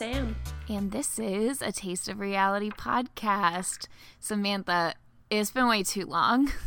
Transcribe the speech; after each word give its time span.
Sam. 0.00 0.34
And 0.66 0.92
this 0.92 1.18
is 1.18 1.60
a 1.60 1.72
Taste 1.72 2.08
of 2.08 2.20
Reality 2.20 2.70
podcast. 2.70 3.86
Samantha, 4.18 4.94
it's 5.28 5.50
been 5.50 5.68
way 5.68 5.82
too 5.82 6.06
long. 6.06 6.50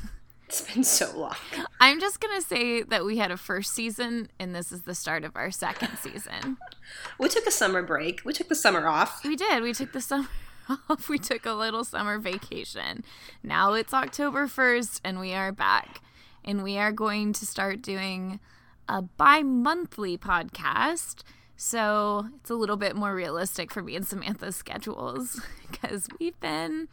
It's 0.47 0.71
been 0.71 0.83
so 0.83 1.11
long. 1.17 1.35
I'm 1.79 1.99
just 1.99 2.19
going 2.19 2.39
to 2.39 2.47
say 2.47 2.83
that 2.83 3.05
we 3.05 3.17
had 3.17 3.31
a 3.31 3.37
first 3.37 3.73
season 3.73 4.29
and 4.37 4.53
this 4.53 4.71
is 4.71 4.83
the 4.83 4.93
start 4.93 5.23
of 5.23 5.35
our 5.35 5.49
second 5.49 5.97
season. 5.97 6.57
We 7.17 7.27
took 7.27 7.47
a 7.47 7.51
summer 7.51 7.81
break. 7.81 8.21
We 8.23 8.33
took 8.33 8.49
the 8.49 8.55
summer 8.55 8.87
off. 8.87 9.23
We 9.23 9.35
did. 9.35 9.63
We 9.63 9.73
took 9.73 9.93
the 9.93 10.01
summer 10.01 10.27
off. 10.69 11.09
We 11.09 11.17
took 11.17 11.47
a 11.47 11.53
little 11.53 11.83
summer 11.83 12.19
vacation. 12.19 13.03
Now 13.41 13.73
it's 13.73 13.95
October 13.95 14.45
1st 14.45 15.01
and 15.03 15.19
we 15.19 15.33
are 15.33 15.51
back. 15.51 16.01
And 16.45 16.61
we 16.61 16.77
are 16.77 16.91
going 16.91 17.33
to 17.33 17.47
start 17.47 17.81
doing 17.81 18.39
a 18.87 19.01
bi 19.01 19.41
monthly 19.41 20.19
podcast. 20.19 21.23
So 21.55 22.27
it's 22.39 22.49
a 22.49 22.55
little 22.55 22.77
bit 22.77 22.95
more 22.95 23.13
realistic 23.15 23.71
for 23.71 23.81
me 23.81 23.95
and 23.95 24.05
Samantha's 24.05 24.55
schedules 24.55 25.39
because 25.71 26.07
we've 26.19 26.39
been 26.39 26.87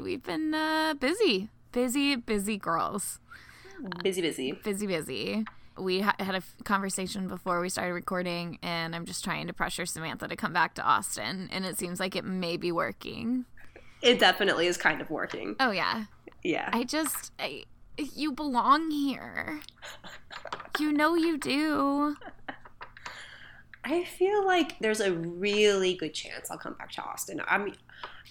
we've 0.00 0.22
been 0.22 0.54
uh, 0.54 0.94
busy, 0.94 1.48
busy, 1.72 2.16
busy 2.16 2.56
girls, 2.56 3.18
Busy, 4.02 4.20
busy. 4.22 4.52
busy, 4.52 4.86
busy. 4.86 5.44
We 5.78 6.00
ha- 6.02 6.14
had 6.18 6.34
a 6.34 6.38
f- 6.38 6.54
conversation 6.64 7.28
before 7.28 7.60
we 7.60 7.68
started 7.70 7.94
recording, 7.94 8.58
and 8.62 8.94
I'm 8.94 9.06
just 9.06 9.24
trying 9.24 9.46
to 9.46 9.52
pressure 9.54 9.86
Samantha 9.86 10.28
to 10.28 10.36
come 10.36 10.52
back 10.52 10.74
to 10.74 10.82
Austin, 10.82 11.48
and 11.50 11.64
it 11.64 11.78
seems 11.78 11.98
like 11.98 12.14
it 12.14 12.24
may 12.24 12.56
be 12.58 12.70
working. 12.70 13.46
It 14.02 14.18
definitely 14.18 14.66
is 14.66 14.76
kind 14.76 15.00
of 15.00 15.10
working. 15.10 15.56
Oh 15.58 15.70
yeah, 15.70 16.04
Yeah. 16.44 16.68
I 16.72 16.84
just 16.84 17.32
I, 17.38 17.64
you 17.98 18.32
belong 18.32 18.90
here. 18.90 19.60
You 20.78 20.92
know 20.92 21.14
you 21.14 21.36
do. 21.38 22.16
I 23.84 24.04
feel 24.04 24.46
like 24.46 24.78
there's 24.78 25.00
a 25.00 25.12
really 25.12 25.94
good 25.94 26.14
chance 26.14 26.50
I'll 26.50 26.58
come 26.58 26.74
back 26.74 26.92
to 26.92 27.02
Austin. 27.02 27.42
I 27.46 27.58
mean, 27.58 27.74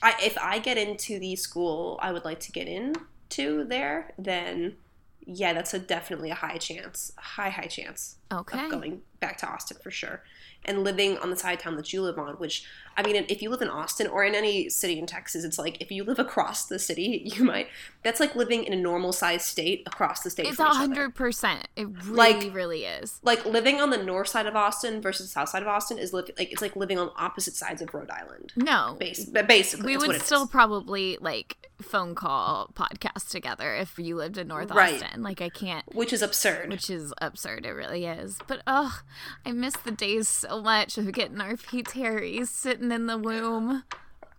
I, 0.02 0.16
if 0.24 0.38
I 0.38 0.60
get 0.60 0.78
into 0.78 1.20
the 1.20 1.36
school 1.36 2.00
I 2.02 2.12
would 2.12 2.26
like 2.26 2.40
to 2.42 2.52
get 2.52 2.68
into 2.68 3.66
there, 3.66 4.14
then 4.18 4.78
yeah, 5.26 5.54
that's 5.54 5.74
a 5.74 5.80
definitely 5.80 6.32
a 6.32 6.36
high 6.36 6.58
chance, 6.58 7.12
high 7.18 7.50
high 7.50 7.68
chance 7.68 8.16
Okay. 8.32 8.64
of 8.64 8.72
going 8.72 9.02
back 9.22 9.38
to 9.38 9.48
Austin 9.48 9.78
for 9.82 9.92
sure. 9.92 10.22
And 10.64 10.84
living 10.84 11.18
on 11.18 11.32
the 11.32 11.36
side 11.36 11.54
of 11.54 11.60
town 11.64 11.76
that 11.78 11.92
you 11.92 12.04
live 12.04 12.20
on, 12.20 12.36
which 12.36 12.66
I 12.96 13.02
mean, 13.04 13.16
if 13.30 13.42
you 13.42 13.50
live 13.50 13.62
in 13.64 13.68
Austin 13.70 14.06
or 14.06 14.24
in 14.24 14.36
any 14.36 14.70
city 14.70 15.00
in 15.00 15.08
Texas, 15.08 15.44
it's 15.44 15.58
like 15.58 15.82
if 15.82 15.92
you 15.92 16.04
live 16.04 16.20
across 16.20 16.66
the 16.66 16.78
city, 16.78 17.22
you 17.36 17.44
might. 17.44 17.68
That's 18.04 18.20
like 18.20 18.36
living 18.36 18.66
in 18.66 18.74
a 18.74 18.76
normal 18.76 19.12
sized 19.12 19.46
state 19.46 19.82
across 19.88 20.22
the 20.22 20.30
state. 20.30 20.46
It's 20.48 20.60
a 20.60 20.66
hundred 20.66 21.16
percent. 21.16 21.68
It 21.76 21.88
really, 22.06 22.16
Like- 22.16 22.54
really 22.54 22.86
is. 22.86 23.20
like 23.24 23.44
living 23.46 23.80
on 23.82 23.90
the 23.90 23.98
north 24.04 24.28
side 24.28 24.46
of 24.46 24.56
Austin 24.56 25.02
versus 25.02 25.28
the 25.28 25.32
south 25.32 25.50
side 25.50 25.62
of 25.64 25.68
Austin 25.68 25.98
is 25.98 26.14
li- 26.14 26.24
like 26.38 26.52
it's 26.52 26.62
like 26.62 26.76
living 26.76 27.00
on 27.00 27.10
opposite 27.16 27.56
sides 27.56 27.82
of 27.82 27.92
Rhode 27.94 28.12
Island. 28.12 28.52
No, 28.56 28.98
Base, 29.00 29.26
basically, 29.26 29.98
we 29.98 30.08
would 30.08 30.22
still 30.22 30.44
is. 30.44 30.50
probably 30.50 31.18
like 31.22 31.58
phone 31.82 32.14
call 32.14 32.70
podcast 32.76 33.30
together 33.30 33.74
if 33.74 33.98
you 33.98 34.16
lived 34.16 34.38
in 34.38 34.48
North 34.48 34.70
Right. 34.70 35.02
Austin. 35.02 35.24
Like 35.24 35.42
I 35.42 35.50
can't, 35.50 35.86
which 35.96 36.14
is 36.14 36.22
absurd. 36.22 36.70
which 36.70 36.90
is 36.92 37.12
absurd. 37.20 37.66
It 37.66 37.72
really 37.72 38.06
is. 38.06 38.38
But 38.48 38.62
oh, 38.68 39.00
I 39.46 39.52
miss 39.52 39.76
the 39.76 39.92
days 39.92 40.28
so 40.28 40.62
much 40.62 40.98
of 40.98 41.12
getting 41.12 41.40
our 41.42 41.58
P 41.58 41.84
Terrys 41.84 42.48
sitting 42.50 42.92
in 42.92 43.08
the 43.08 43.18
womb 43.18 43.84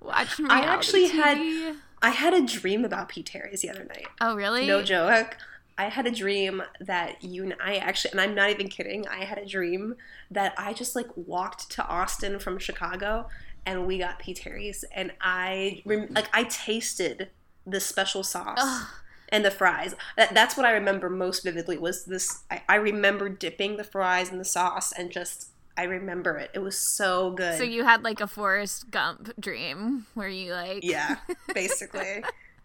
watching. 0.01 0.47
I 0.51 0.61
actually 0.63 1.09
had- 1.09 1.77
I 2.05 2.11
had 2.11 2.35
a 2.35 2.41
dream 2.45 2.85
about 2.85 3.09
P 3.09 3.23
Terry's 3.23 3.61
the 3.63 3.71
other 3.71 3.85
night. 3.85 4.09
Oh 4.21 4.35
really? 4.35 4.67
No 4.67 4.83
joke. 4.83 5.37
I 5.79 5.85
had 5.89 6.07
a 6.07 6.11
dream 6.11 6.63
that 6.81 7.23
you 7.25 7.45
and 7.45 7.55
I 7.65 7.77
actually, 7.77 8.11
and 8.13 8.21
I'm 8.21 8.35
not 8.35 8.51
even 8.51 8.69
kidding. 8.69 9.07
I 9.09 9.25
had 9.25 9.39
a 9.39 9.47
dream 9.47 9.95
that 10.31 10.53
I 10.59 10.73
just 10.75 10.95
like 10.97 11.09
walked 11.17 11.71
to 11.73 11.87
Austin 11.87 12.39
from 12.41 12.59
Chicago, 12.59 13.29
and 13.65 13.87
we 13.87 13.99
got 13.99 14.19
P 14.19 14.35
Terry's, 14.35 14.85
and 14.95 15.13
I 15.21 15.83
rem- 15.87 16.09
like 16.11 16.29
I 16.35 16.45
tasted 16.45 17.31
the 17.67 17.81
special 17.81 18.23
sauce. 18.25 18.59
Ugh. 18.61 18.87
And 19.33 19.45
the 19.45 19.51
fries. 19.51 19.97
That, 20.17 20.33
that's 20.35 20.57
what 20.57 20.67
I 20.67 20.73
remember 20.73 21.11
most 21.11 21.43
vividly 21.43 21.79
was 21.79 22.05
this. 22.05 22.45
I, 22.51 22.63
I 22.69 22.75
remember 22.77 23.29
dipping 23.29 23.77
the 23.79 23.83
fries 23.85 24.31
in 24.31 24.39
the 24.39 24.45
sauce 24.45 24.93
and 24.93 25.11
just 25.11 25.49
I 25.77 25.85
remember 25.85 26.37
it. 26.37 26.51
It 26.55 26.59
was 26.61 26.79
so 26.79 27.33
good. 27.33 27.57
So 27.57 27.65
you 27.65 27.83
had 27.83 28.05
like 28.05 28.21
a 28.21 28.27
Forrest 28.29 28.91
Gump 28.91 29.33
dream 29.41 30.07
where 30.15 30.29
you 30.29 30.53
like 30.53 30.85
yeah, 30.85 31.17
basically, 31.55 32.23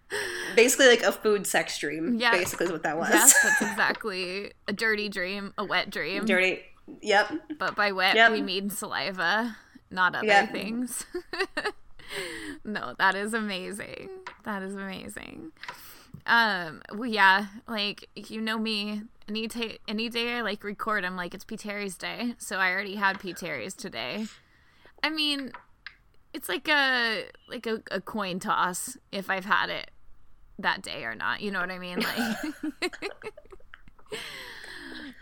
basically 0.56 0.88
like 0.88 1.04
a 1.04 1.14
food 1.14 1.48
sex 1.48 1.80
dream. 1.80 2.20
Yeah. 2.20 2.32
basically 2.32 2.66
is 2.68 2.72
what 2.72 2.84
that 2.84 2.98
was. 2.98 3.10
Yes, 3.10 3.42
that's 3.42 3.62
exactly 3.72 4.52
a 4.68 4.74
dirty 4.74 5.08
dream, 5.10 5.54
a 5.58 5.64
wet 5.64 5.90
dream. 5.90 6.26
Dirty. 6.26 6.62
Yep. 7.02 7.32
But 7.58 7.76
by 7.76 7.92
wet, 7.94 8.16
Yep. 8.16 8.32
we 8.34 8.42
mean 8.42 8.70
saliva, 8.70 9.56
not 9.90 10.16
other 10.16 10.28
Yep. 10.28 10.52
things. 10.52 11.06
no, 12.66 12.94
that 13.00 13.16
is 13.16 13.34
amazing. 13.34 14.10
That 14.44 14.64
is 14.64 14.76
amazing. 14.76 15.52
Um, 16.28 16.82
well, 16.94 17.10
yeah, 17.10 17.48
like 17.68 18.10
you 18.16 18.42
know 18.42 18.58
me. 18.60 19.04
Any 19.30 19.48
ta- 19.48 19.78
any 19.88 20.10
day 20.10 20.36
I 20.36 20.42
like 20.42 20.64
record, 20.64 21.04
I'm 21.04 21.16
like 21.16 21.34
it's 21.34 21.44
P 21.44 21.58
Terry's 21.58 21.98
day, 21.98 22.36
so 22.38 22.58
I 22.58 22.72
already 22.72 22.96
had 22.96 23.20
P 23.20 23.34
Terry's 23.34 23.74
today. 23.74 24.26
I 25.04 25.10
mean, 25.10 25.52
it's 26.34 26.50
like 26.50 26.68
a 26.68 27.24
like 27.50 27.66
a, 27.66 27.82
a 27.92 28.02
coin 28.02 28.40
toss 28.40 28.98
if 29.12 29.30
I've 29.30 29.46
had 29.46 29.70
it 29.70 29.92
that 30.60 30.82
day 30.82 31.04
or 31.04 31.16
not. 31.16 31.42
You 31.42 31.52
know 31.52 31.62
what 31.62 31.72
I 31.72 31.80
mean? 31.80 32.00
Like. 32.00 32.92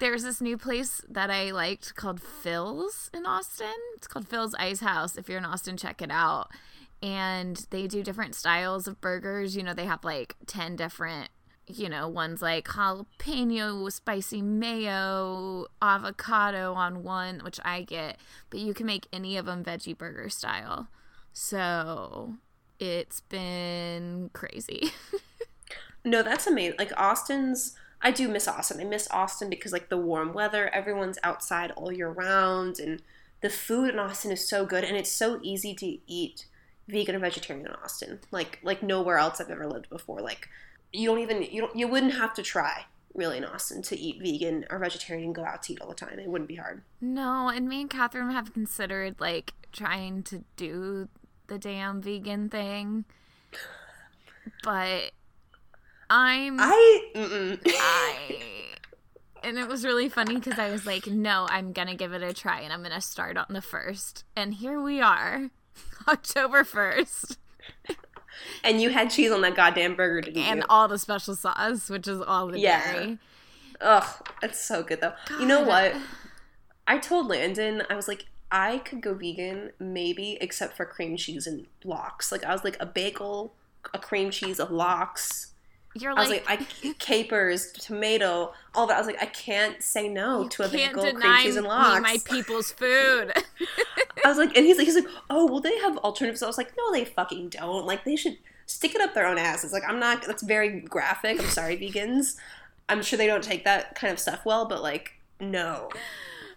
There's 0.02 0.24
this 0.24 0.42
new 0.42 0.58
place 0.58 1.02
that 1.08 1.32
I 1.32 1.52
liked 1.52 1.96
called 1.96 2.22
Phil's 2.22 3.10
in 3.14 3.26
Austin. 3.26 3.74
It's 3.96 4.08
called 4.08 4.28
Phil's 4.28 4.54
Ice 4.56 4.82
House. 4.82 5.16
If 5.16 5.30
you're 5.30 5.38
in 5.38 5.46
Austin, 5.46 5.78
check 5.78 6.02
it 6.02 6.12
out. 6.12 6.50
And 7.02 7.66
they 7.70 7.88
do 7.88 8.04
different 8.04 8.36
styles 8.36 8.88
of 8.88 9.00
burgers. 9.02 9.56
You 9.56 9.64
know, 9.64 9.74
they 9.74 9.86
have 9.86 10.04
like 10.04 10.36
10 10.48 10.76
different, 10.76 11.30
you 11.68 11.90
know, 11.90 12.08
ones 12.08 12.42
like 12.42 12.68
jalapeno, 12.68 13.92
spicy 13.92 14.42
mayo, 14.42 15.68
avocado 15.82 16.74
on 16.74 17.04
one, 17.04 17.40
which 17.40 17.60
I 17.64 17.84
get. 17.84 18.18
But 18.50 18.60
you 18.60 18.74
can 18.74 18.86
make 18.86 19.08
any 19.14 19.38
of 19.38 19.46
them 19.46 19.64
veggie 19.64 19.98
burger 19.98 20.30
style. 20.30 20.88
So 21.32 22.36
it's 22.80 23.22
been 23.22 24.32
crazy. 24.34 24.92
No, 26.06 26.22
that's 26.22 26.46
amazing. 26.48 26.78
Like 26.78 26.94
Austin's. 26.96 27.76
I 28.02 28.12
do 28.12 28.28
miss 28.28 28.48
Austin. 28.48 28.80
I 28.80 28.84
miss 28.84 29.08
Austin 29.10 29.50
because 29.50 29.74
like 29.74 29.90
the 29.90 29.98
warm 29.98 30.32
weather, 30.34 30.70
everyone's 30.70 31.18
outside 31.24 31.72
all 31.72 31.92
year 31.92 32.10
round, 32.10 32.78
and 32.78 33.02
the 33.42 33.50
food 33.50 33.90
in 33.90 34.00
Austin 34.00 34.32
is 34.32 34.48
so 34.48 34.66
good, 34.66 34.84
and 34.84 34.96
it's 34.96 35.12
so 35.12 35.40
easy 35.42 35.74
to 35.74 35.98
eat 36.06 36.46
vegan 36.88 37.16
or 37.16 37.20
vegetarian 37.20 37.66
in 37.66 37.74
Austin. 37.74 38.20
Like 38.32 38.60
like 38.64 38.84
nowhere 38.84 39.18
else 39.18 39.42
I've 39.42 39.50
ever 39.50 39.68
lived 39.68 39.90
before. 39.90 40.22
Like 40.22 40.50
you 40.94 41.10
don't 41.10 41.20
even 41.20 41.44
you 41.44 41.62
don't 41.62 41.76
you 41.76 41.88
wouldn't 41.88 42.14
have 42.14 42.34
to 42.36 42.44
try 42.44 42.86
really 43.14 43.38
in 43.38 43.46
Austin 43.46 43.82
to 43.82 43.98
eat 43.98 44.22
vegan 44.22 44.66
or 44.70 44.78
vegetarian 44.78 45.28
and 45.28 45.36
go 45.36 45.44
out 45.44 45.64
to 45.64 45.74
eat 45.74 45.82
all 45.82 45.90
the 45.90 45.96
time. 45.96 46.20
It 46.20 46.28
wouldn't 46.28 46.50
be 46.50 46.56
hard. 46.56 46.84
No, 47.02 47.50
and 47.50 47.68
me 47.68 47.82
and 47.82 47.90
Catherine 47.90 48.32
have 48.32 48.54
considered 48.54 49.16
like 49.20 49.54
trying 49.72 50.24
to 50.24 50.44
do 50.58 51.08
the 51.48 51.58
damn 51.58 52.02
vegan 52.02 52.50
thing, 52.50 53.06
but 54.64 55.12
I'm 56.10 56.60
I 56.60 57.12
mm-mm. 57.16 57.60
I 57.66 58.42
and 59.44 59.58
it 59.60 59.68
was 59.68 59.86
really 59.86 60.10
funny 60.10 60.36
because 60.36 60.60
I 60.60 60.72
was 60.72 60.86
like, 60.86 61.08
no, 61.08 61.46
I'm 61.50 61.72
gonna 61.72 61.96
give 61.96 62.14
it 62.14 62.24
a 62.24 62.34
try 62.34 62.62
and 62.62 62.74
I'm 62.74 62.82
gonna 62.84 63.02
start 63.02 63.38
on 63.38 63.48
the 63.50 63.62
first, 63.62 64.24
and 64.36 64.56
here 64.56 64.82
we 64.82 65.02
are, 65.02 65.52
October 66.08 66.64
first, 66.64 67.38
and 68.64 68.82
you 68.82 68.90
had 68.90 69.10
cheese 69.10 69.32
on 69.32 69.42
that 69.42 69.56
goddamn 69.56 69.96
burger, 69.96 70.22
didn't 70.22 70.42
and 70.44 70.60
you? 70.60 70.66
all 70.70 70.88
the 70.88 70.98
special 71.00 71.36
sauce, 71.36 71.90
which 71.90 72.08
is 72.08 72.22
all 72.22 72.48
the 72.48 72.60
Yeah. 72.60 72.94
dairy. 72.94 73.18
Ugh, 73.82 74.06
it's 74.42 74.60
so 74.64 74.84
good 74.84 75.02
though. 75.02 75.14
You 75.40 75.46
know 75.46 75.64
what? 75.64 75.96
I 76.88 76.98
told 76.98 77.28
Landon, 77.28 77.84
I 77.90 77.96
was 77.96 78.08
like, 78.08 78.26
I 78.52 78.78
could 78.80 79.02
go 79.02 79.14
vegan, 79.16 79.72
maybe, 79.80 80.38
except 80.40 80.78
for 80.78 80.86
cream 80.86 81.18
cheese 81.18 81.48
and 81.48 81.66
lox. 81.84 82.32
Like, 82.32 82.44
I 82.46 82.54
was 82.54 82.64
like, 82.64 82.78
a 82.80 82.86
bagel, 82.86 83.54
a 83.94 84.00
cream 84.00 84.30
cheese, 84.30 84.60
a 84.60 84.66
lox. 84.66 85.52
You're 85.96 86.12
I 86.12 86.22
was 86.22 86.30
like, 86.30 86.48
like, 86.48 86.62
I 86.84 86.94
capers, 87.00 87.72
tomato, 87.72 88.54
all 88.76 88.86
that. 88.88 88.96
I 88.96 89.00
was 89.00 89.08
like, 89.08 89.22
I 89.22 89.26
can't 89.26 89.82
say 89.82 90.08
no 90.08 90.48
to 90.50 90.64
a 90.64 90.70
bagel, 90.70 91.12
cream 91.14 91.38
cheese, 91.42 91.56
and 91.56 91.66
lox. 91.66 92.02
my 92.02 92.18
people's 92.24 92.72
food. 92.72 93.34
I 94.26 94.30
was 94.30 94.38
like, 94.40 94.58
and 94.58 94.66
he's 94.66 94.78
like, 94.78 94.88
he's 94.88 94.96
like, 94.96 95.08
oh, 95.30 95.46
well, 95.46 95.62
they 95.62 95.78
have 95.80 95.98
alternatives. 96.00 96.42
I 96.42 96.48
was 96.48 96.58
like, 96.58 96.74
no, 96.76 96.92
they 96.92 97.06
fucking 97.06 97.50
don't. 97.50 97.86
Like, 97.86 98.04
they 98.06 98.16
should 98.16 98.38
stick 98.66 98.96
it 98.96 99.00
up 99.02 99.14
their 99.14 99.28
own 99.28 99.38
asses. 99.38 99.72
Like, 99.72 99.84
I'm 99.88 100.00
not. 100.00 100.24
That's 100.26 100.42
very 100.42 100.82
graphic. 100.82 101.40
I'm 101.40 101.46
sorry, 101.48 101.78
vegans. 101.78 102.36
I'm 102.90 103.04
sure 103.04 103.18
they 103.18 103.28
don't 103.28 103.44
take 103.44 103.66
that 103.66 103.94
kind 103.96 104.12
of 104.12 104.20
stuff 104.20 104.44
well, 104.46 104.66
but 104.66 104.82
like, 104.82 105.14
no, 105.40 105.90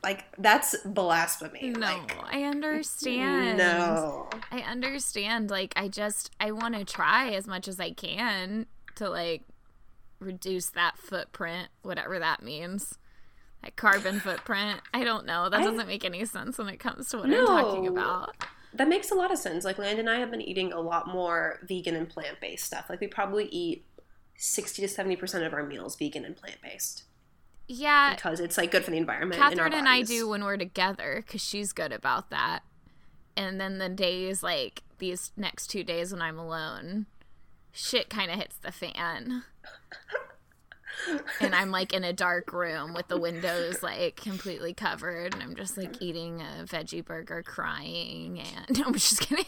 like 0.03 0.25
that's 0.39 0.77
blasphemy. 0.85 1.71
no, 1.71 1.81
Like, 1.81 2.17
I 2.25 2.45
understand. 2.45 3.59
no. 3.59 4.29
I 4.51 4.61
understand. 4.61 5.51
Like, 5.51 5.73
I 5.77 5.89
just 5.89 6.31
I 6.41 6.53
want 6.53 6.75
to 6.75 6.85
try 6.85 7.31
as 7.31 7.47
much 7.47 7.69
as 7.69 7.79
I 7.81 7.91
can 7.93 8.67
to 8.97 9.11
like 9.11 9.43
reduce 10.21 10.71
that 10.71 10.97
footprint, 10.99 11.69
whatever 11.83 12.19
that 12.19 12.43
means. 12.43 12.99
Like 13.63 13.77
carbon 13.77 14.21
footprint. 14.21 14.81
I 14.95 15.05
don't 15.05 15.27
know. 15.27 15.49
That 15.49 15.61
I- 15.61 15.65
doesn't 15.65 15.87
make 15.89 16.05
any 16.05 16.25
sense 16.25 16.59
when 16.59 16.69
it 16.69 16.79
comes 16.79 17.09
to 17.11 17.19
what 17.19 17.29
No. 17.29 17.47
I'm 17.47 17.65
talking 17.65 17.87
about. 17.89 18.35
That 18.75 18.89
makes 18.89 19.11
a 19.11 19.15
lot 19.15 19.33
of 19.33 19.39
sense. 19.39 19.65
Like 19.65 19.79
Land 19.79 19.99
and 19.99 20.09
I 20.09 20.19
have 20.21 20.31
been 20.31 20.43
eating 20.43 20.73
a 20.73 20.81
lot 20.81 21.09
more 21.09 21.59
vegan 21.67 21.97
and 21.97 22.09
plant 22.09 22.39
based 22.41 22.65
stuff. 22.67 22.87
Like 22.89 23.01
we 23.01 23.07
probably 23.09 23.47
eat 23.47 23.85
sixty 24.37 24.83
to 24.83 24.89
seventy 24.89 25.17
percent 25.17 25.45
of 25.45 25.53
our 25.53 25.65
meals 25.65 25.97
vegan 25.97 26.25
and 26.25 26.37
plant 26.37 26.59
based 26.63 27.03
Yeah, 27.67 28.15
because 28.15 28.39
it's 28.41 28.57
like 28.59 28.71
good 28.71 28.85
for 28.85 28.91
the 28.93 28.97
environment. 28.99 29.41
Catherine 29.41 29.73
and 29.73 29.89
I 29.89 30.03
do 30.03 30.29
when 30.29 30.45
we're 30.45 30.57
together 30.59 31.23
because 31.27 31.41
she's 31.43 31.73
good 31.73 31.93
about 31.93 32.31
that. 32.31 32.61
And 33.37 33.61
then 33.61 33.79
the 33.79 33.89
days 33.89 34.43
like 34.43 34.83
these 34.99 35.33
next 35.37 35.69
two 35.69 35.83
days 35.83 36.13
when 36.13 36.21
I'm 36.23 36.39
alone, 36.39 37.07
shit 37.73 38.09
kind 38.11 38.31
of 38.31 38.39
hits 38.39 38.57
the 38.59 38.71
fan. 38.71 39.45
and 41.41 41.55
I'm 41.55 41.71
like 41.71 41.93
in 41.93 42.05
a 42.05 42.13
dark 42.13 42.53
room 42.53 42.95
with 42.95 43.09
the 43.09 43.19
windows 43.19 43.83
like 43.83 44.17
completely 44.17 44.75
covered, 44.75 45.35
and 45.35 45.43
I'm 45.43 45.55
just 45.57 45.77
like 45.77 46.01
eating 46.03 46.41
a 46.41 46.65
veggie 46.65 47.05
burger, 47.05 47.43
crying, 47.43 48.41
and 48.41 48.79
I'm 48.87 48.93
just 48.95 49.21
kidding. 49.21 49.45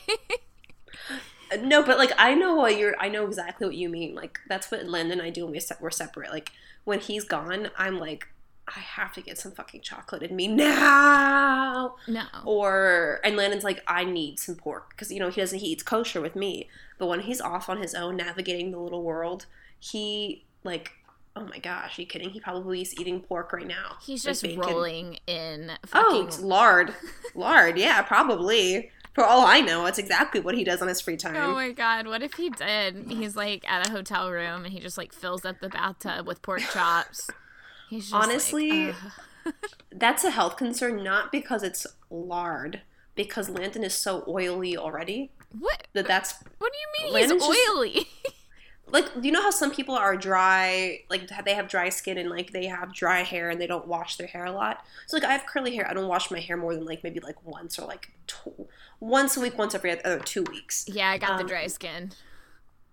No, 1.61 1.83
but 1.83 1.99
like 1.99 2.13
I 2.19 2.35
know 2.35 2.55
what 2.55 2.79
you're. 2.79 2.95
I 3.01 3.09
know 3.09 3.27
exactly 3.27 3.67
what 3.67 3.77
you 3.77 3.89
mean. 3.89 4.15
Like 4.15 4.39
that's 4.49 4.71
what 4.71 4.87
Landon 4.87 5.19
and 5.19 5.23
I 5.23 5.31
do 5.31 5.45
when 5.45 5.53
we 5.53 5.61
se- 5.61 5.77
we're 5.81 5.91
separate. 5.91 6.31
Like 6.31 6.53
when 6.85 7.01
he's 7.01 7.25
gone, 7.25 7.71
I'm 7.77 7.99
like, 7.99 8.29
I 8.69 8.79
have 8.79 9.13
to 9.15 9.21
get 9.21 9.37
some 9.37 9.53
fucking 9.53 9.81
chocolate 9.81 10.23
in 10.23 10.37
me 10.37 10.47
now. 10.47 11.97
no, 12.07 12.25
Or 12.45 13.21
and 13.25 13.37
Landon's 13.37 13.65
like, 13.65 13.83
I 13.89 14.05
need 14.05 14.39
some 14.39 14.55
pork 14.55 14.91
because 14.91 15.11
you 15.11 15.19
know 15.19 15.29
he 15.29 15.41
doesn't 15.41 15.59
he 15.59 15.67
eats 15.67 15.83
kosher 15.83 16.21
with 16.21 16.37
me. 16.37 16.69
But 16.99 17.07
when 17.09 17.21
he's 17.21 17.41
off 17.41 17.69
on 17.69 17.79
his 17.79 17.95
own 17.95 18.17
navigating 18.17 18.71
the 18.71 18.79
little 18.79 19.03
world, 19.03 19.47
he 19.79 20.45
like, 20.63 20.93
oh 21.37 21.45
my 21.47 21.59
gosh, 21.59 21.99
are 21.99 22.03
you 22.03 22.07
kidding? 22.07 22.31
He 22.31 22.41
probably 22.41 22.83
is 22.83 22.99
eating 23.01 23.21
pork 23.21 23.53
right 23.53 23.67
now. 23.67 23.97
he's 24.03 24.25
Like 24.25 24.31
just 24.33 24.43
bacon. 24.43 24.61
rolling 24.61 25.19
in 25.27 25.71
Oh, 25.71 25.87
fucking. 25.87 26.27
it's 26.27 26.41
lard, 26.41 26.95
lard. 27.35 27.79
Yeah, 27.79 28.03
probably. 28.03 28.91
For 29.15 29.25
all 29.25 29.45
I 29.45 29.61
know, 29.61 29.85
that's 29.85 29.99
exactly 29.99 30.41
what 30.41 30.55
he 30.55 30.63
does 30.63 30.81
on 30.81 30.87
his 30.89 31.01
free 31.01 31.17
time. 31.17 31.35
Oh 31.37 31.53
my 31.53 31.73
god, 31.73 32.07
what 32.07 32.23
if 32.23 32.35
he 32.35 32.49
did? 32.51 33.07
He's 33.09 33.35
like 33.35 33.69
at 33.69 33.89
a 33.89 33.91
hotel 33.91 34.31
room 34.31 34.65
and 34.65 34.73
he 34.73 34.79
just 34.79 34.97
like 34.97 35.13
fills 35.13 35.45
up 35.45 35.59
the 35.61 35.69
bathtub 35.69 36.27
with 36.29 36.43
pork 36.43 36.61
chops. 36.73 37.29
He's 37.89 38.05
just 38.05 38.13
like, 38.13 38.23
Honestly, 38.23 38.89
ugh. 38.91 39.53
That's 39.93 40.23
a 40.23 40.31
health 40.31 40.57
concern, 40.57 41.03
not 41.03 41.33
because 41.33 41.65
it's 41.65 41.87
lard, 42.09 42.83
because 43.17 43.49
Landon 43.51 43.83
is 43.83 43.95
so 43.95 44.23
oily 44.29 44.77
already 44.77 45.33
what? 45.59 45.89
that 45.95 46.07
that's 46.07 46.35
What 46.59 46.73
do 46.73 46.79
you 46.79 47.05
mean 47.05 47.15
Landon's 47.15 47.45
he's 47.45 47.57
just- 47.57 47.71
oily? 47.77 48.07
like 48.93 49.07
you 49.23 49.33
know 49.33 49.43
how 49.43 49.51
some 49.51 49.71
people 49.71 49.95
are 49.95 50.17
dry, 50.17 51.01
like 51.09 51.29
they 51.45 51.55
have 51.55 51.69
dry 51.69 51.89
skin 51.89 52.19
and 52.19 52.29
like 52.31 52.53
they 52.53 52.67
have 52.67 52.93
dry 52.95 53.23
hair 53.23 53.51
and 53.51 53.61
they 53.61 53.67
don't 53.67 53.87
wash 53.87 54.17
their 54.17 54.27
hair 54.27 54.45
a 54.45 54.53
lot. 54.53 54.85
So 55.07 55.17
like 55.17 55.25
I 55.25 55.33
have 55.33 55.47
curly 55.47 55.75
hair, 55.75 55.89
I 55.89 55.95
don't 55.95 56.09
wash 56.09 56.31
my 56.31 56.41
hair 56.41 56.57
more 56.57 56.75
than 56.75 56.85
like 56.85 57.03
maybe 57.05 57.21
like 57.21 57.45
once 57.45 57.79
or 57.79 57.87
like 57.87 58.11
tw- 58.27 58.69
once 59.01 59.37
a 59.37 59.41
week, 59.41 59.57
once 59.59 59.75
every 59.75 60.03
other 60.05 60.19
two 60.19 60.43
weeks. 60.45 60.85
yeah, 60.89 61.11
I 61.11 61.19
got 61.19 61.37
the 61.37 61.45
Um, 61.45 61.49
dry 61.49 61.67
skin. 61.67 62.13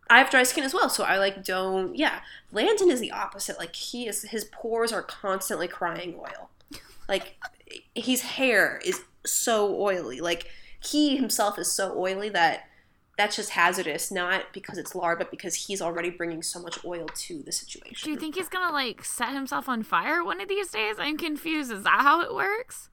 I 0.10 0.20
have 0.20 0.30
dry 0.30 0.44
skin 0.44 0.64
as 0.64 0.74
well, 0.74 0.90
so 0.90 1.04
I 1.04 1.18
like 1.18 1.44
don't. 1.44 1.96
Yeah, 1.96 2.22
Landon 2.52 2.90
is 2.90 3.00
the 3.02 3.12
opposite. 3.12 3.58
Like 3.60 3.76
he 3.76 4.08
is, 4.08 4.22
his 4.24 4.46
pores 4.46 4.94
are 4.94 5.02
constantly 5.04 5.68
crying 5.68 6.16
oil. 6.18 6.50
Like 7.10 7.36
his 7.94 8.22
hair 8.22 8.80
is 8.86 9.02
so 9.26 9.76
oily. 9.82 10.22
Like 10.22 10.48
he 10.80 11.18
himself 11.18 11.60
is 11.60 11.70
so 11.72 11.94
oily 11.98 12.30
that 12.30 12.67
that's 13.18 13.36
just 13.36 13.50
hazardous. 13.52 14.12
Not 14.12 14.54
because 14.54 14.78
it's 14.78 14.94
lard, 14.96 15.18
but 15.18 15.32
because 15.32 15.56
he's 15.56 15.82
already 15.82 16.10
bringing 16.10 16.42
so 16.44 16.62
much 16.62 16.84
oil 16.86 17.08
to 17.16 17.42
the 17.44 17.52
situation. 17.52 18.06
Do 18.06 18.12
you 18.12 18.18
think 18.18 18.36
he's 18.36 18.50
gonna 18.50 18.72
like 18.72 19.04
set 19.04 19.34
himself 19.34 19.68
on 19.68 19.84
fire 19.84 20.24
one 20.24 20.40
of 20.40 20.48
these 20.48 20.70
days? 20.70 20.96
I'm 21.00 21.18
confused. 21.18 21.72
Is 21.72 21.84
that 21.84 22.02
how 22.02 22.22
it 22.22 22.34
works? 22.34 22.90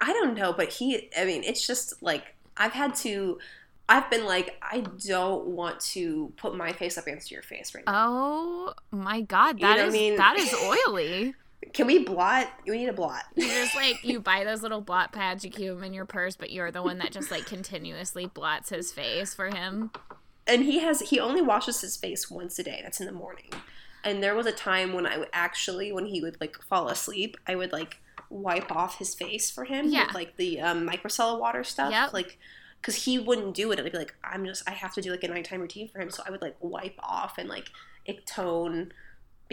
I 0.00 0.12
don't 0.12 0.34
know, 0.34 0.52
but 0.52 0.68
he. 0.72 1.10
I 1.16 1.24
mean, 1.24 1.44
it's 1.44 1.66
just 1.66 2.02
like 2.02 2.34
I've 2.56 2.72
had 2.72 2.94
to. 2.96 3.38
I've 3.88 4.08
been 4.10 4.24
like, 4.24 4.56
I 4.62 4.84
don't 5.06 5.48
want 5.48 5.80
to 5.80 6.32
put 6.36 6.56
my 6.56 6.72
face 6.72 6.96
up 6.96 7.06
against 7.06 7.30
your 7.30 7.42
face 7.42 7.74
right 7.74 7.84
now. 7.84 7.92
Oh 8.08 8.74
my 8.90 9.20
god, 9.20 9.60
You 9.60 9.66
that 9.66 9.76
know 9.76 9.84
what 9.84 9.84
I 9.84 9.86
is 9.88 9.92
mean? 9.92 10.16
that 10.16 10.38
is 10.38 10.54
oily. 10.88 11.34
Can 11.72 11.86
we 11.86 12.00
blot? 12.00 12.48
We 12.66 12.76
need 12.78 12.88
a 12.88 12.92
blot. 12.92 13.24
You 13.34 13.46
just 13.48 13.74
like 13.74 14.04
you 14.04 14.20
buy 14.20 14.44
those 14.44 14.62
little 14.62 14.80
blot 14.80 15.12
pads, 15.12 15.44
you 15.44 15.50
keep 15.50 15.68
them 15.68 15.84
in 15.84 15.94
your 15.94 16.04
purse, 16.04 16.36
but 16.36 16.50
you're 16.50 16.70
the 16.70 16.82
one 16.82 16.98
that 16.98 17.12
just 17.12 17.30
like 17.30 17.46
continuously 17.46 18.26
blots 18.26 18.68
his 18.70 18.92
face 18.92 19.32
for 19.34 19.50
him. 19.50 19.90
and 20.46 20.64
he 20.64 20.80
has 20.80 21.00
he 21.00 21.20
only 21.20 21.40
washes 21.40 21.80
his 21.80 21.96
face 21.96 22.30
once 22.30 22.58
a 22.58 22.62
day 22.64 22.80
that's 22.82 22.98
in 23.00 23.06
the 23.06 23.12
morning 23.12 23.48
and 24.04 24.20
there 24.20 24.34
was 24.34 24.44
a 24.44 24.50
time 24.50 24.92
when 24.92 25.06
i 25.06 25.16
would 25.16 25.28
actually 25.32 25.92
when 25.92 26.06
he 26.06 26.20
would 26.20 26.36
like 26.40 26.60
fall 26.64 26.88
asleep 26.88 27.36
i 27.46 27.54
would 27.54 27.70
like 27.72 27.98
wipe 28.28 28.74
off 28.74 28.98
his 28.98 29.14
face 29.14 29.48
for 29.52 29.62
him 29.64 29.86
Yeah. 29.88 30.06
with 30.06 30.14
like 30.16 30.36
the 30.36 30.60
um, 30.60 30.84
microcellar 30.88 31.38
water 31.38 31.62
stuff 31.62 31.92
Yep. 31.92 32.12
like 32.12 32.38
because 32.80 33.04
he 33.04 33.20
wouldn't 33.20 33.54
do 33.54 33.70
it 33.70 33.78
i'd 33.78 33.92
be 33.92 33.96
like 33.96 34.16
i'm 34.24 34.44
just 34.44 34.68
i 34.68 34.72
have 34.72 34.92
to 34.94 35.00
do 35.00 35.12
like 35.12 35.22
a 35.22 35.28
nighttime 35.28 35.60
routine 35.60 35.86
for 35.86 36.00
him 36.00 36.10
so 36.10 36.24
i 36.26 36.30
would 36.32 36.42
like 36.42 36.56
wipe 36.58 36.96
off 36.98 37.38
and 37.38 37.48
like 37.48 37.68
tone 38.26 38.90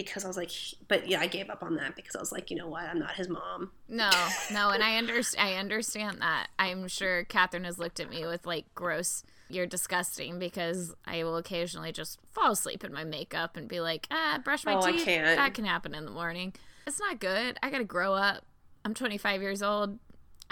because 0.05 0.23
i 0.25 0.27
was 0.27 0.37
like 0.37 0.51
but 0.87 1.07
yeah 1.07 1.19
i 1.19 1.27
gave 1.27 1.49
up 1.49 1.61
on 1.63 1.75
that 1.75 1.95
because 1.95 2.15
i 2.15 2.19
was 2.19 2.31
like 2.31 2.49
you 2.51 2.57
know 2.57 2.67
what 2.67 2.83
i'm 2.83 2.99
not 2.99 3.15
his 3.15 3.27
mom 3.29 3.71
No, 3.87 4.09
no, 4.53 4.69
and 4.69 4.83
I 4.83 4.97
understand. 4.97 5.49
I 5.49 5.53
understand 5.59 6.21
that. 6.21 6.47
I'm 6.59 6.87
sure 6.87 7.23
Catherine 7.23 7.63
has 7.63 7.79
looked 7.79 7.99
at 7.99 8.07
me 8.09 8.25
with 8.25 8.45
like 8.45 8.65
gross. 8.75 9.23
You're 9.49 9.65
disgusting 9.65 10.37
because 10.37 10.93
I 11.05 11.23
will 11.23 11.37
occasionally 11.37 11.91
just 11.91 12.19
fall 12.31 12.51
asleep 12.51 12.83
in 12.83 12.93
my 12.93 13.03
makeup 13.03 13.57
and 13.57 13.67
be 13.67 13.79
like, 13.81 14.05
ah, 14.11 14.39
brush 14.43 14.63
my 14.63 14.75
Oh, 14.75 14.81
I 14.83 14.91
teeth. 14.91 15.05
can't. 15.05 15.25
That 15.37 15.55
can 15.55 15.65
happen 15.65 15.95
in 15.95 16.05
the 16.05 16.11
morning. 16.11 16.53
It's 16.85 16.99
not 16.99 17.19
good. 17.19 17.57
I 17.63 17.71
gotta 17.71 17.83
grow 17.83 18.13
up. 18.13 18.45
I'm 18.85 18.93
25 18.93 19.41
years 19.41 19.63
old. 19.63 19.97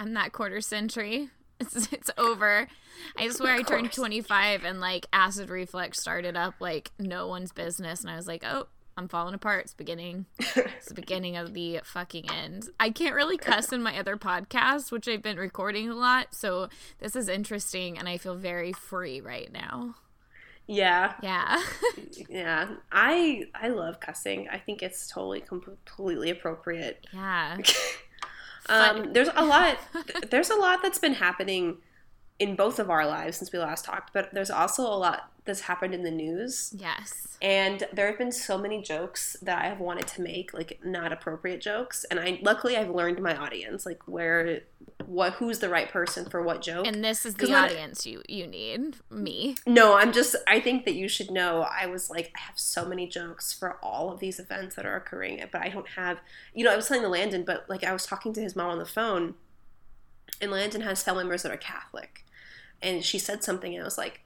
I'm 0.00 0.14
that 0.14 0.32
quarter 0.32 0.60
century. 0.60 1.28
It's, 1.60 1.92
it's 1.92 2.10
over. 2.16 2.68
I 3.16 3.28
swear 3.30 3.54
I 3.54 3.62
turned 3.62 3.92
25 3.92 4.62
and 4.64 4.80
like 4.80 5.06
acid 5.12 5.50
reflux 5.50 6.00
started 6.00 6.36
up 6.36 6.54
like 6.60 6.92
no 7.00 7.26
one's 7.26 7.50
business. 7.52 8.00
And 8.02 8.10
I 8.10 8.14
was 8.16 8.28
like, 8.28 8.44
oh, 8.44 8.68
I'm 8.98 9.08
falling 9.08 9.34
apart. 9.34 9.64
It's 9.64 9.74
beginning. 9.74 10.26
It's 10.78 10.88
the 10.88 10.94
beginning 10.94 11.36
of 11.36 11.54
the 11.54 11.80
fucking 11.84 12.30
end. 12.30 12.68
I 12.78 12.90
can't 12.90 13.14
really 13.14 13.36
cuss 13.36 13.72
in 13.72 13.82
my 13.82 13.98
other 13.98 14.16
podcast, 14.16 14.90
which 14.92 15.08
I've 15.08 15.22
been 15.22 15.36
recording 15.38 15.88
a 15.90 15.94
lot. 15.94 16.34
So 16.34 16.68
this 16.98 17.14
is 17.16 17.28
interesting 17.28 17.98
and 17.98 18.08
I 18.08 18.16
feel 18.16 18.34
very 18.36 18.72
free 18.72 19.20
right 19.20 19.52
now. 19.52 19.96
yeah 20.66 21.14
Yeah. 21.22 21.62
yeah 22.28 22.68
i 22.92 23.44
i 23.54 23.68
love 23.68 24.00
cussing 24.00 24.48
i 24.50 24.58
think 24.58 24.82
it's 24.82 25.08
totally 25.08 25.40
completely 25.40 26.28
appropriate 26.30 27.06
yeah. 27.12 27.56
Um, 28.70 29.14
there's 29.14 29.30
a 29.34 29.44
lot. 29.46 29.78
There's 30.30 30.50
a 30.50 30.54
lot 30.54 30.80
that's 30.82 30.98
been 30.98 31.14
happening 31.14 31.78
in 32.38 32.54
both 32.54 32.78
of 32.78 32.88
our 32.88 33.06
lives 33.06 33.38
since 33.38 33.52
we 33.52 33.58
last 33.58 33.84
talked, 33.84 34.12
but 34.12 34.32
there's 34.32 34.50
also 34.50 34.82
a 34.82 34.94
lot 34.94 35.32
that's 35.44 35.62
happened 35.62 35.94
in 35.94 36.02
the 36.04 36.10
news. 36.10 36.72
Yes. 36.76 37.36
And 37.42 37.86
there 37.92 38.06
have 38.06 38.18
been 38.18 38.30
so 38.30 38.58
many 38.58 38.82
jokes 38.82 39.36
that 39.42 39.62
I 39.64 39.68
have 39.68 39.80
wanted 39.80 40.06
to 40.08 40.22
make, 40.22 40.52
like 40.54 40.78
not 40.84 41.12
appropriate 41.12 41.60
jokes. 41.60 42.04
And 42.10 42.20
I 42.20 42.38
luckily 42.42 42.76
I've 42.76 42.90
learned 42.90 43.20
my 43.20 43.36
audience, 43.36 43.86
like 43.86 44.06
where, 44.06 44.60
what, 45.06 45.34
who's 45.34 45.58
the 45.58 45.68
right 45.68 45.88
person 45.88 46.28
for 46.28 46.42
what 46.42 46.62
joke. 46.62 46.86
And 46.86 47.02
this 47.04 47.24
is 47.24 47.34
the 47.34 47.52
audience 47.52 48.06
you 48.06 48.22
you 48.28 48.46
need. 48.46 48.96
Me. 49.10 49.56
No, 49.66 49.96
I'm 49.96 50.12
just. 50.12 50.36
I 50.46 50.60
think 50.60 50.84
that 50.84 50.94
you 50.94 51.08
should 51.08 51.30
know. 51.30 51.62
I 51.62 51.86
was 51.86 52.10
like, 52.10 52.32
I 52.36 52.40
have 52.40 52.58
so 52.58 52.84
many 52.84 53.08
jokes 53.08 53.52
for 53.52 53.78
all 53.82 54.12
of 54.12 54.20
these 54.20 54.38
events 54.38 54.76
that 54.76 54.86
are 54.86 54.96
occurring, 54.96 55.42
but 55.50 55.62
I 55.62 55.70
don't 55.70 55.88
have. 55.90 56.18
You 56.54 56.64
know, 56.64 56.72
I 56.72 56.76
was 56.76 56.86
telling 56.86 57.02
the 57.02 57.08
Landon, 57.08 57.44
but 57.44 57.64
like 57.68 57.82
I 57.84 57.92
was 57.92 58.06
talking 58.06 58.32
to 58.34 58.40
his 58.40 58.54
mom 58.54 58.70
on 58.70 58.78
the 58.78 58.86
phone, 58.86 59.34
and 60.40 60.50
Landon 60.50 60.82
has 60.82 61.02
family 61.02 61.24
members 61.24 61.42
that 61.42 61.52
are 61.52 61.56
Catholic, 61.56 62.24
and 62.82 63.04
she 63.04 63.18
said 63.18 63.42
something, 63.44 63.74
and 63.74 63.82
I 63.82 63.84
was 63.84 63.98
like, 63.98 64.20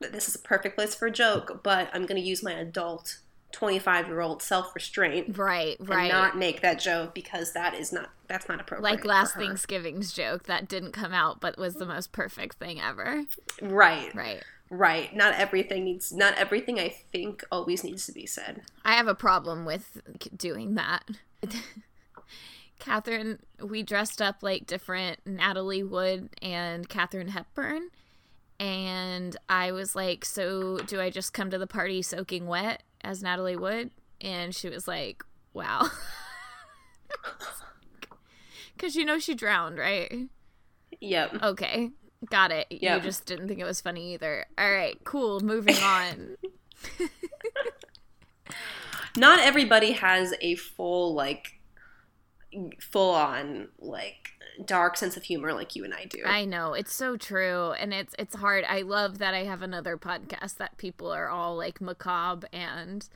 this 0.00 0.28
is 0.28 0.34
a 0.34 0.38
perfect 0.40 0.76
place 0.76 0.94
for 0.94 1.06
a 1.06 1.10
joke, 1.10 1.60
but 1.62 1.90
I'm 1.92 2.06
going 2.06 2.20
to 2.20 2.26
use 2.26 2.42
my 2.42 2.52
adult 2.52 3.18
25 3.52 4.06
year 4.08 4.20
old 4.20 4.42
self 4.42 4.74
restraint. 4.74 5.36
Right, 5.38 5.78
And 5.80 5.88
right. 5.88 6.10
not 6.10 6.36
make 6.36 6.60
that 6.60 6.78
joke 6.78 7.14
because 7.14 7.52
that 7.54 7.74
is 7.74 7.92
not 7.92 8.10
that's 8.28 8.48
not 8.48 8.60
appropriate. 8.60 8.82
like 8.96 9.04
last. 9.04 9.34
Thanksgiving's 9.34 10.12
joke 10.12 10.44
that 10.44 10.68
didn't 10.68 10.92
come 10.92 11.12
out 11.12 11.40
but 11.40 11.58
was 11.58 11.74
the 11.74 11.86
most 11.86 12.12
perfect 12.12 12.56
thing 12.58 12.78
ever. 12.80 13.24
right, 13.62 14.14
Right. 14.14 14.42
right. 14.70 15.16
Not 15.16 15.34
everything 15.34 15.84
needs. 15.84 16.12
Not 16.12 16.34
everything 16.36 16.78
I 16.78 16.90
think 16.90 17.42
always 17.50 17.82
needs 17.82 18.04
to 18.06 18.12
be 18.12 18.26
said. 18.26 18.62
I 18.84 18.92
have 18.92 19.08
a 19.08 19.14
problem 19.14 19.64
with 19.64 20.00
doing 20.36 20.74
that. 20.74 21.04
Catherine, 22.78 23.40
we 23.62 23.82
dressed 23.82 24.22
up 24.22 24.42
like 24.42 24.66
different 24.66 25.20
Natalie 25.26 25.82
Wood 25.82 26.30
and 26.40 26.88
Katharine 26.88 27.28
Hepburn. 27.28 27.90
And 28.60 29.36
I 29.48 29.72
was 29.72 29.94
like, 29.94 30.24
So 30.24 30.78
do 30.78 31.00
I 31.00 31.10
just 31.10 31.32
come 31.32 31.50
to 31.50 31.58
the 31.58 31.66
party 31.66 32.02
soaking 32.02 32.46
wet 32.46 32.82
as 33.02 33.22
Natalie 33.22 33.56
Wood? 33.56 33.90
And 34.20 34.54
she 34.54 34.68
was 34.68 34.88
like, 34.88 35.22
Wow. 35.52 35.90
Because 38.78 38.94
you 38.94 39.04
know 39.04 39.18
she 39.18 39.34
drowned, 39.34 39.76
right? 39.76 40.28
Yep. 41.00 41.42
Okay. 41.42 41.90
Got 42.30 42.52
it. 42.52 42.68
Yeah. 42.70 42.96
You 42.96 43.02
just 43.02 43.26
didn't 43.26 43.48
think 43.48 43.58
it 43.58 43.64
was 43.64 43.80
funny 43.80 44.14
either. 44.14 44.46
All 44.56 44.70
right, 44.70 44.96
cool. 45.02 45.40
Moving 45.40 45.76
on. 45.76 46.36
not 49.16 49.40
everybody 49.40 49.92
has 49.92 50.32
a 50.40 50.54
full 50.54 51.14
like 51.14 51.57
full 52.80 53.14
on 53.14 53.68
like 53.78 54.30
dark 54.64 54.96
sense 54.96 55.16
of 55.16 55.22
humor 55.22 55.52
like 55.52 55.76
you 55.76 55.84
and 55.84 55.94
I 55.94 56.04
do. 56.06 56.22
I 56.24 56.44
know 56.44 56.74
it's 56.74 56.94
so 56.94 57.16
true, 57.16 57.72
and 57.72 57.92
it's 57.92 58.14
it's 58.18 58.36
hard. 58.36 58.64
I 58.68 58.82
love 58.82 59.18
that 59.18 59.34
I 59.34 59.44
have 59.44 59.62
another 59.62 59.96
podcast 59.96 60.56
that 60.56 60.78
people 60.78 61.10
are 61.10 61.28
all 61.28 61.56
like 61.56 61.80
macabre 61.80 62.48
and 62.52 63.08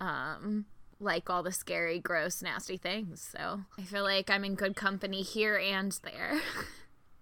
um 0.00 0.66
like 1.00 1.28
all 1.28 1.42
the 1.42 1.52
scary, 1.52 1.98
gross, 1.98 2.42
nasty 2.42 2.76
things. 2.76 3.28
So 3.36 3.62
I 3.78 3.82
feel 3.82 4.04
like 4.04 4.30
I'm 4.30 4.44
in 4.44 4.54
good 4.54 4.76
company 4.76 5.22
here 5.22 5.56
and 5.56 5.98
there. 6.04 6.40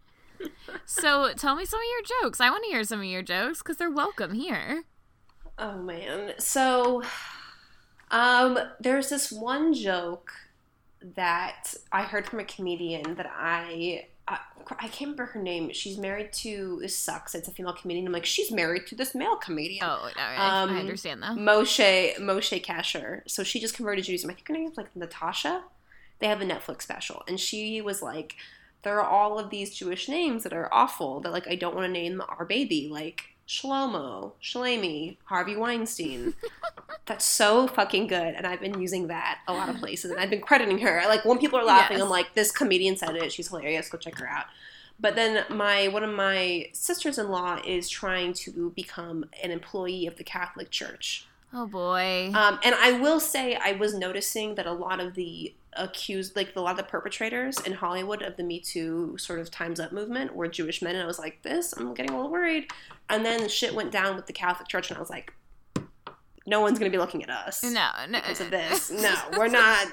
so 0.86 1.32
tell 1.34 1.56
me 1.56 1.64
some 1.64 1.80
of 1.80 1.86
your 1.86 2.20
jokes. 2.22 2.40
I 2.40 2.50
want 2.50 2.64
to 2.64 2.70
hear 2.70 2.84
some 2.84 3.00
of 3.00 3.06
your 3.06 3.22
jokes 3.22 3.58
because 3.58 3.78
they're 3.78 3.90
welcome 3.90 4.34
here. 4.34 4.84
Oh 5.58 5.78
man. 5.78 6.34
So 6.38 7.02
um 8.10 8.58
there's 8.80 9.08
this 9.08 9.32
one 9.32 9.72
joke 9.72 10.32
that 11.16 11.74
I 11.92 12.02
heard 12.02 12.26
from 12.26 12.40
a 12.40 12.44
comedian 12.44 13.14
that 13.16 13.30
I 13.32 14.06
I, 14.28 14.38
I 14.68 14.88
can't 14.88 15.00
remember 15.00 15.26
her 15.26 15.42
name. 15.42 15.72
She's 15.72 15.98
married 15.98 16.32
to 16.34 16.78
this 16.80 16.96
sucks. 16.96 17.34
It's 17.34 17.48
a 17.48 17.50
female 17.50 17.72
comedian. 17.72 18.06
I'm 18.06 18.12
like, 18.12 18.24
she's 18.26 18.52
married 18.52 18.86
to 18.88 18.94
this 18.94 19.14
male 19.14 19.36
comedian. 19.36 19.84
Oh, 19.84 20.08
no, 20.16 20.22
I, 20.22 20.62
um, 20.62 20.70
I 20.70 20.78
understand 20.78 21.22
that. 21.22 21.36
Moshe 21.36 22.16
Moshe 22.18 22.64
Kasher. 22.64 23.22
So 23.26 23.42
she 23.42 23.58
just 23.58 23.74
converted 23.74 24.04
Judaism. 24.04 24.30
I 24.30 24.34
think 24.34 24.46
her 24.48 24.54
name 24.54 24.70
is 24.70 24.76
like 24.76 24.94
Natasha. 24.94 25.64
They 26.20 26.28
have 26.28 26.40
a 26.40 26.44
Netflix 26.44 26.82
special, 26.82 27.22
and 27.26 27.40
she 27.40 27.80
was 27.80 28.02
like, 28.02 28.36
there 28.82 29.00
are 29.00 29.06
all 29.06 29.38
of 29.38 29.50
these 29.50 29.74
Jewish 29.74 30.08
names 30.08 30.42
that 30.42 30.52
are 30.52 30.72
awful 30.72 31.20
that 31.20 31.32
like 31.32 31.48
I 31.48 31.54
don't 31.54 31.74
want 31.74 31.86
to 31.86 31.92
name 31.92 32.22
our 32.28 32.44
baby 32.44 32.88
like 32.90 33.22
Shlomo, 33.50 34.34
Shalemi, 34.40 35.16
Harvey 35.24 35.56
Weinstein. 35.56 36.34
That's 37.06 37.24
so 37.24 37.66
fucking 37.66 38.06
good, 38.06 38.34
and 38.36 38.46
I've 38.46 38.60
been 38.60 38.80
using 38.80 39.08
that 39.08 39.40
a 39.48 39.52
lot 39.52 39.68
of 39.68 39.76
places, 39.78 40.12
and 40.12 40.20
I've 40.20 40.30
been 40.30 40.40
crediting 40.40 40.78
her. 40.78 41.02
Like 41.06 41.24
when 41.24 41.38
people 41.38 41.58
are 41.58 41.64
laughing, 41.64 41.96
yes. 41.96 42.04
I'm 42.04 42.10
like, 42.10 42.34
this 42.34 42.52
comedian 42.52 42.96
said 42.96 43.16
it. 43.16 43.32
She's 43.32 43.48
hilarious. 43.48 43.88
Go 43.88 43.98
check 43.98 44.16
her 44.20 44.28
out. 44.28 44.44
But 45.00 45.16
then 45.16 45.44
my 45.50 45.88
one 45.88 46.04
of 46.04 46.14
my 46.14 46.68
sisters-in-law 46.72 47.62
is 47.66 47.88
trying 47.88 48.34
to 48.34 48.70
become 48.76 49.24
an 49.42 49.50
employee 49.50 50.06
of 50.06 50.14
the 50.14 50.24
Catholic 50.24 50.70
Church. 50.70 51.26
Oh 51.52 51.66
boy. 51.66 52.30
Um, 52.34 52.60
and 52.62 52.74
I 52.76 52.92
will 52.92 53.20
say, 53.20 53.56
I 53.56 53.72
was 53.72 53.94
noticing 53.94 54.54
that 54.54 54.66
a 54.66 54.72
lot 54.72 55.00
of 55.00 55.14
the 55.14 55.54
accused, 55.74 56.36
like 56.36 56.54
a 56.56 56.60
lot 56.60 56.72
of 56.72 56.76
the 56.76 56.84
perpetrators 56.84 57.58
in 57.60 57.72
Hollywood 57.72 58.22
of 58.22 58.36
the 58.36 58.42
Me 58.42 58.60
Too 58.60 59.16
sort 59.18 59.40
of 59.40 59.50
Times 59.50 59.80
Up 59.80 59.92
movement 59.92 60.34
were 60.34 60.48
Jewish 60.48 60.80
men, 60.82 60.94
and 60.94 61.02
I 61.02 61.06
was 61.06 61.18
like, 61.18 61.42
this, 61.42 61.72
I'm 61.76 61.94
getting 61.94 62.12
a 62.12 62.16
little 62.16 62.30
worried. 62.30 62.70
And 63.08 63.24
then 63.24 63.48
shit 63.48 63.74
went 63.74 63.90
down 63.90 64.16
with 64.16 64.26
the 64.26 64.32
Catholic 64.32 64.68
Church, 64.68 64.90
and 64.90 64.96
I 64.96 65.00
was 65.00 65.10
like, 65.10 65.32
no 66.46 66.60
one's 66.60 66.78
going 66.78 66.90
to 66.90 66.96
be 66.96 67.00
looking 67.00 67.22
at 67.22 67.30
us. 67.30 67.62
No, 67.62 67.90
no. 68.08 68.20
Because 68.20 68.40
of 68.40 68.50
this. 68.50 68.90
No, 69.02 69.14
we're 69.36 69.48
not. 69.48 69.88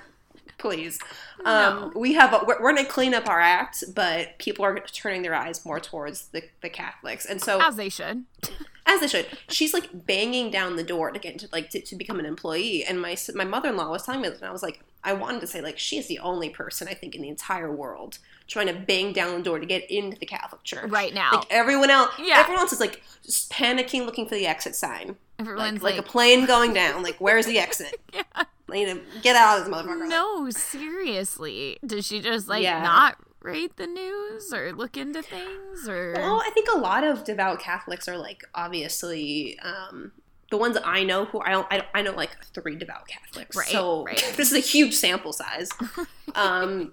Please. 0.57 0.99
Um, 1.45 1.91
no. 1.93 1.99
We 1.99 2.13
have, 2.13 2.33
a, 2.33 2.43
we're, 2.45 2.61
we're 2.61 2.73
going 2.73 2.85
to 2.85 2.91
clean 2.91 3.13
up 3.13 3.27
our 3.27 3.39
act, 3.39 3.83
but 3.93 4.39
people 4.39 4.65
are 4.65 4.79
turning 4.79 5.21
their 5.21 5.35
eyes 5.35 5.65
more 5.65 5.79
towards 5.79 6.27
the, 6.29 6.43
the 6.61 6.69
Catholics. 6.69 7.25
And 7.25 7.41
so. 7.41 7.61
As 7.61 7.75
they 7.75 7.89
should. 7.89 8.25
as 8.87 9.01
they 9.01 9.07
should. 9.07 9.27
She's 9.49 9.73
like 9.73 10.05
banging 10.05 10.49
down 10.49 10.77
the 10.77 10.83
door 10.83 11.11
to 11.11 11.19
get 11.19 11.33
into 11.33 11.49
like 11.51 11.69
to, 11.71 11.81
to 11.81 11.95
become 11.95 12.19
an 12.19 12.25
employee. 12.25 12.83
And 12.83 13.01
my 13.01 13.15
my 13.35 13.43
mother 13.43 13.69
in 13.69 13.77
law 13.77 13.91
was 13.91 14.03
telling 14.03 14.21
me 14.21 14.29
this, 14.29 14.39
and 14.39 14.47
I 14.47 14.51
was 14.51 14.63
like, 14.63 14.79
I 15.03 15.13
wanted 15.13 15.41
to 15.41 15.47
say 15.47 15.61
like 15.61 15.77
she 15.77 15.97
is 15.97 16.07
the 16.07 16.19
only 16.19 16.49
person 16.49 16.87
I 16.87 16.93
think 16.93 17.13
in 17.13 17.21
the 17.21 17.29
entire 17.29 17.71
world 17.71 18.17
trying 18.47 18.67
to 18.67 18.73
bang 18.73 19.11
down 19.11 19.37
the 19.37 19.43
door 19.43 19.59
to 19.59 19.65
get 19.65 19.89
into 19.91 20.17
the 20.17 20.25
Catholic 20.25 20.63
Church 20.63 20.89
right 20.89 21.13
now. 21.13 21.31
Like 21.33 21.47
everyone 21.49 21.89
else, 21.89 22.11
yeah. 22.17 22.39
everyone 22.39 22.61
else 22.61 22.73
is 22.73 22.79
like 22.79 23.03
just 23.23 23.51
panicking, 23.51 24.05
looking 24.05 24.27
for 24.27 24.35
the 24.35 24.47
exit 24.47 24.73
sign. 24.73 25.17
Everyone's 25.37 25.83
like, 25.83 25.95
like, 25.95 25.97
like 25.97 26.05
a 26.05 26.09
plane 26.09 26.45
going 26.45 26.73
down. 26.73 27.03
Like 27.03 27.17
where's 27.17 27.45
the 27.45 27.59
exit? 27.59 27.99
yeah. 28.13 28.23
I 28.35 28.45
need 28.73 28.85
to 28.85 29.01
get 29.21 29.35
out 29.35 29.59
of 29.59 29.65
this 29.65 29.73
motherfucker. 29.73 30.09
No, 30.09 30.49
seriously. 30.49 31.77
Does 31.85 32.05
she 32.05 32.21
just 32.21 32.47
like 32.47 32.63
yeah. 32.63 32.81
not 32.81 33.17
read 33.47 33.71
the 33.77 33.87
news 33.87 34.53
or 34.53 34.73
look 34.73 34.97
into 34.97 35.21
things 35.21 35.87
or 35.87 36.13
well 36.15 36.41
i 36.45 36.49
think 36.51 36.67
a 36.73 36.77
lot 36.77 37.03
of 37.03 37.23
devout 37.23 37.59
catholics 37.59 38.07
are 38.07 38.17
like 38.17 38.43
obviously 38.53 39.57
um 39.59 40.11
the 40.49 40.57
ones 40.57 40.77
I 40.83 41.03
know 41.03 41.25
who 41.25 41.41
I 41.41 41.49
don't, 41.49 41.67
I, 41.69 41.85
I 41.93 42.01
know 42.01 42.11
like 42.11 42.31
three 42.53 42.75
devout 42.75 43.07
Catholics. 43.07 43.55
Right. 43.55 43.67
So 43.67 44.05
right. 44.05 44.17
this 44.37 44.51
is 44.51 44.53
a 44.53 44.65
huge 44.65 44.93
sample 44.95 45.33
size. 45.33 45.69
Um, 46.35 46.91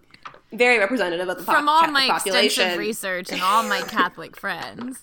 very 0.53 0.79
representative 0.79 1.29
of 1.29 1.37
the 1.37 1.43
from 1.43 1.69
all 1.69 1.87
my 1.89 2.07
population. 2.07 2.45
extensive 2.47 2.79
research 2.79 3.33
and 3.33 3.43
all 3.43 3.63
my 3.65 3.81
Catholic 3.89 4.39
friends. 4.39 5.03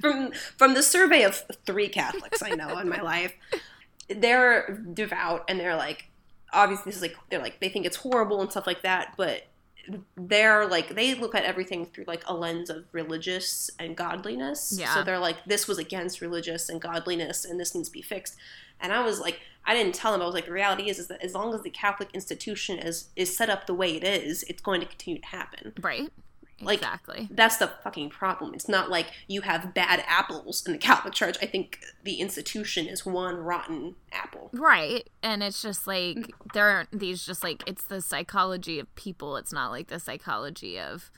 from 0.00 0.32
from 0.56 0.74
the 0.74 0.82
survey 0.82 1.22
of 1.22 1.44
three 1.66 1.88
Catholics 1.88 2.42
I 2.42 2.50
know 2.56 2.78
in 2.78 2.88
my 2.88 3.00
life, 3.00 3.32
they're 4.08 4.82
devout 4.92 5.44
and 5.48 5.60
they're 5.60 5.76
like, 5.76 6.10
obviously 6.52 6.90
this 6.90 6.96
is 6.96 7.02
like 7.02 7.16
they're 7.30 7.42
like 7.42 7.60
they 7.60 7.68
think 7.68 7.86
it's 7.86 7.98
horrible 7.98 8.40
and 8.40 8.50
stuff 8.50 8.66
like 8.66 8.82
that, 8.82 9.14
but 9.16 9.42
they're 10.16 10.66
like 10.66 10.94
they 10.94 11.14
look 11.14 11.34
at 11.34 11.44
everything 11.44 11.86
through 11.86 12.04
like 12.06 12.22
a 12.26 12.34
lens 12.34 12.70
of 12.70 12.84
religious 12.92 13.70
and 13.78 13.96
godliness. 13.96 14.76
Yeah. 14.78 14.94
So 14.94 15.02
they're 15.02 15.18
like, 15.18 15.44
this 15.44 15.68
was 15.68 15.78
against 15.78 16.20
religious 16.20 16.68
and 16.68 16.80
godliness, 16.80 17.44
and 17.44 17.58
this 17.58 17.74
needs 17.74 17.88
to 17.88 17.92
be 17.92 18.02
fixed. 18.02 18.36
And 18.80 18.92
I 18.92 19.04
was 19.04 19.20
like, 19.20 19.40
I 19.64 19.74
didn't 19.74 19.94
tell 19.94 20.12
them. 20.12 20.22
I 20.22 20.26
was 20.26 20.34
like, 20.34 20.46
the 20.46 20.52
reality 20.52 20.88
is, 20.88 20.98
is 20.98 21.08
that 21.08 21.22
as 21.22 21.34
long 21.34 21.54
as 21.54 21.62
the 21.62 21.70
Catholic 21.70 22.10
institution 22.14 22.78
is 22.78 23.08
is 23.16 23.36
set 23.36 23.50
up 23.50 23.66
the 23.66 23.74
way 23.74 23.96
it 23.96 24.04
is, 24.04 24.42
it's 24.44 24.62
going 24.62 24.80
to 24.80 24.86
continue 24.86 25.20
to 25.20 25.26
happen. 25.26 25.72
Right. 25.80 26.10
Like, 26.60 26.78
exactly. 26.78 27.28
That's 27.30 27.58
the 27.58 27.70
fucking 27.84 28.10
problem. 28.10 28.54
It's 28.54 28.68
not 28.68 28.88
like 28.88 29.08
you 29.26 29.42
have 29.42 29.74
bad 29.74 30.02
apples 30.06 30.64
in 30.66 30.72
the 30.72 30.78
Catholic 30.78 31.12
Church. 31.12 31.36
I 31.42 31.46
think 31.46 31.80
the 32.02 32.14
institution 32.14 32.86
is 32.86 33.04
one 33.04 33.36
rotten 33.36 33.96
apple. 34.10 34.50
Right. 34.52 35.08
And 35.22 35.42
it's 35.42 35.60
just 35.60 35.86
like 35.86 36.16
mm. 36.16 36.30
there 36.54 36.68
aren't 36.68 36.98
these 36.98 37.26
just 37.26 37.42
like 37.42 37.62
it's 37.66 37.84
the 37.84 38.00
psychology 38.00 38.78
of 38.78 38.94
people. 38.94 39.36
It's 39.36 39.52
not 39.52 39.70
like 39.70 39.88
the 39.88 40.00
psychology 40.00 40.80
of 40.80 41.10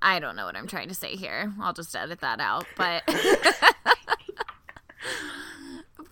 I 0.00 0.20
don't 0.20 0.36
know 0.36 0.46
what 0.46 0.56
I'm 0.56 0.68
trying 0.68 0.88
to 0.88 0.94
say 0.94 1.16
here. 1.16 1.52
I'll 1.60 1.72
just 1.72 1.94
edit 1.96 2.20
that 2.20 2.40
out. 2.40 2.66
But 2.76 3.02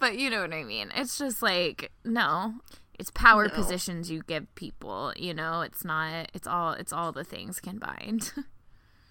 But 0.00 0.19
you 0.19 0.30
know 0.30 0.40
what 0.40 0.54
I 0.54 0.64
mean. 0.64 0.90
It's 0.97 1.19
just 1.19 1.42
like 1.42 1.92
no 2.04 2.54
it's 3.00 3.11
power 3.11 3.49
no. 3.49 3.54
positions 3.54 4.11
you 4.11 4.23
give 4.23 4.54
people 4.54 5.12
you 5.16 5.35
know? 5.35 5.62
It's 5.62 5.85
not 5.85 6.30
it's 6.35 6.47
all 6.47 6.73
it's 6.73 6.92
all 6.92 7.12
the 7.12 7.25
things 7.25 7.61
combined. 7.61 8.33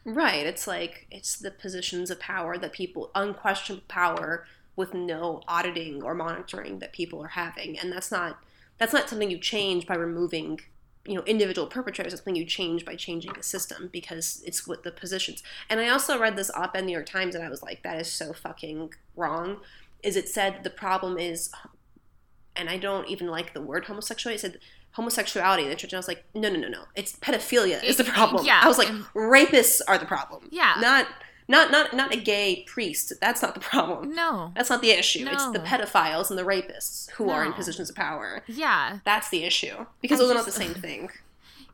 Right 0.06 0.46
it's 0.46 0.66
like 0.66 1.08
it's 1.12 1.38
the 1.38 1.52
positions 1.52 2.10
of 2.10 2.20
power 2.22 2.58
that 2.58 2.72
people 2.72 3.12
unquestioned 3.14 3.88
power 3.90 4.46
with 4.76 4.94
no 4.94 5.44
auditing 5.46 6.02
or 6.02 6.16
monitoring 6.16 6.80
that 6.80 6.94
people 6.94 7.22
are 7.22 7.28
having. 7.28 7.78
And 7.78 7.92
that's 7.92 8.10
not 8.10 8.40
that's 8.78 8.94
not 8.94 9.10
something 9.10 9.30
you 9.30 9.38
change 9.38 9.86
by 9.86 9.96
removing 9.96 10.62
you 11.06 11.16
know 11.16 11.24
individual 11.24 11.68
perpetrators. 11.68 12.14
It's 12.14 12.22
something 12.22 12.38
you 12.38 12.46
change 12.46 12.86
by 12.86 12.96
changing 12.96 13.34
the 13.34 13.44
system 13.44 13.90
because 13.92 14.42
it's 14.46 14.66
what 14.66 14.84
the 14.84 14.92
positions. 14.92 15.44
And 15.70 15.80
i 15.82 15.90
also 15.90 16.18
read 16.18 16.38
this 16.38 16.50
op 16.56 16.76
in 16.76 16.86
the 16.86 16.88
new 16.88 16.94
york 16.94 17.06
times 17.06 17.36
and 17.36 17.44
i 17.44 17.50
was 17.50 17.62
like 17.62 17.84
that 17.84 18.00
is 18.00 18.12
so 18.12 18.32
fucking 18.32 18.94
wrong. 19.16 19.58
Is 20.02 20.16
it 20.16 20.30
said 20.30 20.64
the 20.64 20.70
problem 20.70 21.18
is 21.18 21.52
and 22.56 22.70
I 22.70 22.78
don't 22.78 23.08
even 23.08 23.28
like 23.28 23.54
the 23.54 23.62
word 23.62 23.86
homosexuality. 23.86 24.36
It 24.36 24.42
said 24.42 24.60
homosexuality 24.92 25.64
in 25.64 25.70
the 25.70 25.76
church, 25.76 25.94
and 25.94 25.98
I 25.98 26.00
was 26.00 26.08
like, 26.08 26.26
no, 26.34 26.50
no, 26.50 26.60
no, 26.60 26.68
no. 26.68 26.84
It's 26.96 27.14
pedophilia 27.14 27.84
is 27.84 27.98
the 27.98 28.04
problem. 28.04 28.46
Yeah, 28.46 28.62
I 28.64 28.68
was 28.68 28.78
like, 28.78 28.90
rapists 29.16 29.82
are 29.88 29.98
the 29.98 30.06
problem. 30.06 30.48
Yeah, 30.52 30.76
not 30.80 31.08
not 31.48 31.72
not 31.72 31.94
not 31.94 32.14
a 32.14 32.18
gay 32.18 32.64
priest. 32.68 33.14
That's 33.20 33.42
not 33.42 33.56
the 33.56 33.60
problem. 33.60 34.14
No, 34.14 34.52
that's 34.56 34.70
not 34.70 34.82
the 34.82 34.92
issue. 34.92 35.26
No. 35.26 35.32
It's 35.32 35.50
the 35.52 35.60
pedophiles 35.60 36.30
and 36.30 36.38
the 36.38 36.44
rapists 36.44 37.10
who 37.12 37.26
no. 37.26 37.34
are 37.34 37.46
in 37.46 37.54
positions 37.54 37.90
of 37.90 37.96
power. 37.96 38.44
Yeah, 38.48 39.00
that's 39.04 39.30
the 39.30 39.44
issue 39.44 39.86
because 40.02 40.20
I'm 40.20 40.28
those 40.28 40.36
just, 40.36 40.60
are 40.60 40.62
not 40.64 40.68
the 40.68 40.74
same 40.74 40.82
thing. 40.82 41.10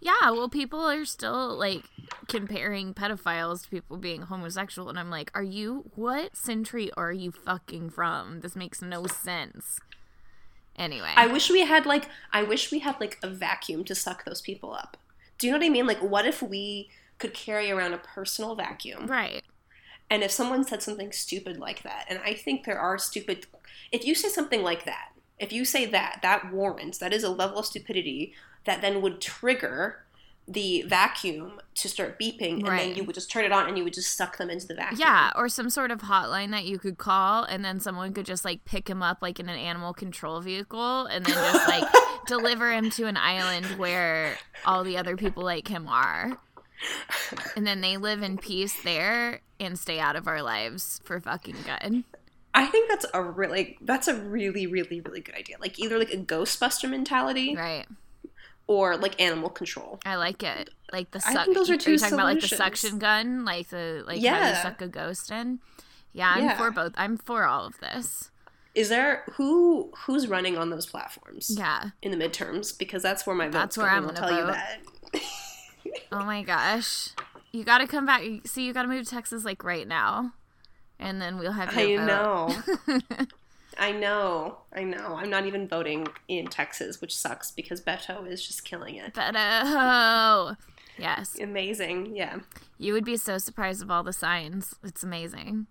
Yeah, 0.02 0.32
well, 0.32 0.50
people 0.50 0.82
are 0.82 1.04
still 1.04 1.58
like 1.58 1.84
comparing 2.28 2.94
pedophiles 2.94 3.64
to 3.64 3.70
people 3.70 3.98
being 3.98 4.24
homosexual, 4.24 4.90
and 4.90 5.00
I'm 5.00 5.10
like, 5.10 5.32
are 5.34 5.44
you 5.44 5.92
what 5.96 6.38
century 6.38 6.92
are 6.96 7.12
you 7.12 7.32
fucking 7.32 7.90
from? 7.90 8.42
This 8.42 8.56
makes 8.56 8.82
no 8.82 9.08
sense. 9.08 9.80
Anyway. 10.78 11.12
I 11.16 11.28
wish 11.28 11.50
we 11.50 11.62
had 11.62 11.86
like 11.86 12.10
I 12.32 12.44
wish 12.44 12.72
we 12.72 12.80
had 12.80 13.00
like 13.00 13.18
a 13.24 13.30
vacuum 13.30 13.84
to 13.86 13.96
suck 13.96 14.26
those 14.26 14.42
people 14.42 14.74
up. 14.74 14.98
Do 15.38 15.48
you 15.48 15.54
know 15.54 15.60
what 15.60 15.66
I 15.66 15.70
mean? 15.70 15.88
Like 15.88 16.02
what 16.02 16.26
if 16.26 16.42
we 16.42 16.90
could 17.18 17.34
carry 17.34 17.72
around 17.72 17.94
a 17.94 17.98
personal 17.98 18.56
vacuum? 18.56 19.08
Right. 19.08 19.44
And 20.10 20.22
if 20.22 20.32
someone 20.32 20.64
said 20.64 20.84
something 20.84 21.12
stupid 21.12 21.58
like 21.58 21.82
that, 21.84 22.06
and 22.10 22.20
I 22.24 22.34
think 22.34 22.64
there 22.64 22.80
are 22.80 22.98
stupid 22.98 23.48
if 23.92 24.06
you 24.06 24.16
say 24.16 24.30
something 24.30 24.64
like 24.64 24.86
that, 24.86 25.10
if 25.40 25.52
you 25.52 25.66
say 25.66 25.86
that, 25.86 26.20
that 26.22 26.52
warrants, 26.52 26.98
that 27.00 27.14
is 27.14 27.24
a 27.24 27.30
level 27.30 27.60
of 27.60 27.66
stupidity 27.66 28.34
that 28.66 28.82
then 28.82 29.02
would 29.02 29.22
trigger 29.22 30.04
the 30.48 30.84
vacuum 30.84 31.60
to 31.74 31.90
start 31.90 32.20
beeping 32.20 32.60
and 32.60 32.68
right. 32.68 32.88
then 32.88 32.96
you 32.96 33.04
would 33.04 33.16
just 33.16 33.32
turn 33.32 33.44
it 33.44 33.52
on 33.52 33.68
and 33.68 33.78
you 33.78 33.84
would 33.84 33.94
just 33.94 34.16
suck 34.16 34.38
them 34.38 34.50
into 34.50 34.68
the 34.68 34.76
vacuum. 34.76 35.00
Yeah, 35.00 35.32
or 35.36 35.50
some 35.50 35.70
sort 35.70 35.90
of 35.90 36.02
hotline 36.02 36.52
that 36.52 36.66
you 36.66 36.78
could 36.78 36.98
call 36.98 37.44
and 37.44 37.66
then 37.66 37.80
someone 37.80 38.14
could 38.14 38.26
just 38.26 38.46
like 38.46 38.64
pick 38.64 38.88
him 38.88 39.02
up 39.02 39.20
like 39.22 39.40
in 39.40 39.50
an 39.50 39.58
animal 39.58 39.94
control 39.94 40.40
vehicle 40.42 41.06
and 41.08 41.26
then 41.26 41.34
just 41.34 41.68
like 41.68 41.84
deliver 42.28 42.72
him 42.72 42.92
to 42.92 43.08
an 43.08 43.18
island 43.18 43.66
where 43.78 44.38
all 44.66 44.84
the 44.84 44.98
other 44.98 45.18
people 45.18 45.44
like 45.44 45.68
him 45.68 45.88
are. 45.88 46.38
And 47.56 47.66
then 47.66 47.82
they 47.82 47.98
live 47.98 48.22
in 48.22 48.38
peace 48.38 48.82
there 48.84 49.42
and 49.60 49.80
stay 49.80 50.00
out 50.00 50.16
of 50.16 50.28
our 50.28 50.44
lives 50.44 51.02
for 51.04 51.20
fucking 51.20 51.56
good. 51.66 52.04
I 52.54 52.68
think 52.68 52.90
that's 52.90 53.06
a 53.14 53.22
really 53.22 53.78
that's 53.82 54.08
a 54.08 54.16
really 54.16 54.68
really 54.68 55.02
really 55.02 55.22
good 55.22 55.36
idea. 55.36 55.58
Like 55.60 55.80
either 55.80 55.98
like 55.98 56.14
a 56.14 56.18
Ghostbuster 56.18 56.90
mentality, 56.90 57.56
right? 57.56 57.86
Or 58.68 58.98
like 58.98 59.20
animal 59.22 59.50
control. 59.50 60.00
I 60.06 60.16
like 60.16 60.44
it. 60.44 60.70
Like 60.92 61.12
the 61.12 61.22
I 61.26 61.34
suck. 61.34 61.46
think 61.46 61.58
those 61.58 61.70
are 61.70 61.78
two. 61.78 61.92
Are 61.92 61.94
you 61.94 62.00
talking 62.00 62.14
about 62.16 62.26
like 62.26 62.42
the 62.42 62.48
suction 62.48 63.00
gun, 63.00 63.46
like 63.46 63.70
the 63.70 64.04
like 64.08 64.24
how 64.24 64.50
you 64.50 64.56
suck 64.56 64.82
a 64.82 64.88
ghost 64.88 65.32
in? 65.32 65.60
Yeah, 66.14 66.34
I'm 66.36 66.44
Yeah. 66.46 66.58
for 66.58 66.72
both. 66.72 66.94
I'm 66.96 67.18
for 67.18 67.44
all 67.46 67.66
of 67.66 67.80
this. 67.80 68.32
Is 68.74 68.90
there 68.90 69.24
who 69.34 69.92
who's 70.06 70.28
running 70.28 70.58
on 70.58 70.70
those 70.70 70.86
platforms 70.86 71.50
Yeah. 71.58 71.90
in 72.02 72.12
the 72.12 72.18
midterms? 72.18 72.78
Because 72.78 73.02
that's 73.04 73.26
where 73.26 73.36
my 73.36 73.46
vote's 73.46 73.54
That's 73.54 73.78
where 73.78 73.88
going. 73.88 73.98
I'm 73.98 74.10
I'll 74.10 74.14
gonna 74.16 74.28
tell 74.28 74.38
you 74.40 74.46
vote. 74.46 74.54
that. 74.54 75.22
Oh 76.12 76.26
my 76.26 76.42
gosh. 76.44 77.10
You 77.52 77.64
got 77.64 77.78
to 77.78 77.88
come 77.88 78.06
back. 78.06 78.22
See, 78.46 78.66
you 78.66 78.74
got 78.74 78.82
to 78.82 78.88
move 78.88 79.04
to 79.06 79.10
Texas 79.10 79.46
like 79.46 79.64
right 79.64 79.88
now, 79.88 80.34
and 81.00 81.22
then 81.22 81.38
we'll 81.38 81.52
have 81.54 81.70
I 81.78 81.96
vote. 81.96 82.06
know. 82.06 82.98
I 83.78 83.92
know. 83.92 84.58
I 84.74 84.84
know. 84.84 85.16
I'm 85.18 85.30
not 85.30 85.46
even 85.46 85.68
voting 85.68 86.08
in 86.28 86.48
Texas, 86.48 87.02
which 87.02 87.16
sucks 87.16 87.52
because 87.52 87.82
Beto 87.82 88.28
is 88.30 88.46
just 88.46 88.64
killing 88.66 88.96
it. 88.96 89.14
Beto. 89.14 90.58
Yes. 90.98 91.38
Amazing. 91.42 92.16
Yeah. 92.16 92.38
You 92.80 92.94
would 92.94 93.04
be 93.04 93.18
so 93.18 93.38
surprised 93.38 93.82
of 93.82 93.92
all 93.92 94.02
the 94.02 94.14
signs. 94.14 94.76
It's 94.82 95.04
amazing. 95.04 95.68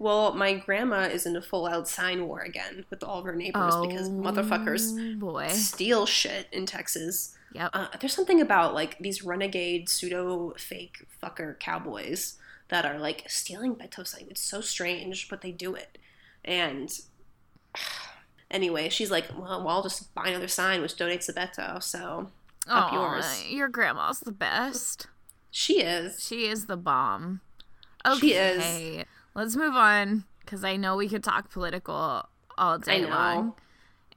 Well, 0.00 0.34
my 0.34 0.54
grandma 0.54 1.02
is 1.02 1.26
in 1.26 1.36
a 1.36 1.40
full 1.42 1.64
out 1.66 1.86
sign 1.86 2.26
war 2.26 2.40
again 2.40 2.84
with 2.90 3.04
all 3.04 3.20
of 3.20 3.24
her 3.24 3.36
neighbors 3.36 3.76
because 3.80 4.10
motherfuckers 4.10 5.14
Oh, 5.14 5.16
boy. 5.20 5.46
steal 5.48 6.06
shit 6.06 6.48
in 6.50 6.66
Texas. 6.66 7.36
Yep. 7.52 7.70
Uh, 7.72 7.86
there's 8.00 8.14
something 8.14 8.40
about 8.40 8.74
like 8.74 8.98
these 8.98 9.22
renegade 9.24 9.88
pseudo 9.88 10.54
fake 10.58 11.06
fucker 11.22 11.56
cowboys 11.60 12.36
that 12.68 12.84
are 12.84 12.98
like 12.98 13.24
stealing 13.30 13.76
Beto 13.76 14.04
signs. 14.04 14.26
It's 14.28 14.40
so 14.42 14.60
strange, 14.60 15.28
but 15.28 15.40
they 15.40 15.52
do 15.52 15.76
it. 15.76 15.98
And 16.46 16.90
anyway, 18.50 18.88
she's 18.88 19.10
like, 19.10 19.26
well, 19.36 19.62
well, 19.64 19.76
I'll 19.76 19.82
just 19.82 20.14
buy 20.14 20.28
another 20.28 20.48
sign 20.48 20.80
which 20.80 20.96
donates 20.96 21.26
to 21.26 21.32
Beto. 21.32 21.82
So 21.82 22.30
up 22.68 22.92
Aw, 22.92 22.94
yours. 22.94 23.44
Your 23.48 23.68
grandma's 23.68 24.20
the 24.20 24.32
best. 24.32 25.08
she 25.50 25.82
is. 25.82 26.24
She 26.24 26.46
is 26.46 26.66
the 26.66 26.76
bomb. 26.76 27.40
Okay. 28.06 28.18
She 28.18 28.32
is. 28.32 29.04
Let's 29.34 29.56
move 29.56 29.74
on 29.74 30.24
because 30.40 30.64
I 30.64 30.76
know 30.76 30.96
we 30.96 31.08
could 31.08 31.24
talk 31.24 31.50
political 31.50 32.28
all 32.56 32.78
day 32.78 33.04
long. 33.04 33.54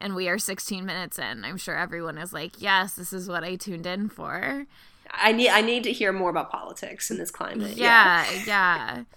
And 0.01 0.15
we 0.15 0.29
are 0.29 0.37
16 0.37 0.85
minutes 0.85 1.19
in. 1.19 1.43
I'm 1.43 1.57
sure 1.57 1.75
everyone 1.75 2.17
is 2.17 2.31
like, 2.31 2.61
yes, 2.61 2.93
this 2.93 3.11
is 3.11 3.27
what 3.27 3.43
I 3.43 3.55
tuned 3.55 3.85
in 3.85 4.07
for. 4.07 4.65
I 5.11 5.31
need 5.31 5.49
I 5.49 5.61
need 5.61 5.83
to 5.83 5.91
hear 5.91 6.13
more 6.13 6.29
about 6.29 6.51
politics 6.51 7.09
in 7.11 7.17
this 7.17 7.31
climate. 7.31 7.75
Yeah, 7.75 8.25
yeah. 8.45 9.03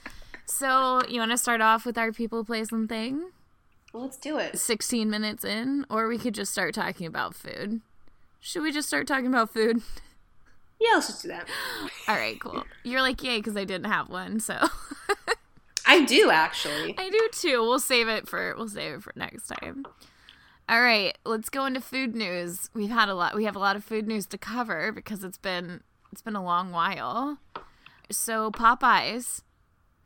So, 0.52 1.00
you 1.08 1.18
want 1.18 1.30
to 1.30 1.38
start 1.38 1.62
off 1.62 1.86
with 1.86 1.96
our 1.96 2.12
people, 2.12 2.44
place, 2.44 2.70
and 2.72 2.86
thing? 2.86 3.30
Well, 3.90 4.02
let's 4.02 4.18
do 4.18 4.36
it. 4.36 4.58
16 4.58 5.08
minutes 5.08 5.44
in? 5.44 5.86
Or 5.88 6.06
we 6.08 6.18
could 6.18 6.34
just 6.34 6.52
start 6.52 6.74
talking 6.74 7.06
about 7.06 7.34
food. 7.34 7.80
Should 8.38 8.62
we 8.62 8.70
just 8.70 8.86
start 8.86 9.06
talking 9.06 9.26
about 9.26 9.50
food? 9.50 9.80
Yeah, 10.78 10.94
let's 10.94 11.06
just 11.06 11.22
do 11.22 11.28
that. 11.28 11.46
All 12.08 12.16
right, 12.16 12.40
cool. 12.40 12.64
You're 12.82 13.02
like, 13.02 13.22
yay, 13.22 13.36
because 13.36 13.56
I 13.56 13.62
didn't 13.62 13.88
have 13.88 14.08
one. 14.08 14.40
So 14.40 14.58
I 15.86 16.04
do 16.04 16.28
actually. 16.28 16.96
I 16.98 17.08
do 17.08 17.28
too. 17.30 17.62
We'll 17.62 17.78
save 17.78 18.08
it 18.08 18.28
for 18.28 18.52
we'll 18.56 18.68
save 18.68 18.94
it 18.94 19.02
for 19.04 19.12
next 19.14 19.46
time. 19.46 19.86
All 20.68 20.82
right, 20.82 21.16
let's 21.24 21.50
go 21.50 21.66
into 21.66 21.80
food 21.80 22.16
news. 22.16 22.68
We've 22.74 22.90
had 22.90 23.08
a 23.08 23.14
lot. 23.14 23.36
We 23.36 23.44
have 23.44 23.54
a 23.54 23.60
lot 23.60 23.76
of 23.76 23.84
food 23.84 24.08
news 24.08 24.26
to 24.26 24.38
cover 24.38 24.90
because 24.90 25.22
it's 25.22 25.38
been 25.38 25.82
it's 26.10 26.20
been 26.20 26.34
a 26.34 26.42
long 26.42 26.72
while. 26.72 27.38
So 28.10 28.50
Popeyes 28.50 29.42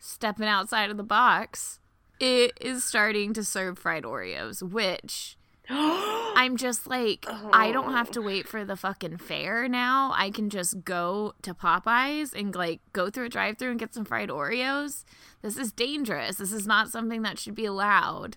stepping 0.06 0.46
outside 0.46 0.90
of 0.90 0.96
the 0.96 1.02
box. 1.02 1.80
It 2.18 2.56
is 2.60 2.84
starting 2.84 3.32
to 3.34 3.44
serve 3.44 3.78
fried 3.78 4.04
Oreos, 4.04 4.62
which 4.62 5.36
I'm 5.68 6.56
just 6.56 6.86
like, 6.86 7.26
I 7.28 7.68
oh. 7.68 7.72
don't 7.72 7.92
have 7.92 8.10
to 8.12 8.22
wait 8.22 8.46
for 8.46 8.64
the 8.64 8.76
fucking 8.76 9.18
fair 9.18 9.68
now. 9.68 10.12
I 10.14 10.30
can 10.30 10.48
just 10.48 10.84
go 10.84 11.34
to 11.42 11.52
Popeyes 11.52 12.32
and 12.34 12.54
like 12.54 12.80
go 12.92 13.10
through 13.10 13.26
a 13.26 13.28
drive 13.28 13.58
through 13.58 13.70
and 13.70 13.80
get 13.80 13.92
some 13.92 14.04
fried 14.04 14.28
Oreos. 14.28 15.04
This 15.42 15.56
is 15.56 15.72
dangerous. 15.72 16.36
This 16.36 16.52
is 16.52 16.66
not 16.66 16.88
something 16.88 17.22
that 17.22 17.38
should 17.38 17.54
be 17.54 17.66
allowed. 17.66 18.36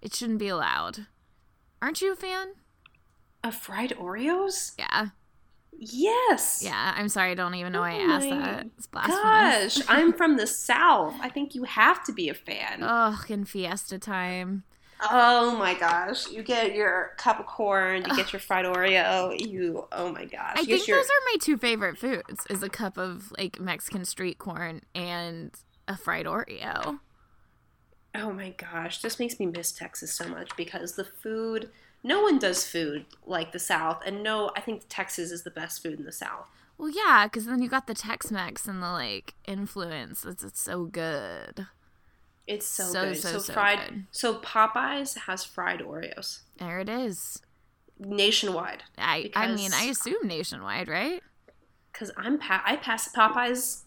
It 0.00 0.14
shouldn't 0.14 0.38
be 0.38 0.48
allowed. 0.48 1.06
Aren't 1.82 2.00
you 2.00 2.12
a 2.12 2.16
fan? 2.16 2.52
Of 3.42 3.54
fried 3.54 3.90
Oreos? 3.90 4.72
Yeah. 4.78 5.08
Yes. 5.78 6.60
Yeah. 6.62 6.94
I'm 6.96 7.08
sorry. 7.08 7.30
I 7.32 7.34
don't 7.34 7.54
even 7.54 7.72
know 7.72 7.80
why 7.80 7.92
I 7.92 7.98
Oh 8.00 8.10
asked 8.10 8.28
that. 8.28 8.66
It's 8.76 8.86
blasphemous. 8.86 9.78
Gosh, 9.78 9.86
I'm 9.88 10.12
from 10.12 10.36
the 10.36 10.46
South. 10.46 11.14
I 11.20 11.28
think 11.28 11.54
you 11.54 11.64
have 11.64 12.04
to 12.04 12.12
be 12.12 12.28
a 12.28 12.34
fan. 12.34 12.82
Ugh, 12.82 13.30
in 13.30 13.44
fiesta 13.44 13.98
time. 13.98 14.64
Oh 15.10 15.56
my 15.56 15.72
gosh. 15.74 16.28
You 16.30 16.42
get 16.42 16.74
your 16.74 17.12
cup 17.16 17.40
of 17.40 17.46
corn, 17.46 18.04
you 18.06 18.14
get 18.16 18.32
your 18.34 18.40
fried 18.40 18.66
Oreo, 18.66 19.34
you 19.40 19.86
oh 19.92 20.12
my 20.12 20.26
gosh. 20.26 20.56
I 20.56 20.60
You 20.60 20.66
think 20.76 20.88
your, 20.88 20.98
those 20.98 21.06
are 21.06 21.24
my 21.32 21.36
two 21.40 21.56
favorite 21.56 21.96
foods 21.96 22.46
is 22.50 22.62
a 22.62 22.68
cup 22.68 22.98
of 22.98 23.32
like 23.38 23.58
Mexican 23.58 24.04
street 24.04 24.36
corn 24.38 24.82
and 24.94 25.52
a 25.88 25.96
fried 25.96 26.26
Oreo. 26.26 27.00
Oh 28.14 28.32
my 28.32 28.50
gosh. 28.50 29.00
This 29.00 29.18
makes 29.18 29.38
me 29.40 29.46
miss 29.46 29.72
Texas 29.72 30.12
so 30.12 30.28
much 30.28 30.54
because 30.56 30.96
the 30.96 31.04
food 31.04 31.70
no 32.02 32.22
one 32.22 32.38
does 32.38 32.66
food 32.66 33.04
like 33.26 33.52
the 33.52 33.58
South 33.58 34.02
and 34.06 34.22
no 34.22 34.50
I 34.56 34.60
think 34.60 34.84
Texas 34.88 35.30
is 35.30 35.42
the 35.42 35.50
best 35.50 35.82
food 35.82 35.98
in 35.98 36.04
the 36.04 36.12
South. 36.12 36.48
Well, 36.78 36.88
yeah, 36.90 37.26
because 37.26 37.44
then 37.44 37.60
you 37.60 37.68
got 37.68 37.86
the 37.86 37.92
Tex-Mex 37.94 38.66
and 38.66 38.82
the 38.82 38.90
like 38.90 39.34
influence. 39.46 40.24
It's, 40.24 40.42
it's 40.42 40.60
so 40.62 40.84
good. 40.86 41.66
It's 42.46 42.66
so, 42.66 42.84
So, 42.84 43.04
good. 43.04 43.16
so, 43.18 43.28
So, 43.32 43.38
so 43.38 43.52
fried 43.52 43.78
good. 43.88 44.04
so 44.10 44.38
Popeyes 44.40 45.18
has 45.18 45.44
fried 45.44 45.80
Oreos 45.80 46.40
There 46.58 46.80
it 46.80 46.88
is. 46.88 47.40
nationwide. 47.98 48.82
I 48.98 49.30
I 49.36 49.54
mean, 49.54 49.72
I 49.74 49.84
assume 49.84 50.26
nationwide, 50.26 50.88
right? 50.88 51.22
Cuz 51.92 52.10
I'm 52.16 52.38
pa- 52.38 52.62
I 52.64 52.76
pass 52.76 53.12
Popeyes 53.12 53.82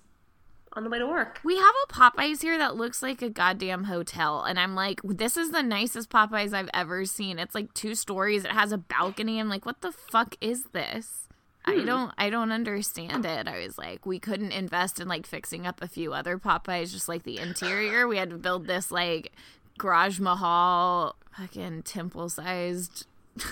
on 0.74 0.84
the 0.84 0.90
way 0.90 1.00
to 1.00 1.08
work. 1.08 1.40
We 1.44 1.58
have 1.58 1.74
a 1.84 1.94
Popeyes 1.94 2.42
here 2.42 2.58
that 2.58 2.76
looks 2.76 3.02
like 3.02 3.22
a 3.22 3.30
goddamn 3.30 3.86
hotel, 3.86 4.44
and 4.44 4.60
I'm 4.60 4.76
like, 4.76 5.00
this 5.04 5.38
is 5.38 5.52
the 5.52 5.64
nicest 5.64 6.10
Popeyes 6.10 6.54
I've 6.54 6.70
ever 6.74 7.06
seen. 7.06 7.40
It's 7.40 7.56
like 7.56 7.74
two 7.74 7.96
stories. 7.96 8.44
It 8.44 8.52
has 8.52 8.72
a 8.72 8.78
balcony. 8.78 9.40
I'm 9.40 9.50
like, 9.50 9.66
what 9.66 9.82
the 9.82 9.92
fuck 9.92 10.36
is 10.42 10.66
this? 10.74 11.28
I 11.66 11.76
hmm. 11.76 11.86
don't 11.86 12.14
I 12.18 12.30
don't 12.30 12.52
understand 12.52 13.26
it. 13.26 13.48
I 13.48 13.60
was 13.66 13.78
like, 13.78 14.06
we 14.06 14.20
couldn't 14.20 14.52
invest 14.52 15.00
in 15.00 15.08
like 15.08 15.26
fixing 15.26 15.66
up 15.66 15.82
a 15.82 15.88
few 15.88 16.14
other 16.14 16.38
Popeyes, 16.38 16.92
just 16.92 17.08
like 17.08 17.24
the 17.24 17.40
interior. 17.40 18.08
We 18.08 18.18
had 18.18 18.30
to 18.32 18.38
build 18.38 18.68
this 18.68 18.92
like 18.92 19.32
garage 19.78 20.20
mahal, 20.20 21.16
fucking 21.38 21.84
temple 21.84 22.30
sized 22.30 23.06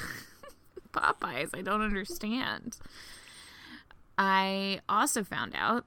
Popeyes. 0.93 1.49
I 1.53 1.62
don't 1.62 1.81
understand. 1.81 2.77
I 4.17 4.81
also 4.89 5.23
found 5.23 5.53
out 5.55 5.86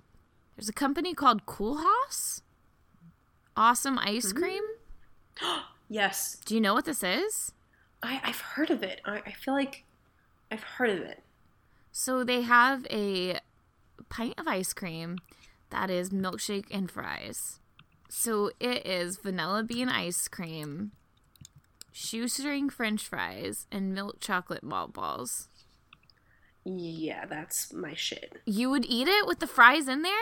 there's 0.57 0.69
a 0.69 0.73
company 0.73 1.15
called 1.15 1.47
Coolhaus. 1.47 2.43
Awesome 3.57 3.99
ice 3.99 4.33
mm-hmm. 4.33 4.39
cream. 4.39 4.63
Yes. 5.87 6.39
Do 6.47 6.55
you 6.55 6.63
know 6.63 6.73
what 6.73 6.87
this 6.87 7.03
is? 7.03 7.53
I, 8.03 8.19
I've 8.25 8.41
heard 8.41 8.71
of 8.71 8.83
it. 8.83 9.03
I, 9.05 9.23
I 9.27 9.33
feel 9.33 9.53
like 9.53 9.85
I've 10.51 10.63
heard 10.63 10.91
of 10.91 10.99
it. 10.99 11.23
So 11.93 12.25
they 12.25 12.41
have 12.41 12.87
a 12.91 13.39
pint 14.09 14.35
of 14.39 14.49
ice 14.49 14.73
cream 14.73 15.19
that 15.71 15.91
is 15.91 16.11
milkshake 16.11 16.67
and 16.71 16.91
fries. 16.91 17.61
So 18.09 18.51
it 18.61 18.87
is 18.87 19.19
vanilla 19.19 19.63
bean 19.63 19.89
ice 19.89 20.27
cream, 20.29 20.93
shoestring 21.93 22.71
french 22.71 23.07
fries, 23.07 23.67
and 23.71 23.95
milk 23.95 24.21
chocolate 24.21 24.63
malt 24.63 24.93
balls. 24.93 25.49
Yeah, 26.65 27.27
that's 27.27 27.73
my 27.73 27.95
shit. 27.95 28.41
You 28.47 28.71
would 28.71 28.87
eat 28.87 29.09
it 29.09 29.27
with 29.27 29.41
the 29.41 29.47
fries 29.47 29.87
in 29.87 30.03
there? 30.03 30.13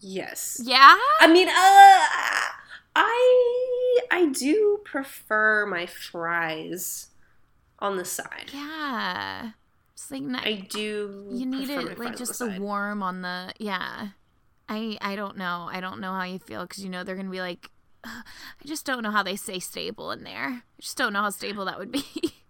Yes. 0.00 0.60
Yeah? 0.62 0.96
I 1.20 1.26
mean, 1.30 1.48
uh, 1.48 1.52
I 2.94 4.00
I 4.10 4.26
do 4.32 4.80
prefer 4.84 5.66
my 5.66 5.86
fries 5.86 7.08
on 7.78 7.96
the 7.96 8.04
side. 8.04 8.50
Yeah. 8.52 9.50
It's 9.92 10.10
like 10.10 10.22
not, 10.22 10.46
I 10.46 10.54
do. 10.54 11.26
you 11.30 11.46
need 11.46 11.70
it 11.70 11.98
like 11.98 12.16
just 12.16 12.38
the 12.38 12.56
warm 12.58 13.02
on 13.02 13.22
the 13.22 13.52
yeah. 13.58 14.08
I 14.68 14.98
I 15.00 15.16
don't 15.16 15.36
know. 15.36 15.68
I 15.70 15.80
don't 15.80 16.00
know 16.00 16.12
how 16.12 16.24
you 16.24 16.38
feel 16.38 16.62
because 16.62 16.82
you 16.82 16.90
know 16.90 17.04
they're 17.04 17.16
gonna 17.16 17.30
be 17.30 17.40
like. 17.40 17.70
I 18.04 18.22
just 18.64 18.86
don't 18.86 19.02
know 19.02 19.10
how 19.10 19.24
they 19.24 19.34
say 19.34 19.58
stable 19.58 20.12
in 20.12 20.22
there. 20.22 20.62
I 20.78 20.80
just 20.80 20.96
don't 20.96 21.12
know 21.12 21.22
how 21.22 21.30
stable 21.30 21.64
that 21.64 21.78
would 21.78 21.90
be. 21.90 22.04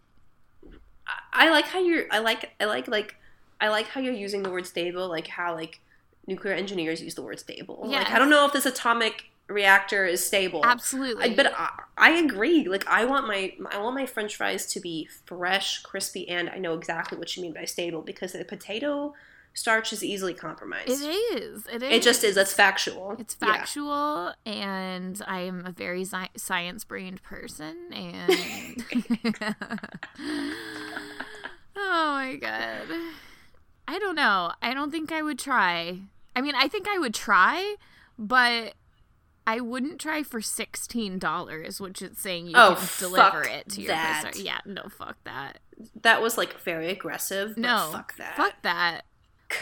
I 1.36 1.50
like 1.50 1.66
how 1.66 1.78
you're. 1.78 2.04
I 2.10 2.18
like. 2.18 2.50
I 2.60 2.64
like 2.64 2.88
like. 2.88 3.16
I 3.60 3.68
like 3.68 3.86
how 3.88 4.00
you're 4.00 4.12
using 4.14 4.42
the 4.42 4.50
word 4.50 4.66
stable. 4.66 5.08
Like 5.08 5.26
how 5.28 5.54
like 5.54 5.80
nuclear 6.26 6.54
engineers 6.54 7.02
use 7.02 7.14
the 7.14 7.22
word 7.22 7.38
stable. 7.38 7.82
Like 7.84 8.10
I 8.10 8.18
don't 8.18 8.30
know 8.30 8.46
if 8.46 8.52
this 8.52 8.66
atomic 8.66 9.26
reactor 9.48 10.04
is 10.04 10.26
stable. 10.26 10.60
Absolutely. 10.64 11.24
I, 11.30 11.34
but 11.36 11.52
I, 11.56 11.70
I 11.96 12.10
agree. 12.18 12.66
Like 12.68 12.86
I 12.88 13.04
want 13.04 13.26
my 13.28 13.52
I 13.70 13.78
want 13.78 13.94
my 13.94 14.06
French 14.06 14.36
fries 14.36 14.66
to 14.72 14.80
be 14.80 15.08
fresh, 15.24 15.82
crispy, 15.82 16.28
and 16.28 16.50
I 16.50 16.58
know 16.58 16.74
exactly 16.74 17.16
what 17.18 17.36
you 17.36 17.42
mean 17.42 17.52
by 17.52 17.64
stable 17.64 18.02
because 18.02 18.32
the 18.32 18.44
potato 18.44 19.14
starch 19.54 19.90
is 19.90 20.04
easily 20.04 20.34
compromised. 20.34 20.88
it 20.90 21.00
is. 21.02 21.66
It 21.72 21.82
is. 21.82 21.90
It 21.90 22.02
just 22.02 22.22
is. 22.24 22.34
That's 22.34 22.52
factual. 22.52 23.16
It's 23.18 23.36
Yeah. 23.40 23.52
factual, 23.54 24.34
and 24.44 25.22
I 25.26 25.40
am 25.40 25.64
a 25.64 25.70
very 25.72 26.02
sci- 26.04 26.28
science 26.36 26.84
brained 26.84 27.22
person. 27.22 27.74
And 27.92 28.84
oh 31.88 32.12
my 32.14 32.36
god. 32.36 32.82
I 33.88 33.98
don't 33.98 34.16
know. 34.16 34.52
I 34.62 34.74
don't 34.74 34.90
think 34.90 35.12
I 35.12 35.22
would 35.22 35.38
try. 35.38 36.00
I 36.34 36.40
mean, 36.40 36.54
I 36.54 36.68
think 36.68 36.88
I 36.88 36.98
would 36.98 37.14
try, 37.14 37.76
but 38.18 38.74
I 39.46 39.60
wouldn't 39.60 40.00
try 40.00 40.22
for 40.22 40.40
sixteen 40.40 41.18
dollars, 41.18 41.80
which 41.80 42.02
is 42.02 42.18
saying 42.18 42.48
you 42.48 42.54
Oh, 42.56 42.74
can 42.76 42.88
deliver 42.98 43.42
it 43.42 43.68
to 43.70 43.80
your 43.80 43.88
that. 43.92 44.22
place. 44.32 44.40
Yeah, 44.42 44.58
no, 44.66 44.82
fuck 44.90 45.16
that. 45.24 45.60
That 46.02 46.20
was 46.20 46.36
like 46.36 46.58
very 46.60 46.88
aggressive. 46.90 47.56
No, 47.56 47.90
fuck 47.92 48.16
that. 48.16 48.36
Fuck 48.36 48.54
that. 48.62 49.02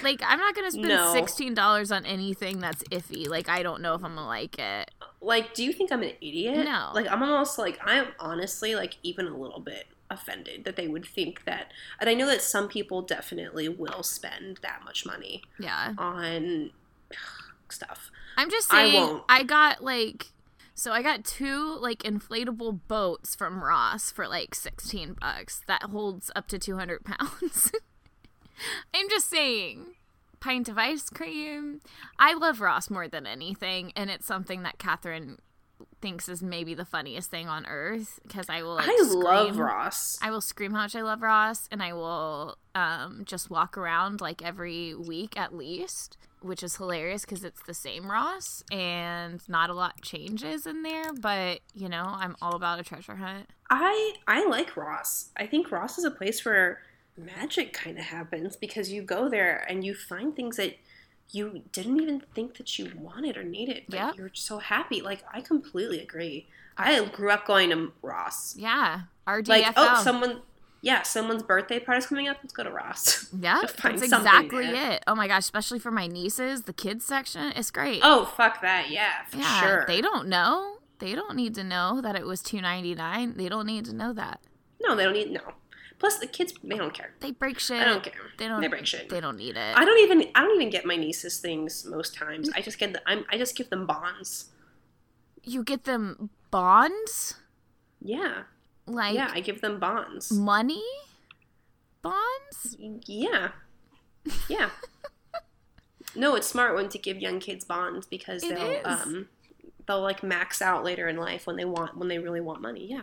Like, 0.03 0.23
I'm 0.27 0.39
not 0.39 0.55
gonna 0.55 0.71
spend 0.71 0.89
No. 0.89 1.13
sixteen 1.13 1.53
dollars 1.53 1.93
on 1.93 2.07
anything 2.07 2.59
that's 2.61 2.83
iffy. 2.85 3.29
Like, 3.29 3.51
I 3.51 3.63
don't 3.63 3.83
know 3.83 3.95
if 3.95 4.03
I'm 4.03 4.15
gonna 4.15 4.27
like 4.27 4.59
it. 4.59 4.91
Like, 5.21 5.53
do 5.53 5.63
you 5.63 5.73
think 5.75 5.93
I'm 5.93 6.03
an 6.03 6.13
idiot? 6.23 6.65
No. 6.65 6.91
Like, 6.95 7.07
I'm 7.11 7.23
almost 7.23 7.59
like 7.59 7.79
I'm 7.85 8.07
honestly 8.19 8.75
like 8.75 8.97
even 9.03 9.27
a 9.27 9.37
little 9.37 9.61
bit 9.61 9.87
offended 10.15 10.65
that 10.65 10.77
they 10.77 10.89
would 10.89 11.05
think 11.05 11.45
that. 11.45 11.73
And 12.01 12.09
I 12.09 12.15
know 12.15 12.27
that 12.27 12.41
some 12.43 12.69
people 12.69 13.03
definitely 13.03 13.69
will 13.69 14.03
spend 14.03 14.59
that 14.63 14.83
much 14.85 15.05
money 15.05 15.43
Yeah. 15.59 15.93
on 15.99 16.71
stuff. 17.69 18.11
I'm 18.37 18.51
just 18.51 18.73
I 18.73 18.85
saying. 18.91 18.95
won't. 18.95 19.25
I, 19.29 19.43
got 19.43 19.83
like, 19.85 20.27
so 20.75 20.93
I 20.93 21.03
got 21.03 21.25
two 21.25 21.77
like 21.81 22.03
inflatable 22.03 22.81
boats 22.89 23.35
from 23.35 23.63
Ross 23.63 24.11
for 24.11 24.27
like 24.27 24.55
16 24.55 25.17
bucks. 25.21 25.63
That 25.67 25.83
holds 25.85 26.31
up 26.35 26.49
to 26.49 26.59
200 26.59 27.05
pounds. 27.05 27.71
I'm 28.95 29.09
just 29.09 29.29
saying. 29.29 29.95
Pint 30.41 30.69
of 30.69 30.77
ice 30.77 31.09
cream. 31.11 31.81
I 32.19 32.35
love 32.35 32.61
Ross 32.61 32.91
more 32.91 33.09
than 33.09 33.27
anything, 33.27 33.93
and 33.97 34.11
it's 34.11 34.27
something 34.27 34.63
that 34.63 34.79
Catherine 34.79 35.39
thinks 36.05 36.29
is 36.29 36.43
maybe 36.43 36.75
the 36.75 36.85
funniest 36.85 37.31
thing 37.31 37.49
on 37.49 37.65
earth 37.65 38.21
because 38.25 38.51
I 38.51 38.63
will. 38.63 38.75
Like, 38.75 38.91
I 38.91 39.03
love 39.05 39.57
Ross. 39.57 40.19
I 40.21 40.31
will 40.31 40.43
scream 40.43 40.73
how 40.73 40.83
much 40.83 40.95
I 40.95 41.01
love 41.01 41.23
Ross, 41.23 41.67
and 41.73 41.83
I 41.83 41.95
will 41.95 42.59
um, 42.75 43.23
just 43.25 43.49
walk 43.49 43.79
around 43.79 44.21
like 44.21 44.43
every 44.43 44.95
week 44.95 45.41
at 45.41 45.55
least, 45.55 46.19
which 46.43 46.63
is 46.63 46.77
hilarious 46.77 47.23
because 47.23 47.43
it's 47.43 47.63
the 47.63 47.73
same 47.73 48.11
Ross 48.11 48.63
and 48.71 49.41
not 49.49 49.71
a 49.71 49.73
lot 49.73 50.03
changes 50.03 50.67
in 50.67 50.83
there. 50.83 51.15
But 51.15 51.61
you 51.75 51.89
know, 51.89 52.05
I'm 52.07 52.37
all 52.43 52.55
about 52.55 52.79
a 52.79 52.83
treasure 52.83 53.17
hunt. 53.17 53.49
I 53.71 54.13
I 54.29 54.47
like 54.47 54.77
Ross. 54.77 55.31
I 55.39 55.47
think 55.47 55.73
Ross 55.73 55.97
is 55.97 56.05
a 56.05 56.11
place 56.11 56.45
where 56.45 56.83
magic 57.17 57.73
kind 57.73 57.97
of 57.97 58.05
happens 58.05 58.57
because 58.57 58.93
you 58.93 59.01
go 59.01 59.31
there 59.31 59.65
and 59.71 59.83
you 59.83 59.95
find 59.95 60.37
things 60.37 60.59
that 60.59 60.77
you 61.31 61.63
didn't 61.73 62.01
even 62.01 62.23
think 62.35 62.57
that 62.59 62.79
you 62.79 62.93
wanted 62.97 63.37
or 63.37 63.43
needed. 63.45 63.85
But 63.89 63.97
Yep. 63.97 64.17
you're 64.17 64.31
so 64.35 64.59
happy. 64.59 65.01
Like 65.01 65.25
I 65.33 65.41
completely 65.41 66.01
agree. 66.01 66.47
I 66.77 67.05
grew 67.07 67.31
up 67.31 67.47
going 67.47 67.71
to 67.71 67.93
Ross. 68.03 68.57
Yeah, 68.57 69.03
RDFL. 69.27 69.49
Like 69.49 69.73
oh, 69.77 70.03
someone. 70.03 70.43
Yeah, 70.83 71.01
someone's 71.03 71.43
birthday 71.43 71.81
party's 71.81 72.07
coming 72.07 72.29
up. 72.29 72.37
Let's 72.43 72.53
go 72.53 72.63
to 72.63 72.71
Ross. 72.71 73.29
yeah, 73.41 73.65
find 73.67 73.99
that's 73.99 74.13
exactly 74.13 74.67
there. 74.67 74.93
it. 74.93 75.05
Oh 75.07 75.15
my 75.15 75.27
gosh, 75.29 75.45
especially 75.45 75.79
for 75.79 75.91
my 75.91 76.07
nieces, 76.07 76.63
the 76.63 76.75
kids 76.75 77.05
section 77.07 77.53
is 77.53 77.71
great. 77.71 78.01
oh 78.03 78.27
fuck 78.37 78.61
that! 78.61 78.91
Yeah, 78.91 79.25
for 79.29 79.39
yeah, 79.39 79.61
sure. 79.61 79.85
they 79.87 80.01
don't 80.03 80.29
know. 80.29 80.77
They 80.99 81.15
don't 81.15 81.37
need 81.37 81.55
to 81.57 81.65
know 81.65 82.01
that 82.03 82.17
it 82.17 82.27
was 82.27 82.43
two 82.43 82.61
ninety 82.61 82.95
nine. 82.95 83.35
They 83.37 83.49
don't 83.49 83.67
need 83.67 83.87
to 83.87 83.95
know 83.95 84.13
that. 84.13 84.41
no, 84.83 84.95
they 84.95 85.05
don't 85.05 85.15
need 85.15 85.31
no. 85.31 85.41
Plus 86.05 86.19
the 86.19 86.27
kids, 86.27 86.53
they 86.63 86.77
don't 86.77 86.93
care. 86.93 87.15
They 87.21 87.31
break 87.31 87.59
shit. 87.59 87.81
I 87.81 87.87
don't 87.87 88.03
care. 88.03 88.13
They 88.37 88.47
don't. 88.47 88.61
They 88.61 88.69
break 88.69 88.85
shit. 88.85 89.09
They 89.09 89.21
don't 89.23 89.39
need 89.39 89.57
it. 89.57 89.75
I 89.75 89.87
don't 89.87 89.99
even 90.01 90.29
I 90.35 90.43
don't 90.43 90.55
even 90.55 90.69
get 90.69 90.85
my 90.85 90.97
nieces 90.97 91.39
things 91.39 91.87
most 91.87 92.15
times. 92.15 92.51
I 92.55 92.61
just 92.61 92.79
get 92.79 92.93
the, 92.93 93.01
I'm 93.07 93.25
I 93.33 93.39
just 93.39 93.57
give 93.57 93.71
them 93.71 93.87
bonds. 93.87 94.51
you 95.45 95.65
get 95.65 95.85
them 95.85 96.29
bonds 96.51 97.37
Yeah. 98.03 98.43
like 98.87 99.15
yeah, 99.15 99.31
I 99.33 99.41
give 99.41 99.63
them 99.63 99.81
bonds. 99.81 100.31
money 100.31 100.83
bonds 102.03 102.77
Yeah. 103.07 103.53
Yeah. 104.51 104.69
no, 106.15 106.35
it's 106.35 106.47
smart 106.47 106.75
when 106.75 106.91
to 106.91 106.99
give 106.99 107.17
young 107.19 107.41
kids 107.41 107.65
bonds 107.65 108.07
because 108.07 108.43
It 108.45 108.55
they'll 108.55 108.71
is. 108.73 108.85
um 108.85 109.29
they'll 109.89 110.03
like 110.03 110.23
max 110.23 110.61
out 110.61 110.85
later 110.85 111.09
in 111.09 111.17
life 111.17 111.47
when 111.47 111.57
they 111.57 111.65
want 111.65 111.97
when 111.97 112.09
they 112.09 112.19
really 112.19 112.43
want 112.43 112.61
money. 112.61 112.87
Yeah. 112.91 113.03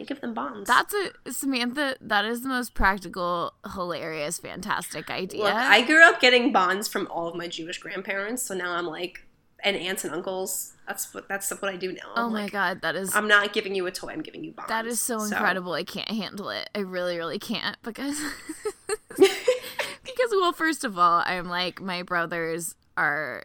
I 0.00 0.04
give 0.04 0.20
them 0.20 0.32
bonds. 0.34 0.66
that's 0.68 0.94
a 1.26 1.32
samantha 1.32 1.96
that 2.00 2.24
is 2.24 2.42
the 2.42 2.48
most 2.48 2.74
practical 2.74 3.52
hilarious 3.74 4.38
fantastic 4.38 5.10
idea 5.10 5.42
Look, 5.44 5.54
I 5.54 5.82
grew 5.82 6.02
up 6.02 6.20
getting 6.20 6.52
bonds 6.52 6.88
from 6.88 7.06
all 7.08 7.28
of 7.28 7.34
my 7.36 7.46
Jewish 7.48 7.78
grandparents, 7.78 8.42
so 8.42 8.54
now 8.54 8.72
I'm 8.72 8.86
like 8.86 9.26
and 9.62 9.76
aunts 9.76 10.04
and 10.04 10.14
uncles. 10.14 10.72
That's 10.88 11.12
what 11.12 11.28
that's 11.28 11.50
what 11.50 11.70
I 11.72 11.76
do 11.76 11.92
now. 11.92 12.00
oh 12.16 12.26
I'm 12.26 12.32
my 12.32 12.42
like, 12.44 12.52
god 12.52 12.80
that 12.80 12.96
is 12.96 13.14
I'm 13.14 13.28
not 13.28 13.52
giving 13.52 13.74
you 13.74 13.86
a 13.86 13.90
toy, 13.92 14.08
I'm 14.08 14.22
giving 14.22 14.42
you 14.42 14.52
bonds. 14.52 14.70
that 14.70 14.86
is 14.86 15.00
so 15.00 15.22
incredible 15.22 15.72
i 15.74 15.84
can't 15.84 16.08
handle 16.10 16.48
it 16.50 16.68
i 16.74 16.78
really 16.80 17.16
really 17.18 17.38
can't 17.38 17.76
because 17.82 18.18
because 19.18 20.30
well 20.32 20.52
first 20.52 20.84
of 20.84 20.98
all 20.98 21.22
i'm 21.26 21.48
like 21.48 21.80
my 21.80 22.02
brothers 22.02 22.74
are 22.96 23.44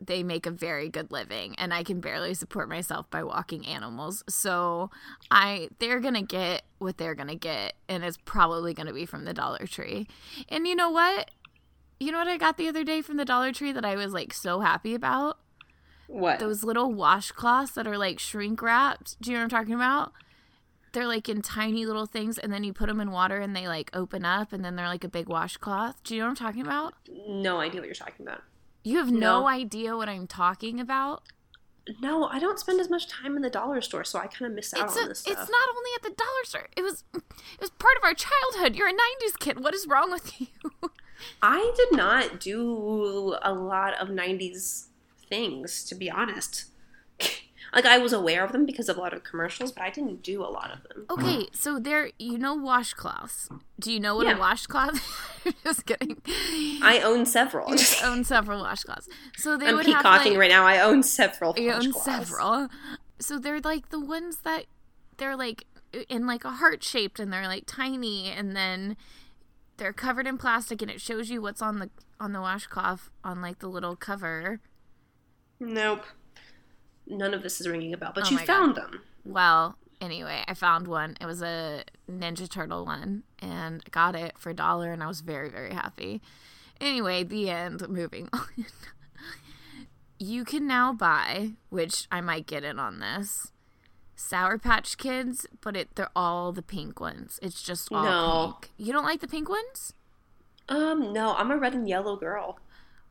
they 0.00 0.22
make 0.22 0.46
a 0.46 0.50
very 0.50 0.88
good 0.88 1.10
living 1.10 1.54
and 1.56 1.72
i 1.74 1.82
can 1.82 2.00
barely 2.00 2.34
support 2.34 2.68
myself 2.68 3.08
by 3.10 3.22
walking 3.22 3.66
animals 3.66 4.22
so 4.28 4.90
i 5.30 5.68
they're 5.78 6.00
gonna 6.00 6.22
get 6.22 6.62
what 6.78 6.96
they're 6.98 7.14
gonna 7.14 7.34
get 7.34 7.74
and 7.88 8.04
it's 8.04 8.18
probably 8.24 8.74
gonna 8.74 8.92
be 8.92 9.06
from 9.06 9.24
the 9.24 9.34
dollar 9.34 9.66
tree 9.66 10.06
and 10.48 10.66
you 10.66 10.74
know 10.74 10.90
what 10.90 11.30
you 12.00 12.12
know 12.12 12.18
what 12.18 12.28
i 12.28 12.36
got 12.36 12.56
the 12.56 12.68
other 12.68 12.84
day 12.84 13.00
from 13.00 13.16
the 13.16 13.24
dollar 13.24 13.52
tree 13.52 13.72
that 13.72 13.84
i 13.84 13.94
was 13.96 14.12
like 14.12 14.32
so 14.34 14.60
happy 14.60 14.94
about 14.94 15.38
What? 16.06 16.38
those 16.38 16.62
little 16.64 16.92
washcloths 16.92 17.74
that 17.74 17.86
are 17.86 17.98
like 17.98 18.18
shrink 18.18 18.60
wrapped. 18.62 19.20
Do 19.20 19.30
you 19.30 19.36
know 19.36 19.40
what 19.40 19.52
I'm 19.52 19.58
talking 19.58 19.74
about? 19.74 20.12
They're 20.92 21.06
like 21.06 21.28
in 21.28 21.42
tiny 21.42 21.84
little 21.84 22.06
things, 22.06 22.38
and 22.38 22.50
then 22.52 22.64
you 22.64 22.72
put 22.72 22.86
them 22.86 23.00
in 23.00 23.10
water, 23.10 23.38
and 23.38 23.54
they 23.54 23.66
like 23.68 23.90
open 23.92 24.24
up, 24.24 24.52
and 24.52 24.64
then 24.64 24.76
they're 24.76 24.86
like 24.88 25.04
a 25.04 25.08
big 25.10 25.28
washcloth. 25.28 26.02
Do 26.04 26.14
you 26.14 26.20
know 26.20 26.26
what 26.28 26.30
I'm 26.40 26.46
talking 26.46 26.62
about? 26.62 26.94
no 27.28 27.58
idea 27.60 27.80
what 27.80 27.86
you're 27.86 27.94
talking 27.94 28.24
about. 28.26 28.40
You 28.86 28.98
have 28.98 29.10
no, 29.10 29.40
No. 29.40 29.48
idea 29.48 29.96
what 29.96 30.08
I'm 30.08 30.28
talking 30.28 30.78
about. 30.78 31.24
No, 32.00 32.26
I 32.26 32.38
don't 32.38 32.56
spend 32.56 32.80
as 32.80 32.88
much 32.88 33.08
time 33.08 33.34
in 33.34 33.42
the 33.42 33.50
dollar 33.50 33.80
store, 33.80 34.04
so 34.04 34.20
I 34.20 34.28
kind 34.28 34.48
of 34.48 34.54
miss 34.54 34.72
out 34.72 34.84
It's 34.84 34.96
on 34.96 35.04
a, 35.04 35.08
this 35.08 35.26
it's 35.26 35.50
not 35.50 35.68
only 35.76 35.90
at 35.96 36.02
the 36.02 36.10
dollar 36.10 36.44
store. 36.44 36.68
It 36.76 36.82
was 36.82 37.02
it 37.14 37.60
was 37.60 37.70
part 37.70 37.96
of 37.96 38.04
our 38.04 38.14
childhood. 38.14 38.76
You're 38.76 38.86
a 38.88 38.92
'90s 38.92 39.38
kid. 39.40 39.58
What 39.58 39.74
is 39.74 39.88
wrong 39.88 40.12
with 40.12 40.40
you? 40.40 40.46
I 41.42 41.72
did 41.76 41.96
not 41.96 42.38
do 42.38 43.36
a 43.42 43.52
lot 43.52 43.94
of 43.94 44.08
90s 44.08 44.86
things, 45.28 45.82
to 45.84 45.94
be 45.96 46.08
honest. 46.08 46.66
like, 47.76 47.84
I 47.84 47.98
was 47.98 48.14
aware 48.14 48.42
of 48.42 48.52
them 48.52 48.64
because 48.64 48.88
of 48.88 48.96
a 48.96 49.00
lot 49.00 49.12
of 49.12 49.22
commercials, 49.22 49.70
but 49.70 49.82
I 49.82 49.90
didn't 49.90 50.22
do 50.22 50.42
a 50.42 50.48
lot 50.48 50.70
of 50.72 50.82
them. 50.88 51.04
Okay, 51.10 51.44
mm. 51.44 51.54
so 51.54 51.78
there, 51.78 52.10
you 52.18 52.38
know 52.38 52.56
washcloths. 52.56 53.50
Do 53.78 53.92
you 53.92 54.00
know 54.00 54.16
what 54.16 54.26
Yeah. 54.26 54.36
a 54.36 54.38
washcloth? 54.38 54.98
Just 55.64 55.84
kidding. 55.84 56.22
I 56.82 57.02
own 57.04 57.26
several. 57.26 57.68
You 57.76 57.84
own 58.02 58.24
several 58.24 58.64
washcloths. 58.64 59.08
So 59.36 59.58
they 59.58 59.66
I'm 59.66 59.76
would 59.76 59.84
peacocking 59.84 60.32
have 60.32 60.32
like, 60.32 60.38
right 60.38 60.50
now. 60.50 60.64
I 60.64 60.80
own 60.80 61.02
several. 61.02 61.54
You 61.58 61.72
own 61.72 61.92
several. 61.92 62.68
So 63.18 63.38
they're 63.38 63.60
like 63.60 63.90
the 63.90 64.00
ones 64.00 64.38
that 64.38 64.64
they're 65.18 65.36
like 65.36 65.64
in 66.08 66.26
like 66.26 66.46
a 66.46 66.52
heart 66.52 66.82
shaped 66.82 67.20
and 67.20 67.30
they're 67.30 67.46
like 67.46 67.64
tiny 67.66 68.30
and 68.30 68.56
then 68.56 68.96
they're 69.76 69.92
covered 69.92 70.26
in 70.26 70.38
plastic 70.38 70.80
and 70.80 70.90
it 70.90 71.00
shows 71.02 71.28
you 71.28 71.42
what's 71.42 71.60
on 71.60 71.78
the 71.78 71.90
on 72.18 72.32
the 72.32 72.40
washcloth 72.40 73.10
on 73.22 73.42
like 73.42 73.58
the 73.58 73.68
little 73.68 73.96
cover. 73.96 74.60
Nope. 75.60 76.04
None 77.06 77.34
of 77.34 77.42
this 77.42 77.60
is 77.60 77.68
ringing 77.68 77.92
a 77.94 77.96
bell, 77.96 78.12
but 78.14 78.26
Oh 78.26 78.30
you 78.30 78.38
found 78.38 78.74
them. 78.74 79.02
Well, 79.24 79.76
anyway, 80.00 80.44
I 80.48 80.54
found 80.54 80.88
one. 80.88 81.16
It 81.20 81.26
was 81.26 81.42
a 81.42 81.84
Ninja 82.10 82.48
Turtle 82.48 82.84
one 82.84 83.22
and 83.40 83.82
I 83.86 83.90
got 83.90 84.14
it 84.16 84.38
for 84.38 84.50
a 84.50 84.54
dollar 84.54 84.92
and 84.92 85.02
I 85.02 85.06
was 85.06 85.20
very 85.20 85.48
very 85.50 85.72
happy. 85.74 86.20
Anyway, 86.80 87.22
the 87.24 87.48
end. 87.50 87.88
Moving 87.88 88.28
on. 88.32 88.66
you 90.18 90.44
can 90.44 90.66
now 90.66 90.92
buy, 90.92 91.52
which 91.68 92.06
I 92.10 92.20
might 92.20 92.46
get 92.46 92.64
in 92.64 92.78
on 92.78 93.00
this. 93.00 93.52
Sour 94.18 94.58
Patch 94.58 94.96
Kids, 94.96 95.46
but 95.60 95.76
it 95.76 95.94
they're 95.94 96.08
all 96.16 96.50
the 96.52 96.62
pink 96.62 97.00
ones. 97.00 97.38
It's 97.42 97.62
just 97.62 97.92
all 97.92 98.02
No. 98.02 98.52
pink. 98.60 98.72
You 98.78 98.92
don't 98.92 99.04
like 99.04 99.20
the 99.20 99.28
pink 99.28 99.48
ones? 99.48 99.92
Um, 100.68 101.12
no, 101.12 101.34
I'm 101.34 101.50
a 101.50 101.56
red 101.56 101.74
and 101.74 101.88
yellow 101.88 102.16
girl. 102.16 102.58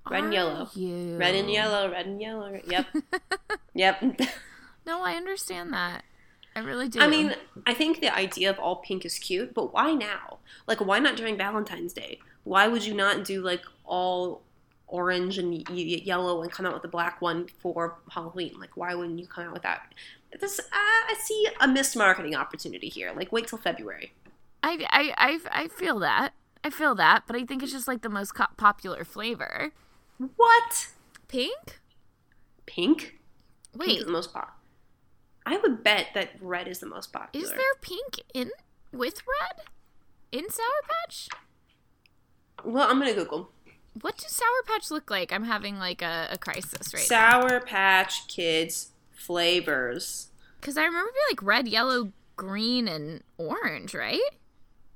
Red 0.09 0.23
and 0.25 0.33
yellow. 0.33 0.69
You? 0.75 1.17
Red 1.17 1.35
and 1.35 1.49
yellow, 1.51 1.91
red 1.91 2.05
and 2.05 2.21
yellow. 2.21 2.59
Yep. 2.67 2.85
yep. 3.73 4.03
No, 4.85 5.01
I 5.03 5.13
understand 5.15 5.73
that. 5.73 6.03
I 6.55 6.59
really 6.59 6.87
do. 6.87 6.99
I 7.01 7.07
mean, 7.07 7.35
I 7.65 7.73
think 7.73 7.99
the 7.99 8.15
idea 8.15 8.49
of 8.49 8.59
all 8.59 8.77
pink 8.77 9.03
is 9.03 9.19
cute, 9.19 9.53
but 9.53 9.73
why 9.73 9.93
now? 9.93 10.37
Like, 10.67 10.79
why 10.79 10.99
not 10.99 11.17
during 11.17 11.37
Valentine's 11.37 11.91
Day? 11.91 12.19
Why 12.43 12.67
would 12.67 12.85
you 12.85 12.93
not 12.93 13.25
do 13.25 13.41
like 13.41 13.63
all 13.83 14.41
orange 14.87 15.37
and 15.37 15.51
y- 15.51 15.63
y- 15.69 15.75
yellow 16.03 16.41
and 16.43 16.51
come 16.51 16.65
out 16.65 16.73
with 16.73 16.83
the 16.83 16.87
black 16.87 17.21
one 17.21 17.47
for 17.59 17.97
Halloween? 18.09 18.53
Like, 18.59 18.77
why 18.77 18.93
wouldn't 18.95 19.19
you 19.19 19.27
come 19.27 19.45
out 19.47 19.53
with 19.53 19.63
that? 19.63 19.91
This, 20.39 20.59
uh, 20.59 20.63
I 20.71 21.15
see 21.23 21.47
a 21.59 21.67
missed 21.67 21.97
marketing 21.97 22.35
opportunity 22.35 22.87
here. 22.89 23.11
Like, 23.15 23.31
wait 23.31 23.47
till 23.47 23.57
February. 23.57 24.13
I, 24.63 24.85
I, 24.89 25.13
I, 25.17 25.63
I 25.63 25.67
feel 25.67 25.99
that. 25.99 26.33
I 26.63 26.69
feel 26.69 26.95
that, 26.95 27.23
but 27.27 27.35
I 27.35 27.45
think 27.45 27.63
it's 27.63 27.71
just 27.71 27.87
like 27.87 28.01
the 28.01 28.09
most 28.09 28.33
co- 28.33 28.45
popular 28.57 29.03
flavor. 29.03 29.71
What? 30.17 30.87
Pink? 31.27 31.79
Pink? 32.65 32.99
Pink 33.05 33.19
Wait, 33.75 33.99
is 33.99 34.05
the 34.05 34.11
most 34.11 34.33
pop. 34.33 34.59
I 35.45 35.57
would 35.57 35.83
bet 35.83 36.07
that 36.13 36.31
red 36.41 36.67
is 36.67 36.79
the 36.79 36.87
most 36.87 37.13
popular. 37.13 37.45
is 37.45 37.51
there 37.51 37.75
pink 37.81 38.21
in 38.33 38.51
with 38.91 39.21
red? 39.27 39.67
in 40.35 40.49
Sour 40.49 40.65
Patch? 40.87 41.29
Well, 42.63 42.89
I'm 42.89 42.99
gonna 42.99 43.13
Google 43.13 43.51
What 44.01 44.17
does 44.17 44.31
Sour 44.31 44.63
Patch 44.65 44.91
look 44.91 45.09
like? 45.09 45.31
I'm 45.31 45.45
having 45.45 45.77
like 45.77 46.01
a, 46.01 46.27
a 46.31 46.37
crisis 46.37 46.93
right 46.93 47.07
now. 47.09 47.41
Sour 47.47 47.61
Patch 47.61 48.27
Kids 48.27 48.89
flavors. 49.13 50.29
Because 50.59 50.77
I 50.77 50.83
remember 50.83 51.11
being 51.11 51.25
like 51.31 51.43
red, 51.43 51.67
yellow, 51.67 52.11
green, 52.35 52.87
and 52.87 53.23
orange, 53.37 53.93
right? 53.93 54.19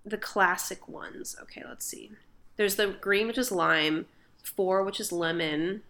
The 0.05 0.17
classic 0.17 0.87
ones. 0.87 1.35
Okay, 1.43 1.63
let's 1.67 1.85
see. 1.85 2.11
There's 2.57 2.75
the 2.75 2.87
green, 2.87 3.27
which 3.27 3.37
is 3.37 3.51
lime. 3.51 4.07
Four, 4.43 4.83
which 4.83 4.99
is 4.99 5.11
lemon. 5.11 5.83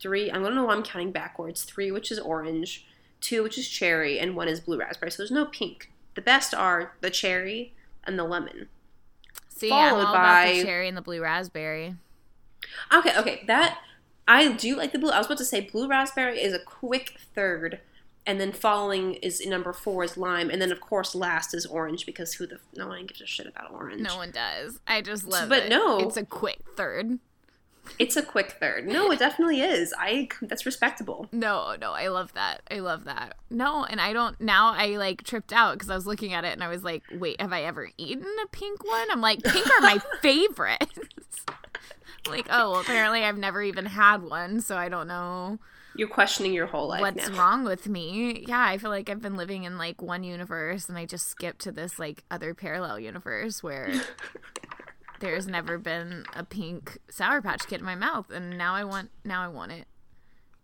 Three. 0.00 0.30
I 0.30 0.34
don't 0.38 0.54
know 0.54 0.64
why 0.64 0.74
I'm 0.74 0.82
counting 0.82 1.12
backwards. 1.12 1.64
Three, 1.64 1.90
which 1.90 2.10
is 2.10 2.18
orange. 2.18 2.86
Two, 3.20 3.42
which 3.42 3.56
is 3.58 3.68
cherry, 3.68 4.18
and 4.18 4.36
one 4.36 4.48
is 4.48 4.60
blue 4.60 4.78
raspberry. 4.78 5.10
So 5.10 5.18
there's 5.22 5.30
no 5.30 5.46
pink. 5.46 5.90
The 6.14 6.20
best 6.20 6.54
are 6.54 6.94
the 7.00 7.10
cherry 7.10 7.74
and 8.04 8.18
the 8.18 8.24
lemon. 8.24 8.68
See, 9.48 9.72
I'm 9.72 9.90
Followed 9.90 10.04
all 10.04 10.14
about 10.14 10.46
the 10.46 10.58
by- 10.58 10.62
cherry 10.64 10.88
and 10.88 10.96
the 10.96 11.02
blue 11.02 11.22
raspberry. 11.22 11.94
Okay, 12.92 13.16
okay. 13.18 13.42
That 13.46 13.78
I 14.28 14.52
do 14.52 14.76
like 14.76 14.92
the 14.92 14.98
blue. 14.98 15.10
I 15.10 15.18
was 15.18 15.26
about 15.26 15.38
to 15.38 15.44
say 15.44 15.60
blue 15.60 15.88
raspberry 15.88 16.40
is 16.40 16.52
a 16.52 16.58
quick 16.58 17.14
third, 17.34 17.80
and 18.26 18.40
then 18.40 18.52
following 18.52 19.14
is 19.14 19.44
number 19.46 19.72
four 19.72 20.04
is 20.04 20.16
lime, 20.16 20.50
and 20.50 20.60
then 20.60 20.70
of 20.72 20.80
course 20.80 21.14
last 21.14 21.54
is 21.54 21.64
orange 21.64 22.04
because 22.04 22.34
who 22.34 22.46
the 22.46 22.58
no 22.74 22.88
one 22.88 23.06
gives 23.06 23.20
a 23.22 23.26
shit 23.26 23.46
about 23.46 23.72
orange. 23.72 24.02
No 24.02 24.16
one 24.16 24.30
does. 24.30 24.80
I 24.86 25.00
just 25.00 25.24
love 25.24 25.44
it. 25.44 25.48
but 25.48 25.62
it. 25.64 25.68
no. 25.70 26.00
It's 26.00 26.16
a 26.16 26.24
quick 26.24 26.58
third. 26.76 27.18
It's 27.98 28.16
a 28.16 28.22
quick 28.22 28.52
third. 28.60 28.86
No, 28.86 29.10
it 29.10 29.18
definitely 29.18 29.60
is. 29.60 29.92
I 29.98 30.28
that's 30.42 30.66
respectable. 30.66 31.28
No, 31.32 31.76
no, 31.80 31.92
I 31.92 32.08
love 32.08 32.32
that. 32.34 32.62
I 32.70 32.80
love 32.80 33.04
that. 33.04 33.36
No, 33.50 33.84
and 33.84 34.00
I 34.00 34.12
don't. 34.12 34.40
Now 34.40 34.72
I 34.74 34.96
like 34.96 35.22
tripped 35.24 35.52
out 35.52 35.74
because 35.74 35.90
I 35.90 35.94
was 35.94 36.06
looking 36.06 36.32
at 36.32 36.44
it 36.44 36.52
and 36.52 36.62
I 36.64 36.68
was 36.68 36.82
like, 36.84 37.02
wait, 37.12 37.40
have 37.40 37.52
I 37.52 37.62
ever 37.64 37.90
eaten 37.98 38.26
a 38.44 38.48
pink 38.48 38.84
one? 38.84 39.10
I'm 39.10 39.20
like, 39.20 39.42
pink 39.42 39.66
are 39.70 39.80
my 39.80 39.98
favorites. 40.22 40.98
like, 42.28 42.46
oh, 42.50 42.72
well, 42.72 42.80
apparently 42.80 43.22
I've 43.22 43.38
never 43.38 43.62
even 43.62 43.86
had 43.86 44.22
one, 44.22 44.60
so 44.60 44.76
I 44.76 44.88
don't 44.88 45.06
know 45.06 45.58
You're 45.94 46.08
questioning 46.08 46.52
your 46.52 46.66
whole 46.66 46.88
life 46.88 47.00
what's 47.00 47.28
now. 47.28 47.38
wrong 47.38 47.64
with 47.64 47.88
me. 47.88 48.44
Yeah, 48.48 48.64
I 48.64 48.78
feel 48.78 48.90
like 48.90 49.08
I've 49.08 49.22
been 49.22 49.36
living 49.36 49.62
in 49.64 49.78
like 49.78 50.02
one 50.02 50.24
universe 50.24 50.88
and 50.88 50.98
I 50.98 51.04
just 51.06 51.28
skipped 51.28 51.60
to 51.62 51.72
this 51.72 51.98
like 52.00 52.24
other 52.30 52.52
parallel 52.52 52.98
universe 52.98 53.62
where 53.62 53.92
there's 55.20 55.46
never 55.46 55.78
been 55.78 56.24
a 56.34 56.44
pink 56.44 56.98
Sour 57.10 57.42
Patch 57.42 57.66
Kid 57.66 57.80
in 57.80 57.86
my 57.86 57.94
mouth, 57.94 58.30
and 58.30 58.56
now 58.56 58.74
I 58.74 58.84
want 58.84 59.10
now 59.24 59.42
I 59.42 59.48
want 59.48 59.72
it. 59.72 59.86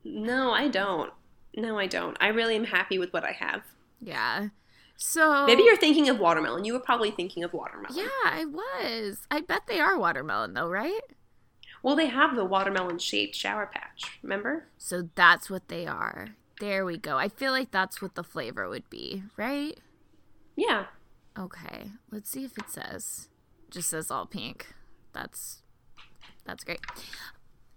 No, 0.05 0.53
I 0.53 0.69
don't. 0.69 1.13
No, 1.57 1.79
I 1.79 1.87
don't. 1.87 2.17
I 2.21 2.29
really 2.29 2.57
am 2.57 2.65
happy 2.65 2.99
with 2.99 3.13
what 3.13 3.25
I 3.25 3.33
have. 3.33 3.63
Yeah. 4.01 4.49
So 4.97 5.47
Maybe 5.47 5.63
you're 5.63 5.77
thinking 5.77 6.09
of 6.09 6.19
watermelon. 6.19 6.65
You 6.65 6.75
were 6.75 6.81
probably 6.81 7.11
thinking 7.11 7.45
of 7.45 7.53
watermelon. 7.53 7.97
Yeah, 7.97 8.09
I 8.25 8.45
was. 8.45 9.27
I 9.31 9.41
bet 9.41 9.63
they 9.67 9.81
are 9.81 9.99
watermelon 9.99 10.55
though, 10.55 10.69
right? 10.69 11.01
Well, 11.83 11.97
they 11.97 12.07
have 12.07 12.37
the 12.37 12.45
watermelon 12.45 12.99
shaped 12.99 13.35
Sour 13.35 13.67
Patch. 13.67 14.19
Remember? 14.23 14.69
So 14.79 15.09
that's 15.15 15.51
what 15.51 15.69
they 15.69 15.87
are. 15.87 16.29
There 16.61 16.85
we 16.85 16.97
go. 16.97 17.19
I 17.19 17.29
feel 17.29 17.51
like 17.51 17.73
that's 17.73 18.01
what 18.01 18.15
the 18.15 18.23
flavor 18.23 18.69
would 18.69 18.89
be, 18.89 19.25
right? 19.37 19.79
Yeah. 20.55 20.87
Okay. 21.37 21.91
Let's 22.13 22.31
see 22.31 22.45
if 22.45 22.57
it 22.57 22.71
says. 22.71 23.29
Just 23.73 23.89
says 23.89 24.11
all 24.11 24.27
pink. 24.27 24.67
That's 25.15 25.63
that's 26.45 26.63
great. 26.63 26.81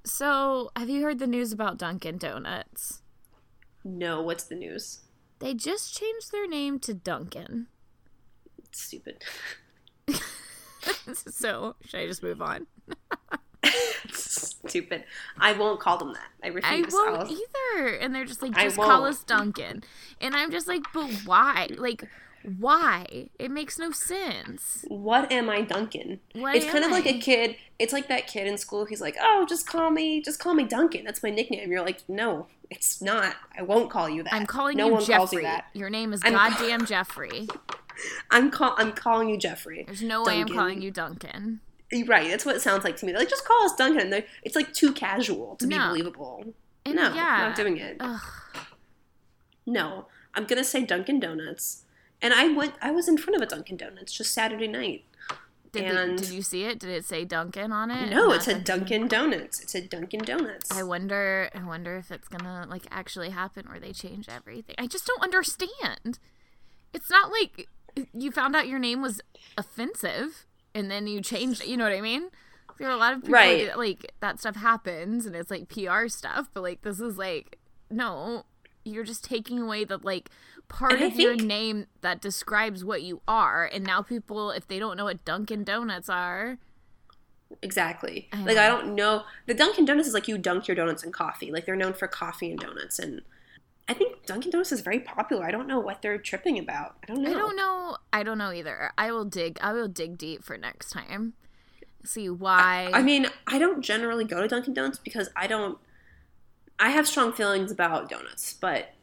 So, 0.04 0.72
have 0.76 0.90
you 0.90 1.02
heard 1.02 1.20
the 1.20 1.26
news 1.26 1.52
about 1.52 1.78
Dunkin' 1.78 2.18
Donuts? 2.18 3.02
No, 3.84 4.22
what's 4.22 4.44
the 4.44 4.56
news? 4.56 5.00
They 5.40 5.54
just 5.54 5.98
changed 5.98 6.32
their 6.32 6.48
name 6.48 6.80
to 6.80 6.94
Dunkin'. 6.94 7.68
It's 8.60 8.82
stupid. 8.82 9.24
so, 11.14 11.76
should 11.86 12.00
I 12.02 12.08
just 12.08 12.22
move 12.22 12.42
on? 12.42 12.68
stupid. 14.12 15.06
I 15.40 15.54
won't 15.54 15.80
call 15.80 15.98
them 15.98 16.14
that. 16.14 16.30
I 16.44 16.48
refuse. 16.48 16.94
I 16.94 16.98
won't 16.98 17.18
I'll- 17.18 17.32
either. 17.32 17.96
And 17.96 18.14
they're 18.14 18.26
just 18.26 18.42
like, 18.42 18.54
just 18.54 18.76
call 18.76 19.06
us 19.06 19.24
Dunkin'. 19.24 19.84
And 20.20 20.36
I'm 20.36 20.52
just 20.52 20.68
like, 20.68 20.84
but 20.94 21.10
why? 21.26 21.70
Like, 21.78 22.04
why? 22.60 23.30
It 23.40 23.52
makes 23.52 23.78
no 23.78 23.92
sense. 23.92 24.86
What 24.88 25.32
am 25.32 25.50
I, 25.50 25.62
Duncan? 25.62 26.20
What 26.34 26.56
it's 26.56 26.66
kind 26.66 26.84
am 26.84 26.86
of 26.86 26.92
like 26.92 27.06
a 27.06 27.20
kid. 27.20 27.58
It's 27.80 27.94
like 27.94 28.08
that 28.08 28.28
kid 28.28 28.48
in 28.48 28.58
school. 28.58 28.86
He's 28.86 29.02
like, 29.02 29.16
"Oh, 29.20 29.46
just 29.48 29.68
call 29.68 29.92
me, 29.92 30.22
just 30.22 30.40
call 30.40 30.54
me 30.54 30.64
Duncan. 30.64 31.04
That's 31.04 31.22
my 31.24 31.30
nickname." 31.30 31.72
You're 31.72 31.84
like, 31.86 32.08
"No, 32.08 32.48
it's 32.70 33.02
not. 33.02 33.36
I 33.58 33.62
won't 33.64 33.90
call 33.90 34.10
you 34.10 34.24
that. 34.24 34.34
I'm 34.34 34.46
calling 34.46 34.78
no 34.78 34.88
you 34.88 34.94
one 34.94 35.06
calls 35.06 35.32
Jeffrey. 35.32 35.44
you 35.44 35.48
that. 35.50 35.66
Your 35.74 35.90
name 35.90 36.14
is 36.14 36.22
I'm- 36.24 36.34
goddamn 36.34 36.86
Jeffrey. 36.86 37.48
I'm 38.32 38.52
call. 38.52 38.76
I'm 38.78 38.92
calling 38.92 39.30
you 39.30 39.38
Jeffrey. 39.38 39.84
There's 39.86 40.02
no 40.02 40.24
way 40.24 40.42
I'm 40.42 40.48
calling 40.50 40.82
you 40.82 40.92
Duncan. 40.92 41.62
Right. 42.08 42.30
That's 42.30 42.46
what 42.46 42.56
it 42.56 42.62
sounds 42.62 42.84
like 42.84 42.98
to 42.98 43.06
me. 43.06 43.12
They're 43.12 43.20
like, 43.22 43.30
just 43.30 43.46
call 43.46 43.64
us 43.64 43.76
Dunkin'. 43.76 44.10
They're, 44.10 44.26
it's 44.44 44.56
like 44.56 44.74
too 44.74 44.92
casual 44.92 45.56
to 45.58 45.68
be 45.68 45.78
believable. 45.78 46.44
And 46.86 46.96
no, 46.96 47.14
yeah. 47.14 47.38
not 47.48 47.56
doing 47.56 47.78
it. 47.78 47.98
Ugh. 48.00 48.22
No, 49.66 50.08
I'm 50.34 50.46
gonna 50.46 50.64
say 50.64 50.86
Dunkin' 50.86 51.20
Donuts. 51.20 51.84
And 52.26 52.34
I 52.34 52.48
went. 52.50 52.74
I 52.82 52.90
was 52.92 53.08
in 53.08 53.18
front 53.18 53.36
of 53.36 53.42
a 53.42 53.46
Dunkin' 53.46 53.78
Donuts 53.78 54.12
just 54.14 54.34
Saturday 54.34 54.68
night. 54.68 55.06
Did, 55.72 55.84
And- 55.86 56.18
did 56.18 56.30
you 56.30 56.42
see 56.42 56.64
it? 56.64 56.80
Did 56.80 56.90
it 56.90 57.04
say 57.06 57.26
Dunkin' 57.26 57.72
on 57.74 57.92
it? 57.92 58.10
No, 58.10 58.32
it 58.32 58.42
said 58.44 58.64
Dunkin' 58.64 59.08
Donuts. 59.10 59.60
It 59.60 59.70
said 59.70 59.90
Dunkin' 59.90 60.22
Donuts. 60.24 60.72
I 60.72 60.84
wonder. 60.84 61.50
I 61.54 61.64
wonder 61.64 61.98
if 61.98 62.12
it's 62.12 62.28
gonna 62.30 62.66
like 62.70 62.88
actually 62.90 63.30
happen 63.32 63.66
where 63.70 63.80
they 63.80 63.92
change 63.94 64.28
everything. 64.30 64.76
I 64.78 64.88
just 64.88 65.06
don't 65.06 65.22
understand. 65.22 66.18
It's 66.94 67.10
not 67.10 67.30
like 67.32 67.68
you 68.14 68.32
found 68.32 68.56
out 68.56 68.68
your 68.68 68.80
name 68.80 69.02
was 69.02 69.22
offensive 69.58 70.46
and 70.74 70.90
then 70.90 71.08
you 71.08 71.22
changed. 71.22 71.62
it, 71.62 71.68
You 71.68 71.78
know 71.78 71.84
what 71.84 71.94
I 71.94 72.02
mean? 72.02 72.30
There 72.80 72.88
are 72.90 72.92
a 72.92 72.98
lot 72.98 73.14
of 73.14 73.22
people 73.22 73.34
Right. 73.34 73.68
that, 73.68 73.78
like 73.78 74.12
that 74.20 74.40
stuff 74.40 74.56
happens 74.56 75.26
and 75.26 75.36
it's 75.36 75.52
like 75.52 75.70
PR 75.70 76.08
stuff, 76.08 76.50
but 76.54 76.64
like 76.64 76.82
this 76.82 77.00
is 77.00 77.18
like 77.18 77.60
no, 77.90 78.46
you're 78.86 79.04
just 79.04 79.26
taking 79.26 79.60
away 79.60 79.84
the 79.84 79.98
like 79.98 80.30
part 80.68 80.94
And 80.94 81.04
I 81.04 81.08
of 81.08 81.20
your 81.20 81.36
name 81.36 81.88
that 82.02 82.22
describes 82.22 82.86
what 82.86 83.04
you 83.04 83.22
are, 83.28 83.66
and 83.66 83.84
now 83.84 84.02
people, 84.02 84.52
if 84.52 84.68
they 84.68 84.80
don't 84.80 84.96
know 84.96 85.06
what 85.06 85.26
Dunkin' 85.26 85.64
Donuts 85.64 86.10
are, 86.10 86.60
Exactly. 87.62 88.28
I 88.34 88.42
like 88.42 88.58
I 88.58 88.68
don't 88.68 88.96
know. 88.96 89.24
The 89.46 89.54
Dunkin' 89.54 89.86
Donuts 89.86 90.08
is 90.08 90.14
like 90.14 90.28
you 90.28 90.38
dunk 90.38 90.68
your 90.68 90.76
donuts 90.76 91.04
in 91.04 91.12
coffee. 91.12 91.52
Like 91.52 91.66
they're 91.66 91.76
known 91.76 91.94
for 91.94 92.08
coffee 92.08 92.50
and 92.50 92.60
donuts, 92.60 93.00
and 93.00 93.22
I 93.88 93.94
think 93.94 94.26
Dunkin' 94.26 94.52
Donuts 94.52 94.72
is 94.72 94.82
very 94.82 95.00
popular. 95.00 95.46
I 95.46 95.52
don't 95.52 95.68
know 95.68 95.80
what 95.80 96.02
they're 96.02 96.18
tripping 96.18 96.58
about. 96.58 96.96
I 97.04 97.14
don't 97.14 97.22
know. 97.22 97.30
I 97.30 97.34
don't 97.34 97.56
know. 97.56 97.98
I 98.12 98.24
don't 98.24 98.38
know 98.38 98.52
either. 98.52 98.92
I 98.98 99.12
will 99.12 99.26
dig. 99.26 99.60
I 99.62 99.74
will 99.74 99.88
dig 99.88 100.18
deep 100.18 100.44
for 100.44 100.58
next 100.58 100.90
time. 100.90 101.34
See 102.04 102.30
why. 102.30 102.90
I 102.94 103.02
mean, 103.02 103.28
I 103.48 103.60
don't 103.60 103.82
generally 103.82 104.26
go 104.26 104.42
to 104.42 104.48
Dunkin' 104.48 104.74
Donuts 104.74 105.00
because 105.00 105.30
I 105.36 105.48
don't. 105.48 105.78
I 106.80 106.90
have 106.90 107.08
strong 107.08 107.32
feelings 107.34 107.72
about 107.72 108.10
donuts, 108.10 108.54
but 108.54 108.94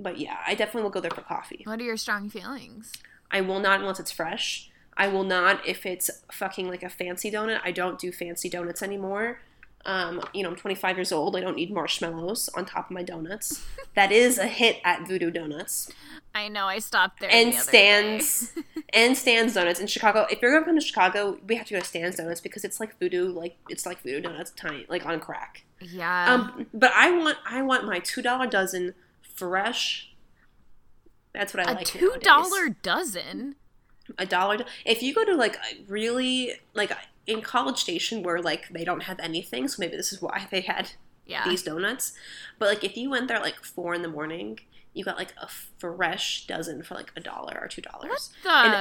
but 0.00 0.18
yeah, 0.18 0.38
I 0.46 0.54
definitely 0.54 0.82
will 0.82 0.90
go 0.90 1.00
there 1.00 1.10
for 1.10 1.22
coffee. 1.22 1.62
what 1.64 1.80
are 1.80 1.84
your 1.84 1.96
strong 1.96 2.30
feelings? 2.30 2.92
I 3.30 3.40
will 3.40 3.60
not 3.60 3.80
unless 3.80 4.00
it's 4.00 4.12
fresh. 4.12 4.70
I 4.96 5.08
will 5.08 5.24
not 5.24 5.66
if 5.66 5.86
it's 5.86 6.10
fucking 6.30 6.68
like 6.68 6.82
a 6.82 6.88
fancy 6.88 7.30
donut. 7.30 7.60
I 7.64 7.72
don't 7.72 7.98
do 7.98 8.10
fancy 8.10 8.48
donuts 8.48 8.82
anymore. 8.82 9.40
Um, 9.84 10.22
you 10.34 10.42
know, 10.42 10.50
I'm 10.50 10.56
25 10.56 10.96
years 10.98 11.12
old. 11.12 11.36
I 11.36 11.40
don't 11.40 11.56
need 11.56 11.72
marshmallows 11.72 12.50
on 12.54 12.66
top 12.66 12.86
of 12.86 12.90
my 12.90 13.02
donuts. 13.02 13.64
that 13.94 14.12
is 14.12 14.38
a 14.38 14.46
hit 14.46 14.78
at 14.84 15.06
Voodoo 15.06 15.30
Donuts 15.30 15.90
I 16.34 16.48
know. 16.48 16.66
I 16.66 16.78
stopped 16.78 17.20
there. 17.20 17.30
and 17.32 17.52
the 17.52 17.58
Stan's 17.58 18.52
and 18.92 19.16
Stan's 19.16 19.54
Donuts 19.54 19.80
in 19.80 19.86
Chicago. 19.86 20.26
If 20.30 20.40
you're 20.40 20.52
gonna 20.52 20.64
come 20.64 20.78
to 20.78 20.84
Chicago, 20.84 21.38
we 21.46 21.56
have 21.56 21.66
to 21.66 21.74
go 21.74 21.80
to 21.80 21.86
Stan's 21.86 22.16
Donuts 22.16 22.40
because 22.40 22.64
it's 22.64 22.80
like 22.80 22.98
Voodoo, 22.98 23.32
like 23.32 23.56
it's 23.68 23.86
like 23.86 24.02
Voodoo 24.02 24.20
Donuts, 24.20 24.52
tiny, 24.52 24.86
like 24.88 25.04
on 25.06 25.20
crack. 25.20 25.64
yeah. 25.80 26.32
Um, 26.32 26.66
but 26.72 26.92
I 26.94 27.10
want 27.10 27.38
I 27.48 27.62
want 27.62 27.86
my 27.86 27.98
two 27.98 28.22
dollar 28.22 28.46
dozen 28.46 28.94
fresh. 29.22 30.12
That's 31.32 31.52
what 31.54 31.66
I 31.66 31.72
a 31.72 31.74
like. 31.74 31.82
A 31.82 31.84
two 31.84 32.14
dollar 32.20 32.68
dozen. 32.82 33.56
a 34.18 34.26
dollar. 34.26 34.58
If 34.84 35.02
you 35.02 35.14
go 35.14 35.24
to 35.24 35.34
like 35.34 35.56
a 35.56 35.82
really 35.88 36.52
like 36.74 36.92
in 37.28 37.42
College 37.42 37.78
Station 37.78 38.22
where 38.24 38.40
like 38.42 38.68
they 38.70 38.84
don't 38.84 39.02
have 39.04 39.20
anything, 39.20 39.68
so 39.68 39.76
maybe 39.78 39.96
this 39.96 40.12
is 40.12 40.20
why 40.20 40.46
they 40.50 40.62
had 40.62 40.90
Yeah. 41.26 41.44
these 41.48 41.62
donuts. 41.62 42.12
But 42.58 42.68
like 42.68 42.82
if 42.82 42.96
you 42.96 43.10
went 43.10 43.28
there 43.28 43.38
like 43.40 43.62
four 43.64 43.94
in 43.94 44.02
the 44.02 44.08
morning, 44.08 44.58
you 44.94 45.04
got 45.04 45.16
like 45.18 45.34
a 45.40 45.46
fresh 45.78 46.46
dozen 46.46 46.82
for 46.82 46.94
like 46.96 47.12
a 47.14 47.20
dollar 47.20 47.58
or 47.62 47.68
two 47.68 47.82
dollars. 47.82 48.30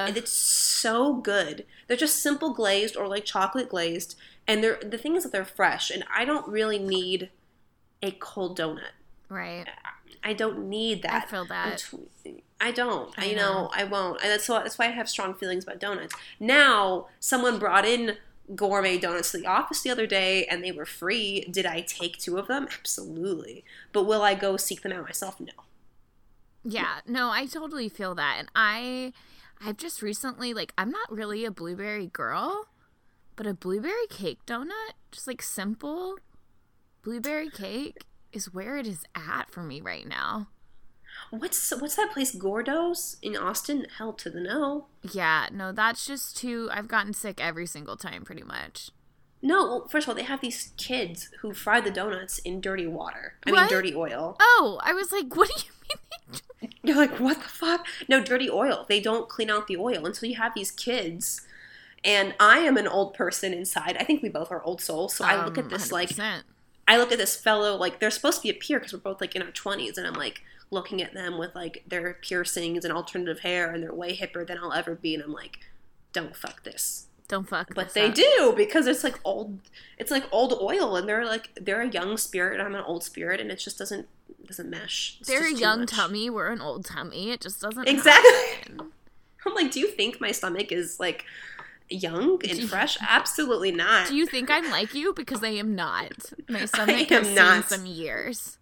And 0.07 0.17
it's 0.17 0.31
so 0.31 1.13
good. 1.15 1.65
They're 1.87 1.97
just 1.97 2.23
simple 2.23 2.53
glazed 2.53 2.95
or 2.97 3.07
like 3.07 3.25
chocolate 3.25 3.69
glazed, 3.69 4.15
and 4.47 4.63
they're 4.63 4.79
the 4.83 4.97
thing 4.97 5.15
is 5.15 5.23
that 5.23 5.31
they're 5.31 5.45
fresh. 5.45 5.91
And 5.91 6.03
I 6.15 6.25
don't 6.25 6.47
really 6.47 6.79
need 6.79 7.29
a 8.01 8.11
cold 8.11 8.57
donut. 8.57 8.93
right. 9.29 9.67
I 10.23 10.33
don't 10.33 10.67
need 10.67 11.03
that. 11.03 11.25
I 11.25 11.27
feel 11.27 11.45
that. 11.45 11.89
I 12.59 12.71
don't. 12.71 13.13
I, 13.17 13.21
I 13.21 13.25
you 13.29 13.35
know. 13.35 13.53
know, 13.53 13.69
I 13.73 13.83
won't. 13.85 14.21
And 14.21 14.29
that's 14.31 14.49
why 14.49 14.61
that's 14.63 14.77
why 14.77 14.85
I 14.87 14.89
have 14.89 15.07
strong 15.07 15.33
feelings 15.35 15.63
about 15.63 15.79
donuts. 15.79 16.13
Now, 16.39 17.07
someone 17.19 17.59
brought 17.59 17.85
in 17.85 18.17
gourmet 18.55 18.97
donuts 18.97 19.31
to 19.31 19.37
the 19.37 19.45
office 19.45 19.81
the 19.81 19.89
other 19.89 20.07
day 20.07 20.45
and 20.45 20.63
they 20.63 20.71
were 20.71 20.85
free. 20.85 21.41
Did 21.51 21.65
I 21.65 21.81
take 21.81 22.17
two 22.17 22.37
of 22.37 22.47
them? 22.47 22.67
Absolutely. 22.79 23.63
But 23.91 24.03
will 24.03 24.21
I 24.21 24.35
go 24.35 24.57
seek 24.57 24.81
them 24.81 24.91
out 24.91 25.03
myself? 25.03 25.39
No. 25.39 25.53
Yeah, 26.63 26.99
no, 27.05 27.29
I 27.29 27.45
totally 27.45 27.89
feel 27.89 28.15
that. 28.15 28.35
And 28.39 28.49
I 28.55 29.13
I've 29.63 29.77
just 29.77 30.01
recently 30.01 30.53
like 30.53 30.73
I'm 30.77 30.91
not 30.91 31.11
really 31.11 31.45
a 31.45 31.51
blueberry 31.51 32.07
girl, 32.07 32.67
but 33.35 33.47
a 33.47 33.53
blueberry 33.53 34.07
cake 34.09 34.39
donut, 34.45 34.93
just 35.11 35.27
like 35.27 35.41
simple 35.41 36.17
blueberry 37.03 37.49
cake 37.49 37.97
is 38.33 38.53
where 38.53 38.77
it 38.77 38.85
is 38.85 39.03
at 39.15 39.49
for 39.49 39.63
me 39.63 39.81
right 39.81 40.07
now. 40.07 40.47
What's 41.29 41.71
what's 41.79 41.95
that 41.95 42.11
place 42.11 42.33
Gourdough's 42.35 43.17
in 43.21 43.35
Austin? 43.35 43.85
Hell 43.97 44.13
to 44.13 44.29
the 44.29 44.39
no. 44.39 44.85
Yeah, 45.01 45.47
no, 45.51 45.71
that's 45.71 46.05
just 46.05 46.37
too 46.37 46.69
I've 46.71 46.87
gotten 46.87 47.13
sick 47.13 47.39
every 47.43 47.65
single 47.65 47.97
time 47.97 48.23
pretty 48.23 48.43
much. 48.43 48.91
No, 49.41 49.63
well, 49.65 49.87
first 49.87 50.05
of 50.05 50.09
all, 50.09 50.15
they 50.15 50.23
have 50.23 50.41
these 50.41 50.71
kids 50.77 51.29
who 51.41 51.53
fry 51.53 51.79
the 51.79 51.91
donuts 51.91 52.39
in 52.39 52.59
dirty 52.59 52.87
water. 52.87 53.35
I 53.45 53.51
mean, 53.51 53.67
dirty 53.69 53.93
oil. 53.93 54.35
Oh, 54.39 54.79
I 54.83 54.93
was 54.93 55.11
like, 55.11 55.35
what 55.35 55.49
do 55.49 55.63
you 55.65 55.71
mean? 56.61 56.71
You're 56.83 56.95
like, 56.97 57.19
what 57.19 57.37
the 57.37 57.47
fuck? 57.49 57.85
No, 58.09 58.21
dirty 58.23 58.49
oil. 58.49 58.85
They 58.89 58.99
don't 58.99 59.29
clean 59.29 59.49
out 59.51 59.67
the 59.67 59.77
oil. 59.77 60.05
And 60.07 60.15
so 60.15 60.25
you 60.25 60.35
have 60.37 60.53
these 60.55 60.71
kids. 60.71 61.41
And 62.03 62.33
I 62.39 62.59
am 62.59 62.77
an 62.77 62.87
old 62.87 63.13
person 63.13 63.53
inside. 63.53 63.95
I 63.99 64.03
think 64.03 64.23
we 64.23 64.29
both 64.29 64.51
are 64.51 64.63
old 64.63 64.81
souls. 64.81 65.15
So 65.15 65.23
I 65.25 65.43
look 65.45 65.57
Um, 65.57 65.65
at 65.65 65.69
this 65.69 65.91
like 65.91 66.09
100%. 66.09 66.41
I 66.87 66.97
look 66.97 67.11
at 67.11 67.17
this 67.19 67.35
fellow 67.35 67.75
like 67.75 67.99
they're 67.99 68.09
supposed 68.09 68.37
to 68.37 68.43
be 68.43 68.49
a 68.49 68.53
peer 68.53 68.79
because 68.79 68.93
we're 68.93 68.99
both 68.99 69.19
like 69.21 69.35
in 69.35 69.41
our 69.41 69.51
twenties, 69.51 69.97
and 69.97 70.07
I'm 70.07 70.13
like 70.13 70.41
looking 70.71 71.01
at 71.01 71.13
them 71.13 71.37
with 71.37 71.55
like 71.55 71.83
their 71.87 72.13
piercings 72.21 72.83
and 72.85 72.93
alternative 72.93 73.39
hair, 73.39 73.71
and 73.71 73.81
they're 73.83 73.93
way 73.93 74.15
hipper 74.15 74.45
than 74.45 74.57
I'll 74.57 74.73
ever 74.73 74.95
be, 74.95 75.13
and 75.13 75.23
I'm 75.23 75.31
like, 75.33 75.59
don't 76.13 76.35
fuck 76.35 76.63
this. 76.63 77.07
don't 77.27 77.47
fuck. 77.47 77.73
But 77.75 77.93
they 77.93 78.07
up. 78.07 78.15
do 78.15 78.53
because 78.55 78.87
it's 78.87 79.03
like 79.03 79.19
old, 79.23 79.59
it's 79.97 80.11
like 80.11 80.25
old 80.31 80.53
oil, 80.61 80.95
and 80.95 81.07
they're 81.07 81.25
like 81.25 81.49
they're 81.61 81.81
a 81.81 81.89
young 81.89 82.17
spirit, 82.17 82.59
and 82.59 82.67
I'm 82.67 82.75
an 82.75 82.83
old 82.85 83.03
spirit, 83.03 83.39
and 83.39 83.51
it 83.51 83.59
just 83.59 83.77
doesn't 83.77 84.07
doesn't 84.45 84.69
mesh. 84.69 85.17
It's 85.19 85.27
They're 85.29 85.47
a 85.47 85.51
young 85.53 85.85
tummy. 85.85 86.29
We're 86.29 86.51
an 86.51 86.61
old 86.61 86.85
tummy. 86.85 87.31
It 87.31 87.41
just 87.41 87.59
doesn't 87.61 87.87
Exactly. 87.87 88.31
happen. 88.57 88.91
I'm 89.45 89.53
like, 89.53 89.71
do 89.71 89.79
you 89.81 89.87
think 89.89 90.19
my 90.21 90.31
stomach 90.31 90.71
is 90.71 90.99
like 90.99 91.25
young 91.89 92.39
and 92.47 92.57
you- 92.59 92.67
fresh? 92.67 92.97
Absolutely 93.01 93.71
not. 93.71 94.07
Do 94.07 94.15
you 94.15 94.25
think 94.25 94.49
I'm 94.49 94.69
like 94.71 94.93
you? 94.93 95.13
Because 95.13 95.43
I 95.43 95.49
am 95.49 95.75
not. 95.75 96.31
My 96.49 96.65
stomach 96.73 97.11
am 97.11 97.23
has 97.25 97.35
not. 97.35 97.69
seen 97.69 97.77
some 97.79 97.85
years. 97.85 98.57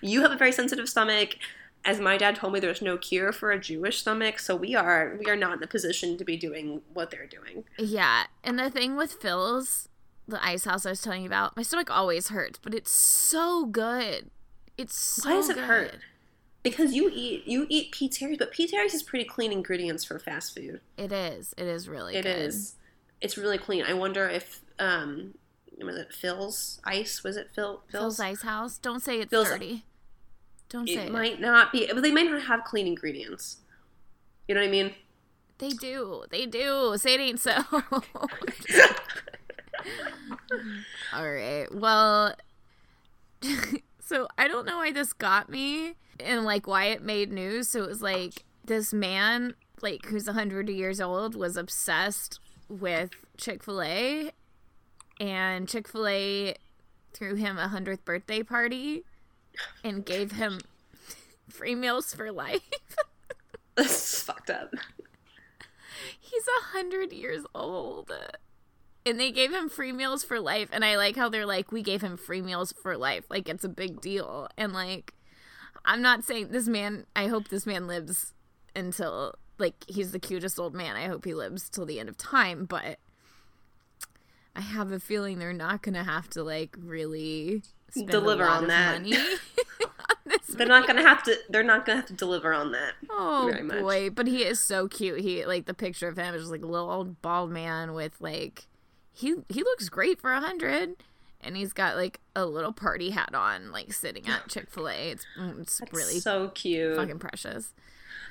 You 0.00 0.22
have 0.22 0.30
a 0.32 0.36
very 0.36 0.52
sensitive 0.52 0.88
stomach 0.88 1.36
as 1.84 2.00
my 2.00 2.16
dad 2.16 2.34
told 2.36 2.52
me 2.52 2.60
there's 2.60 2.82
no 2.82 2.96
cure 2.96 3.32
for 3.32 3.50
a 3.52 3.58
jewish 3.58 3.98
stomach 4.00 4.38
so 4.38 4.54
we 4.56 4.74
are 4.74 5.16
we 5.18 5.26
are 5.30 5.36
not 5.36 5.54
in 5.54 5.60
the 5.60 5.66
position 5.66 6.16
to 6.18 6.24
be 6.24 6.36
doing 6.36 6.80
what 6.92 7.10
they're 7.10 7.26
doing 7.26 7.64
Yeah, 7.78 8.24
and 8.42 8.58
the 8.58 8.70
thing 8.70 8.96
with 8.96 9.12
Phil's, 9.12 9.88
the 10.26 10.44
ice 10.44 10.64
house 10.64 10.84
I 10.84 10.90
was 10.90 11.00
telling 11.02 11.22
you 11.22 11.28
about, 11.28 11.56
my 11.56 11.62
stomach 11.62 11.90
always 11.90 12.28
hurts, 12.28 12.58
but 12.62 12.74
it's 12.74 12.90
so 12.90 13.64
good. 13.66 14.30
It's 14.76 14.94
so 14.98 15.28
why 15.30 15.36
does 15.36 15.48
it 15.50 15.54
good. 15.56 15.64
hurt 15.64 15.94
because 16.64 16.92
you 16.92 17.10
eat 17.14 17.46
you 17.46 17.66
eat 17.68 17.92
P. 17.92 18.08
Terry's, 18.08 18.36
but 18.38 18.50
P. 18.52 18.66
Terry's 18.66 18.92
is 18.92 19.02
pretty 19.02 19.24
clean 19.24 19.52
ingredients 19.52 20.04
for 20.04 20.18
fast 20.18 20.54
food. 20.54 20.80
It 20.96 21.12
is. 21.12 21.54
It 21.56 21.66
is 21.66 21.88
really 21.88 22.14
It 22.16 22.24
good. 22.24 22.36
is. 22.36 22.74
It's 23.20 23.38
really 23.38 23.58
clean. 23.58 23.84
I 23.84 23.94
wonder 23.94 24.28
if 24.28 24.60
um 24.78 25.34
was 25.86 25.96
it 25.96 26.12
Phil's 26.12 26.80
ice? 26.84 27.22
Was 27.22 27.36
it 27.36 27.50
Phil 27.54 27.82
Phil's 27.90 28.18
ice 28.20 28.42
house. 28.42 28.78
Don't 28.78 29.00
say 29.02 29.20
it's 29.20 29.30
Phil's- 29.30 29.48
dirty. 29.48 29.84
Don't 30.68 30.86
say 30.86 30.94
It 30.96 31.06
it. 31.06 31.12
might 31.12 31.40
not 31.40 31.72
be, 31.72 31.86
but 31.92 32.02
they 32.02 32.12
might 32.12 32.30
not 32.30 32.42
have 32.42 32.62
clean 32.64 32.86
ingredients. 32.86 33.58
You 34.46 34.54
know 34.54 34.60
what 34.60 34.68
I 34.68 34.70
mean? 34.70 34.94
They 35.58 35.70
do. 35.70 36.24
They 36.30 36.44
do. 36.46 36.94
Say 36.98 37.14
it 37.14 37.20
ain't 37.20 37.40
so. 37.40 37.56
All 41.14 41.30
right. 41.32 41.66
Well, 41.72 42.34
so 44.00 44.28
I 44.36 44.46
don't 44.48 44.66
know 44.66 44.76
why 44.78 44.92
this 44.92 45.12
got 45.12 45.48
me 45.48 45.94
and 46.20 46.44
like 46.44 46.66
why 46.66 46.86
it 46.86 47.02
made 47.02 47.32
news. 47.32 47.68
So 47.68 47.82
it 47.82 47.88
was 47.88 48.02
like 48.02 48.44
this 48.64 48.92
man, 48.92 49.54
like 49.82 50.06
who's 50.06 50.26
100 50.26 50.68
years 50.68 51.00
old, 51.00 51.34
was 51.34 51.56
obsessed 51.56 52.40
with 52.68 53.10
Chick 53.36 53.62
fil 53.62 53.80
A, 53.82 54.32
and 55.20 55.68
Chick 55.68 55.88
fil 55.88 56.06
A 56.06 56.54
threw 57.12 57.34
him 57.34 57.58
a 57.58 57.68
100th 57.68 58.04
birthday 58.04 58.42
party 58.42 59.04
and 59.82 60.04
gave 60.04 60.32
him 60.32 60.60
free 61.48 61.74
meals 61.74 62.14
for 62.14 62.30
life. 62.30 62.62
this 63.76 64.14
is 64.14 64.22
fucked 64.22 64.50
up. 64.50 64.74
He's 66.20 66.44
a 66.46 66.76
hundred 66.76 67.12
years 67.12 67.44
old. 67.54 68.12
And 69.06 69.18
they 69.18 69.32
gave 69.32 69.52
him 69.52 69.68
free 69.68 69.92
meals 69.92 70.22
for 70.22 70.38
life. 70.38 70.68
And 70.70 70.84
I 70.84 70.96
like 70.96 71.16
how 71.16 71.28
they're 71.28 71.46
like, 71.46 71.72
we 71.72 71.82
gave 71.82 72.02
him 72.02 72.16
free 72.16 72.42
meals 72.42 72.72
for 72.82 72.96
life. 72.96 73.24
Like 73.30 73.48
it's 73.48 73.64
a 73.64 73.68
big 73.68 74.00
deal. 74.00 74.48
And 74.56 74.72
like 74.72 75.14
I'm 75.84 76.02
not 76.02 76.24
saying 76.24 76.48
this 76.50 76.68
man 76.68 77.06
I 77.16 77.28
hope 77.28 77.48
this 77.48 77.66
man 77.66 77.86
lives 77.86 78.34
until 78.76 79.34
like 79.58 79.74
he's 79.88 80.12
the 80.12 80.18
cutest 80.18 80.58
old 80.58 80.74
man. 80.74 80.96
I 80.96 81.06
hope 81.06 81.24
he 81.24 81.34
lives 81.34 81.68
till 81.68 81.86
the 81.86 81.98
end 81.98 82.08
of 82.08 82.16
time, 82.16 82.66
but 82.66 82.98
I 84.58 84.60
have 84.60 84.90
a 84.90 84.98
feeling 84.98 85.38
they're 85.38 85.52
not 85.52 85.82
gonna 85.82 86.02
have 86.04 86.28
to 86.30 86.42
like 86.42 86.76
really 86.78 87.62
Deliver 87.94 88.44
on 88.44 88.66
that. 88.66 89.00
money 89.00 89.16
on 89.16 90.38
They're 90.48 90.66
not 90.66 90.86
gonna 90.86 91.02
have 91.02 91.22
to. 91.22 91.36
They're 91.48 91.62
not 91.62 91.86
gonna 91.86 92.00
have 92.00 92.08
to 92.08 92.12
deliver 92.12 92.52
on 92.52 92.72
that. 92.72 92.94
Oh 93.08 93.52
boy, 93.80 94.10
but 94.10 94.26
he 94.26 94.42
is 94.44 94.60
so 94.60 94.88
cute. 94.88 95.20
He 95.20 95.46
like 95.46 95.66
the 95.66 95.74
picture 95.74 96.08
of 96.08 96.18
him 96.18 96.34
is 96.34 96.42
just 96.42 96.50
like 96.52 96.62
a 96.62 96.66
little 96.66 96.90
old 96.90 97.22
bald 97.22 97.50
man 97.50 97.94
with 97.94 98.20
like 98.20 98.66
he 99.12 99.36
he 99.48 99.62
looks 99.62 99.88
great 99.88 100.20
for 100.20 100.32
a 100.32 100.40
hundred, 100.40 100.96
and 101.40 101.56
he's 101.56 101.72
got 101.72 101.96
like 101.96 102.20
a 102.34 102.44
little 102.44 102.72
party 102.72 103.10
hat 103.10 103.34
on, 103.34 103.70
like 103.72 103.92
sitting 103.92 104.26
at 104.28 104.48
Chick 104.48 104.70
Fil 104.70 104.88
A. 104.88 105.10
It's 105.10 105.24
mm, 105.38 105.60
it's 105.62 105.78
That's 105.78 105.92
really 105.92 106.18
so 106.20 106.48
cute. 106.48 106.96
fucking 106.96 107.20
precious. 107.20 107.72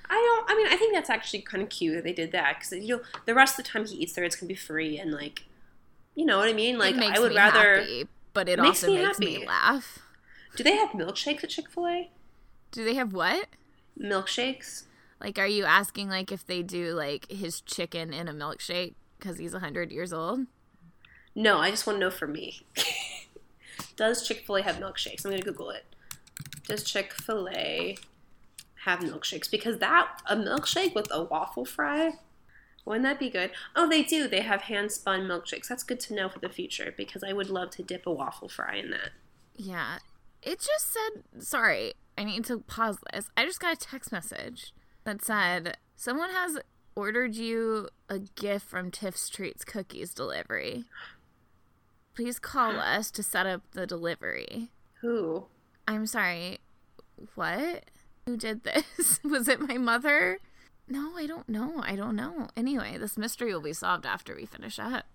I 0.10 0.14
don't. 0.14 0.52
I 0.52 0.56
mean, 0.56 0.68
I 0.68 0.78
think 0.78 0.94
that's 0.94 1.10
actually 1.10 1.42
kind 1.42 1.64
of 1.64 1.70
cute 1.70 1.96
that 1.96 2.04
they 2.04 2.14
did 2.14 2.32
that 2.34 2.60
because 2.60 2.74
you 2.74 2.98
know 2.98 3.02
the 3.26 3.34
rest 3.34 3.58
of 3.58 3.66
the 3.66 3.72
time 3.72 3.86
he 3.86 3.96
eats 3.96 4.14
there, 4.14 4.24
it's 4.24 4.36
gonna 4.36 4.48
be 4.48 4.56
free 4.56 4.98
and 5.00 5.12
like, 5.12 5.44
you 6.18 6.26
know 6.26 6.40
what 6.40 6.50
I 6.50 6.54
mean. 6.54 6.80
Like 6.80 6.96
I 6.96 7.20
would 7.20 7.36
rather. 7.36 7.78
happy, 7.78 8.08
but 8.34 8.50
it 8.50 8.60
Makes 8.60 8.84
also 8.84 8.96
me 8.96 9.06
makes 9.06 9.20
me 9.20 9.46
laugh. 9.48 10.00
Do 10.56 10.64
they 10.64 10.76
have 10.76 10.90
milkshakes 10.90 11.44
at 11.44 11.52
Chick 11.52 11.70
Fil 11.70 11.88
A? 11.88 12.10
Do 12.72 12.84
they 12.84 12.96
have 12.96 13.14
what? 13.14 13.48
Milkshakes. 14.02 14.86
Like, 15.22 15.38
are 15.38 15.48
you 15.48 15.64
asking 15.64 16.10
like 16.10 16.32
if 16.32 16.44
they 16.46 16.64
do 16.64 16.94
like 16.94 17.32
his 17.32 17.62
chicken 17.62 18.14
in 18.14 18.28
a 18.28 18.34
milkshake 18.34 18.96
because 19.20 19.38
he's 19.38 19.54
hundred 19.54 19.92
years 19.92 20.12
old? 20.12 20.48
No, 21.36 21.60
I 21.60 21.70
just 21.70 21.86
want 21.86 21.98
to 21.98 22.00
know 22.00 22.10
for 22.10 22.28
me. 22.28 22.66
Does 23.96 24.28
Chick 24.28 24.44
Fil 24.48 24.56
A 24.58 24.62
have 24.64 24.78
milkshakes? 24.78 25.24
I'm 25.24 25.32
gonna 25.32 25.44
Google 25.44 25.70
it. 25.70 25.86
Does 26.68 26.84
Chick 26.84 27.14
Fil 27.14 27.48
A 27.50 27.96
have 28.86 29.02
milkshakes? 29.02 29.52
Because 29.52 29.78
that 29.78 30.20
a 30.26 30.36
milkshake 30.36 30.96
with 30.96 31.08
a 31.12 31.24
waffle 31.24 31.64
fry. 31.64 32.14
Wouldn't 32.88 33.04
that 33.04 33.20
be 33.20 33.30
good? 33.30 33.52
Oh, 33.76 33.90
they 33.90 34.02
do. 34.02 34.30
They 34.30 34.40
have 34.40 34.62
hand 34.62 34.94
spun 34.94 35.24
milkshakes. 35.28 35.68
That's 35.68 35.84
good 35.84 36.00
to 36.02 36.16
know 36.16 36.30
for 36.30 36.40
the 36.40 36.48
future 36.48 36.94
because 36.96 37.22
I 37.22 37.34
would 37.34 37.50
love 37.50 37.70
to 37.72 37.84
dip 37.84 38.08
a 38.08 38.12
waffle 38.12 38.48
fry 38.48 38.78
in 38.78 38.92
that. 38.92 39.10
Yeah. 39.58 39.98
It 40.42 40.60
just 40.62 40.94
said, 40.94 41.44
sorry, 41.44 41.96
I 42.18 42.24
need 42.24 42.46
to 42.46 42.60
pause 42.60 43.00
this. 43.12 43.30
I 43.36 43.44
just 43.44 43.60
got 43.60 43.74
a 43.74 43.76
text 43.76 44.14
message 44.14 44.74
that 45.04 45.22
said, 45.22 45.76
someone 45.98 46.30
has 46.30 46.60
ordered 46.96 47.36
you 47.36 47.90
a 48.08 48.20
gift 48.20 48.66
from 48.66 48.90
Tiff's 48.90 49.28
Treats 49.28 49.66
Cookies 49.66 50.14
delivery. 50.14 50.86
Please 52.16 52.40
call 52.40 52.72
us 52.80 53.12
to 53.12 53.22
set 53.22 53.46
up 53.46 53.64
the 53.72 53.86
delivery. 53.86 54.70
Who? 55.02 55.48
I'm 55.90 56.06
sorry, 56.06 56.60
what? 57.36 57.84
Who 58.26 58.38
did 58.38 58.64
this? 58.64 59.20
Was 59.26 59.50
it 59.50 59.60
my 59.60 59.78
mother? 59.78 60.40
No, 60.88 61.12
I 61.18 61.28
don't 61.28 61.50
know. 61.50 61.82
I 61.84 61.96
don't 61.96 62.16
know. 62.16 62.48
Anyway, 62.56 62.98
this 62.98 63.18
mystery 63.18 63.54
will 63.54 63.62
be 63.62 63.74
solved 63.74 64.06
after 64.06 64.36
we 64.36 64.46
finish 64.46 64.80
up. 64.80 65.06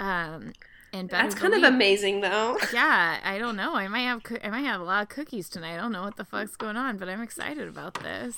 Um, 0.00 0.52
and 0.92 1.08
That's 1.08 1.34
kind 1.34 1.54
of 1.54 1.62
amazing, 1.62 2.20
though. 2.20 2.58
yeah, 2.72 3.18
I 3.22 3.38
don't 3.38 3.56
know. 3.56 3.74
I 3.74 3.88
might 3.88 4.02
have 4.02 4.22
coo- 4.22 4.38
I 4.42 4.50
might 4.50 4.64
have 4.64 4.80
a 4.80 4.84
lot 4.84 5.02
of 5.02 5.08
cookies 5.08 5.48
tonight. 5.48 5.74
I 5.74 5.76
don't 5.76 5.92
know 5.92 6.02
what 6.02 6.16
the 6.16 6.24
fuck's 6.24 6.56
going 6.56 6.76
on, 6.76 6.96
but 6.96 7.08
I'm 7.08 7.22
excited 7.22 7.68
about 7.68 7.94
this. 8.02 8.36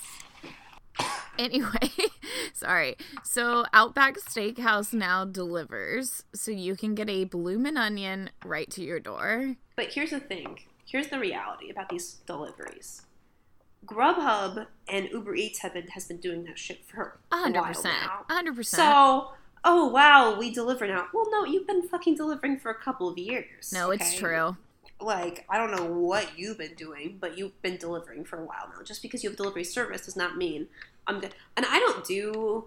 Anyway, 1.37 1.89
sorry. 2.53 2.97
So 3.23 3.65
Outback 3.73 4.17
Steakhouse 4.17 4.93
now 4.93 5.23
delivers, 5.25 6.23
so 6.33 6.51
you 6.51 6.75
can 6.75 6.95
get 6.95 7.09
a 7.09 7.23
bloomin' 7.23 7.77
onion 7.77 8.29
right 8.43 8.69
to 8.71 8.83
your 8.83 8.99
door. 8.99 9.55
But 9.75 9.93
here's 9.93 10.09
the 10.09 10.19
thing. 10.19 10.59
Here's 10.85 11.07
the 11.07 11.19
reality 11.19 11.69
about 11.69 11.89
these 11.89 12.15
deliveries. 12.25 13.03
Grubhub 13.89 14.67
and 14.87 15.09
Uber 15.09 15.35
Eats 15.35 15.59
have 15.59 15.73
been 15.73 15.87
has 15.89 16.05
been 16.05 16.17
doing 16.17 16.43
that 16.45 16.59
shit 16.59 16.85
for 16.85 17.17
hundred 17.31 17.59
while 17.59 17.67
percent, 17.69 17.95
hundred 18.29 18.55
percent. 18.55 18.83
So, 18.83 19.31
oh 19.63 19.87
wow, 19.87 20.37
we 20.37 20.51
deliver 20.51 20.87
now. 20.87 21.07
Well, 21.13 21.27
no, 21.31 21.45
you've 21.45 21.67
been 21.67 21.87
fucking 21.87 22.15
delivering 22.15 22.59
for 22.59 22.69
a 22.71 22.75
couple 22.75 23.09
of 23.09 23.17
years. 23.17 23.71
No, 23.73 23.91
it's 23.91 24.15
true. 24.15 24.57
Like, 25.01 25.45
I 25.49 25.57
don't 25.57 25.71
know 25.71 25.85
what 25.85 26.37
you've 26.37 26.57
been 26.57 26.75
doing, 26.75 27.17
but 27.21 27.37
you've 27.37 27.59
been 27.61 27.77
delivering 27.77 28.25
for 28.25 28.37
a 28.37 28.45
while 28.45 28.69
now. 28.75 28.83
Just 28.83 29.01
because 29.01 29.23
you 29.23 29.29
have 29.29 29.37
delivery 29.37 29.63
service 29.63 30.05
does 30.05 30.15
not 30.15 30.37
mean 30.37 30.67
I'm. 31.07 31.19
Good. 31.19 31.33
And 31.57 31.65
I 31.67 31.79
don't 31.79 32.05
do 32.05 32.65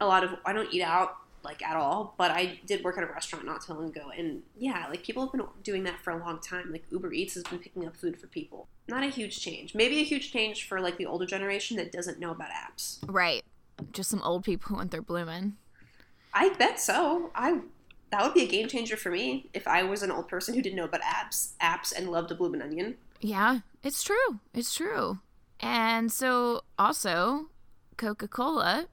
a 0.00 0.06
lot 0.06 0.22
of. 0.22 0.36
I 0.44 0.52
don't 0.52 0.72
eat 0.72 0.82
out 0.82 1.16
like 1.44 1.62
at 1.62 1.76
all, 1.76 2.14
but 2.16 2.30
I 2.30 2.60
did 2.66 2.84
work 2.84 2.98
at 2.98 3.04
a 3.04 3.06
restaurant 3.06 3.44
not 3.44 3.64
too 3.64 3.74
long 3.74 3.86
ago, 3.86 4.10
and 4.16 4.42
yeah, 4.56 4.86
like 4.88 5.02
people 5.02 5.22
have 5.24 5.32
been 5.32 5.42
doing 5.62 5.84
that 5.84 6.00
for 6.00 6.10
a 6.10 6.18
long 6.18 6.40
time. 6.40 6.72
Like 6.72 6.84
Uber 6.90 7.12
Eats 7.12 7.34
has 7.34 7.44
been 7.44 7.58
picking 7.58 7.86
up 7.86 7.96
food 7.96 8.20
for 8.20 8.26
people. 8.26 8.68
Not 8.88 9.02
a 9.02 9.08
huge 9.08 9.40
change. 9.40 9.74
Maybe 9.74 10.00
a 10.00 10.04
huge 10.04 10.32
change 10.32 10.66
for 10.66 10.80
like 10.80 10.96
the 10.96 11.06
older 11.06 11.26
generation 11.26 11.76
that 11.76 11.92
doesn't 11.92 12.18
know 12.18 12.30
about 12.30 12.48
apps. 12.50 12.98
Right. 13.06 13.44
Just 13.92 14.10
some 14.10 14.22
old 14.22 14.44
people 14.44 14.68
who 14.68 14.76
went 14.76 14.90
their 14.90 15.02
blooming. 15.02 15.56
I 16.34 16.50
bet 16.50 16.80
so. 16.80 17.30
I 17.34 17.60
that 18.10 18.22
would 18.22 18.34
be 18.34 18.42
a 18.42 18.48
game 18.48 18.68
changer 18.68 18.96
for 18.96 19.10
me 19.10 19.48
if 19.54 19.66
I 19.66 19.82
was 19.82 20.02
an 20.02 20.10
old 20.10 20.28
person 20.28 20.54
who 20.54 20.62
didn't 20.62 20.76
know 20.76 20.84
about 20.84 21.00
apps, 21.00 21.52
apps, 21.60 21.92
and 21.96 22.10
loved 22.10 22.30
a 22.30 22.34
bloomin' 22.34 22.60
onion. 22.60 22.96
Yeah, 23.20 23.60
it's 23.82 24.02
true. 24.02 24.40
It's 24.52 24.74
true. 24.74 25.20
And 25.60 26.12
so 26.12 26.62
also, 26.78 27.46
Coca 27.96 28.28
Cola 28.28 28.86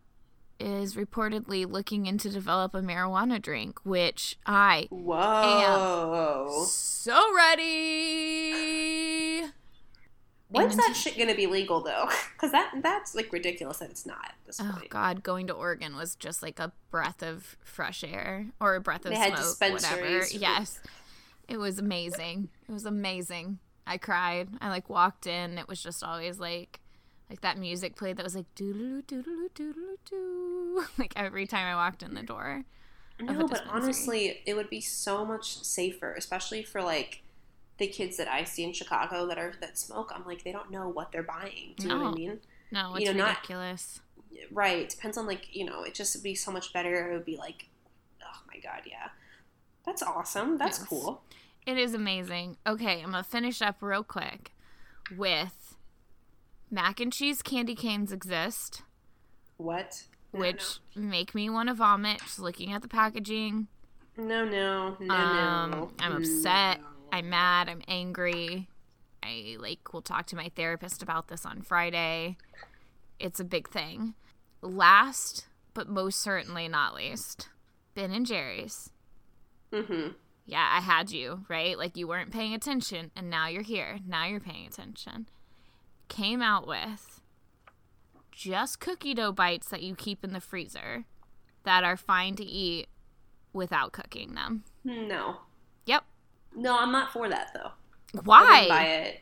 is 0.60 0.96
reportedly 0.96 1.70
looking 1.70 2.06
into 2.06 2.30
develop 2.30 2.74
a 2.74 2.82
marijuana 2.82 3.42
drink, 3.42 3.80
which 3.84 4.38
I 4.46 4.88
Whoa. 4.90 6.48
am 6.50 6.66
so 6.66 7.36
ready. 7.36 9.44
When's 10.52 10.76
that 10.78 10.96
shit 10.96 11.18
gonna 11.18 11.36
be 11.36 11.46
legal 11.48 11.82
though? 11.82 12.10
Because 12.34 12.54
that 12.54 12.72
that's 12.82 13.14
like 13.16 13.34
ridiculous 13.34 13.80
that 13.80 13.90
it's 13.90 14.06
not 14.06 14.24
at 14.24 14.36
this 14.46 14.62
Oh 14.62 14.72
point. 14.74 14.90
God, 14.90 15.24
going 15.24 15.48
to 15.48 15.54
Oregon 15.54 15.98
was 15.98 16.16
just 16.16 16.42
like 16.42 16.58
a 16.58 16.72
breath 16.90 17.22
of 17.22 17.58
fresh 17.66 18.02
air 18.02 18.46
or 18.62 18.76
a 18.76 18.80
breath 18.82 19.04
of 19.04 19.12
They 19.12 19.18
had 19.18 19.38
smoke, 19.38 19.74
whatever. 19.74 20.26
Yes, 20.32 20.80
it 21.50 21.58
was 21.58 21.80
amazing. 21.80 22.48
It 22.70 22.72
was 22.72 22.86
amazing. 22.86 23.60
I 23.86 23.98
cried. 23.98 24.48
I 24.62 24.70
like 24.70 24.90
walked 24.90 25.28
in. 25.28 25.58
It 25.58 25.68
was 25.68 25.84
just 25.84 26.02
always 26.02 26.40
like, 26.40 26.80
like 27.30 27.42
that 27.42 27.58
music 27.58 27.96
played 27.96 28.18
that 28.18 28.24
was 28.24 28.36
like 28.36 28.46
doodaloo 28.56 29.04
doodaloo 29.04 29.50
doodaloo 29.56 29.96
doo. 30.10 30.84
Like 30.98 31.14
every 31.16 31.46
time 31.48 31.66
I 31.66 31.76
walked 31.76 32.04
in 32.04 32.14
the 32.14 32.24
door. 32.24 32.64
No, 33.22 33.48
but 33.48 33.64
honestly, 33.70 34.42
it 34.46 34.54
would 34.54 34.70
be 34.70 34.80
so 34.82 35.26
much 35.26 35.62
safer, 35.64 36.14
especially 36.14 36.64
for 36.64 36.82
like 36.82 37.22
the 37.78 37.88
kids 37.88 38.16
that 38.18 38.28
I 38.30 38.46
see 38.46 38.64
in 38.64 38.72
Chicago 38.74 39.26
that 39.28 39.38
are 39.38 39.54
that 39.62 39.78
smoke. 39.78 40.12
I'm 40.16 40.26
like, 40.26 40.44
they 40.44 40.52
don't 40.54 40.72
know 40.72 40.88
what 40.88 41.12
they're 41.12 41.24
buying. 41.24 41.74
Do 41.78 41.84
you 41.84 41.90
know 41.90 41.98
what 41.98 42.08
I 42.08 42.10
No. 42.12 42.16
mean? 42.16 42.40
No, 42.72 42.90
You 42.96 43.02
it's 43.02 43.12
know, 43.12 43.18
not- 43.26 43.36
ridiculous. 43.38 44.00
Right. 44.52 44.88
Depends 44.90 45.18
on 45.18 45.28
like 45.28 45.54
you 45.56 45.66
know. 45.66 45.84
It 45.84 45.94
just 45.96 46.16
would 46.16 46.24
be 46.24 46.34
so 46.36 46.50
much 46.52 46.72
better. 46.72 47.12
It 47.12 47.14
would 47.14 47.26
be 47.26 47.36
like, 47.38 47.68
oh 48.24 48.40
my 48.48 48.60
god, 48.62 48.84
yeah. 48.86 49.10
That's 49.86 50.02
awesome. 50.02 50.58
That's 50.58 50.80
Yes. 50.80 50.88
cool. 50.88 51.22
It 51.66 51.78
is 51.78 51.94
amazing. 51.94 52.58
Okay, 52.66 53.02
I'm 53.02 53.12
gonna 53.12 53.24
finish 53.24 53.62
up 53.62 53.78
real 53.82 54.04
quick 54.04 54.52
with 55.18 55.54
mac 56.70 57.00
and 57.00 57.12
cheese 57.12 57.42
candy 57.42 57.76
canes 57.76 58.12
exist. 58.12 58.84
What? 59.58 60.04
No, 60.34 60.42
which 60.42 60.80
make 60.96 61.34
me 61.34 61.50
want 61.50 61.70
to 61.70 61.76
vomit 61.76 62.20
just 62.20 62.40
looking 62.40 62.72
at 62.72 62.82
the 62.82 62.88
packaging. 62.88 63.68
No, 64.16 64.46
no, 64.46 64.98
no, 65.00 65.06
no. 65.08 65.14
Um, 65.14 65.72
no. 65.72 65.92
I'm 66.00 66.18
upset. 66.18 66.80
No. 66.80 66.86
I'm 67.12 67.30
mad. 67.30 67.70
I'm 67.70 67.82
angry. 67.88 68.68
I 69.24 69.58
like 69.60 69.92
will 69.94 70.02
talk 70.02 70.28
to 70.28 70.36
my 70.36 70.50
therapist 70.56 71.02
about 71.02 71.28
this 71.28 71.46
on 71.46 71.62
Friday. 71.62 72.38
It's 73.20 73.40
a 73.40 73.46
big 73.46 73.70
thing. 73.70 74.14
Last, 74.62 75.48
but 75.74 75.90
most 75.90 76.20
certainly 76.20 76.68
not 76.68 76.96
least, 76.96 77.50
Ben 77.96 78.12
and 78.12 78.26
Jerry's. 78.26 78.92
Mhm. 79.72 80.16
Yeah, 80.46 80.68
I 80.72 80.80
had 80.82 81.12
you, 81.12 81.46
right? 81.48 81.78
Like 81.78 81.96
you 81.98 82.08
weren't 82.08 82.32
paying 82.32 82.54
attention 82.54 83.12
and 83.16 83.30
now 83.30 83.48
you're 83.48 83.62
here. 83.62 84.00
Now 84.06 84.26
you're 84.26 84.40
paying 84.40 84.66
attention. 84.68 85.28
Came 86.10 86.42
out 86.42 86.68
with 86.68 87.22
just 88.32 88.80
cookie 88.80 89.14
dough 89.14 89.32
bites 89.32 89.70
that 89.70 89.82
you 89.82 89.96
keep 89.96 90.24
in 90.24 90.34
the 90.34 90.42
freezer 90.42 91.06
that 91.64 91.84
are 91.84 91.96
fine 91.96 92.36
to 92.36 92.44
eat 92.44 92.88
without 93.54 93.94
cooking 93.94 94.34
them. 94.34 94.64
No. 94.84 95.38
Yep. 95.86 96.04
No, 96.56 96.78
I'm 96.78 96.92
not 96.92 97.14
for 97.14 97.30
that 97.30 97.52
though. 97.54 97.72
Why? 98.24 98.42
I 98.42 98.56
wouldn't 98.60 98.70
buy 98.70 98.86
it. 98.86 99.22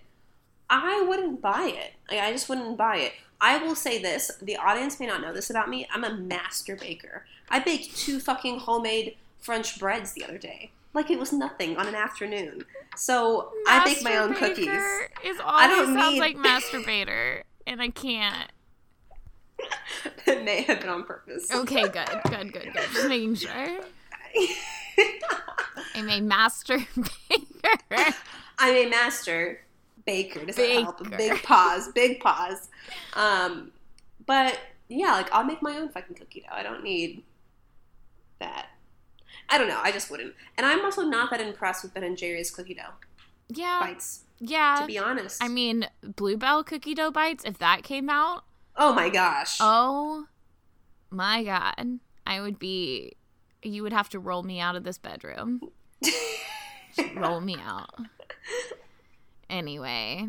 I 0.70 1.02
wouldn't 1.02 1.42
buy 1.42 1.74
it. 1.76 1.94
Like, 2.10 2.22
I 2.22 2.32
just 2.32 2.50
wouldn't 2.50 2.78
buy 2.78 2.98
it. 2.98 3.14
I 3.40 3.58
will 3.58 3.76
say 3.76 4.02
this: 4.02 4.32
the 4.42 4.58
audience 4.58 5.00
may 5.00 5.06
not 5.06 5.22
know 5.22 5.34
this 5.34 5.50
about 5.50 5.70
me. 5.70 5.88
I'm 5.94 6.04
a 6.04 6.14
master 6.14 6.76
baker. 6.76 7.26
I 7.50 7.60
baked 7.60 7.96
two 7.96 8.20
fucking 8.20 8.60
homemade 8.60 9.16
French 9.40 9.80
breads 9.80 10.14
the 10.14 10.24
other 10.24 10.38
day, 10.38 10.72
like 10.94 11.12
it 11.12 11.20
was 11.20 11.32
nothing 11.32 11.78
on 11.78 11.88
an 11.88 11.96
afternoon. 11.96 12.66
So 12.98 13.52
I 13.68 13.84
bake 13.86 14.04
my 14.04 14.18
own 14.18 14.34
cookies. 14.34 14.68
Is 15.24 15.38
I 15.45 15.68
don't 15.68 15.93
sounds 15.95 16.14
need- 16.14 16.20
like 16.20 16.36
masturbator, 16.38 17.43
and 17.66 17.82
I 17.82 17.89
can't. 17.89 18.52
it 20.26 20.43
may 20.43 20.62
have 20.64 20.80
been 20.82 20.89
on 20.89 21.04
purpose. 21.04 21.52
Okay, 21.54 21.84
good, 21.88 22.08
good, 22.30 22.54
good, 22.54 22.74
good. 22.74 22.88
Just 22.93 23.08
making 23.08 23.36
sure. 23.36 23.80
I'm 25.95 26.10
a 26.10 26.22
master 26.22 26.80
baker. 27.30 28.14
I'm 28.60 28.76
a 28.76 28.89
master 28.89 29.62
baker. 30.06 30.45
Does 30.45 30.56
that 30.56 30.70
help? 30.70 31.10
Big 31.18 31.41
pause. 31.43 31.89
Big 31.93 32.20
pause. 32.20 32.70
Um, 33.14 33.72
but 34.26 34.60
yeah, 34.89 35.14
like 35.14 35.32
I'll 35.34 35.43
make 35.43 35.62
my 35.62 35.78
own 35.78 35.89
fucking 35.89 36.16
cookie 36.16 36.41
dough. 36.41 36.56
I 36.56 36.64
don't 36.64 36.84
need 36.84 37.24
that. 38.39 38.68
I 39.50 39.58
don't 39.58 39.68
know. 39.70 39.80
I 39.82 39.91
just 39.91 40.10
wouldn't. 40.12 40.34
And 40.58 40.66
I'm 40.66 40.84
also 40.84 41.04
not 41.04 41.30
that 41.32 41.39
impressed 41.41 41.84
with 41.84 41.93
Ben 41.93 42.04
and 42.04 42.18
Jerry's 42.18 42.52
cookie 42.52 42.74
dough 42.74 42.93
Yeah, 43.50 43.80
bites. 43.82 44.24
yeah. 44.39 44.78
To 44.82 44.86
be 44.88 44.98
honest. 44.98 45.41
I 45.43 45.48
mean, 45.48 45.88
Bluebell 46.04 46.64
cookie 46.64 46.93
dough 46.93 47.12
bites. 47.12 47.43
If 47.45 47.58
that 47.60 47.84
came 47.84 48.10
out, 48.10 48.43
oh 48.76 48.93
my 48.93 49.10
gosh. 49.10 49.58
oh 49.62 50.26
my 51.10 51.43
god, 51.43 52.00
I 52.26 52.41
would 52.41 52.60
be. 52.60 53.14
You 53.64 53.84
would 53.84 53.93
have 53.93 54.10
to 54.10 54.20
roll 54.20 54.43
me 54.43 54.60
out 54.60 54.76
of 54.76 54.84
this 54.84 54.98
bedroom. 54.98 55.62
roll 57.16 57.41
me 57.41 57.56
out. 57.60 57.89
Anyway. 59.50 60.28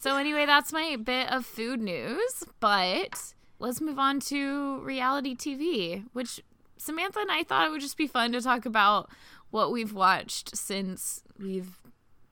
So 0.00 0.16
anyway, 0.16 0.44
that's 0.46 0.72
my 0.72 0.96
bit 1.02 1.30
of 1.32 1.46
food 1.46 1.80
news, 1.80 2.44
but 2.60 3.32
let's 3.58 3.80
move 3.80 3.98
on 3.98 4.20
to 4.20 4.80
reality 4.80 5.34
TV, 5.34 6.04
which 6.12 6.40
Samantha 6.76 7.20
and 7.20 7.30
I 7.30 7.42
thought 7.42 7.66
it 7.66 7.70
would 7.70 7.80
just 7.80 7.96
be 7.96 8.06
fun 8.06 8.32
to 8.32 8.40
talk 8.40 8.66
about 8.66 9.10
what 9.50 9.70
we've 9.72 9.92
watched 9.92 10.56
since 10.56 11.22
we've 11.38 11.78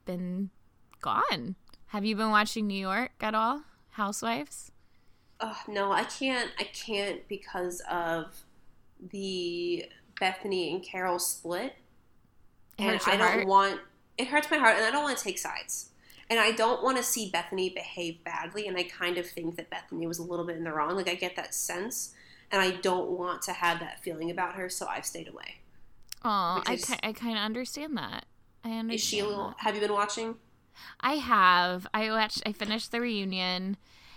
been 0.04 0.50
gone. 1.00 1.56
Have 1.86 2.04
you 2.04 2.16
been 2.16 2.30
watching 2.30 2.66
New 2.66 2.80
York 2.80 3.12
at 3.20 3.34
all? 3.34 3.62
Housewives? 3.90 4.72
Ugh, 5.40 5.56
no, 5.68 5.92
I 5.92 6.04
can't. 6.04 6.50
I 6.58 6.64
can't 6.64 7.26
because 7.28 7.82
of 7.90 8.44
the 9.10 9.86
Bethenny 10.20 10.72
and 10.72 10.82
Carole 10.82 11.18
split. 11.18 11.74
It 12.78 12.84
and 12.84 13.00
I 13.06 13.16
don't 13.16 13.20
heart? 13.20 13.46
want. 13.46 13.80
It 14.16 14.28
hurts 14.28 14.50
my 14.50 14.58
heart, 14.58 14.76
and 14.76 14.84
I 14.84 14.90
don't 14.90 15.02
want 15.02 15.18
to 15.18 15.24
take 15.24 15.38
sides. 15.38 15.90
And 16.30 16.40
I 16.40 16.52
don't 16.52 16.82
want 16.82 16.96
to 16.96 17.02
see 17.02 17.30
Bethenny 17.30 17.74
behave 17.74 18.24
badly. 18.24 18.66
And 18.66 18.76
I 18.78 18.84
kind 18.84 19.18
of 19.18 19.26
think 19.28 19.56
that 19.56 19.70
Bethenny 19.70 20.06
was 20.06 20.18
a 20.18 20.22
little 20.22 20.46
bit 20.46 20.56
in 20.56 20.64
the 20.64 20.72
wrong. 20.72 20.96
Like 20.96 21.08
I 21.08 21.14
get 21.14 21.36
that 21.36 21.54
sense, 21.54 22.14
and 22.52 22.60
I 22.60 22.70
don't 22.72 23.10
want 23.10 23.42
to 23.42 23.52
have 23.52 23.80
that 23.80 24.02
feeling 24.04 24.30
about 24.30 24.54
her. 24.54 24.68
So 24.68 24.86
I've 24.86 25.06
stayed 25.06 25.28
away. 25.28 25.56
Oh, 26.24 26.62
I, 26.66 26.76
ki- 26.76 26.94
I 27.02 27.12
kind 27.12 27.36
of 27.36 27.42
understand 27.42 27.96
that. 27.96 28.26
I 28.64 28.68
understand. 28.68 28.92
Is 28.92 29.00
she 29.02 29.18
a 29.18 29.26
little? 29.26 29.54
Have 29.58 29.74
you 29.74 29.80
been 29.80 29.92
watching? 29.92 30.36
I 31.00 31.14
have. 31.14 31.86
I 31.92 32.10
watched. 32.10 32.42
I 32.46 32.52
finished 32.52 32.92
the 32.92 33.00
reunion, 33.00 33.76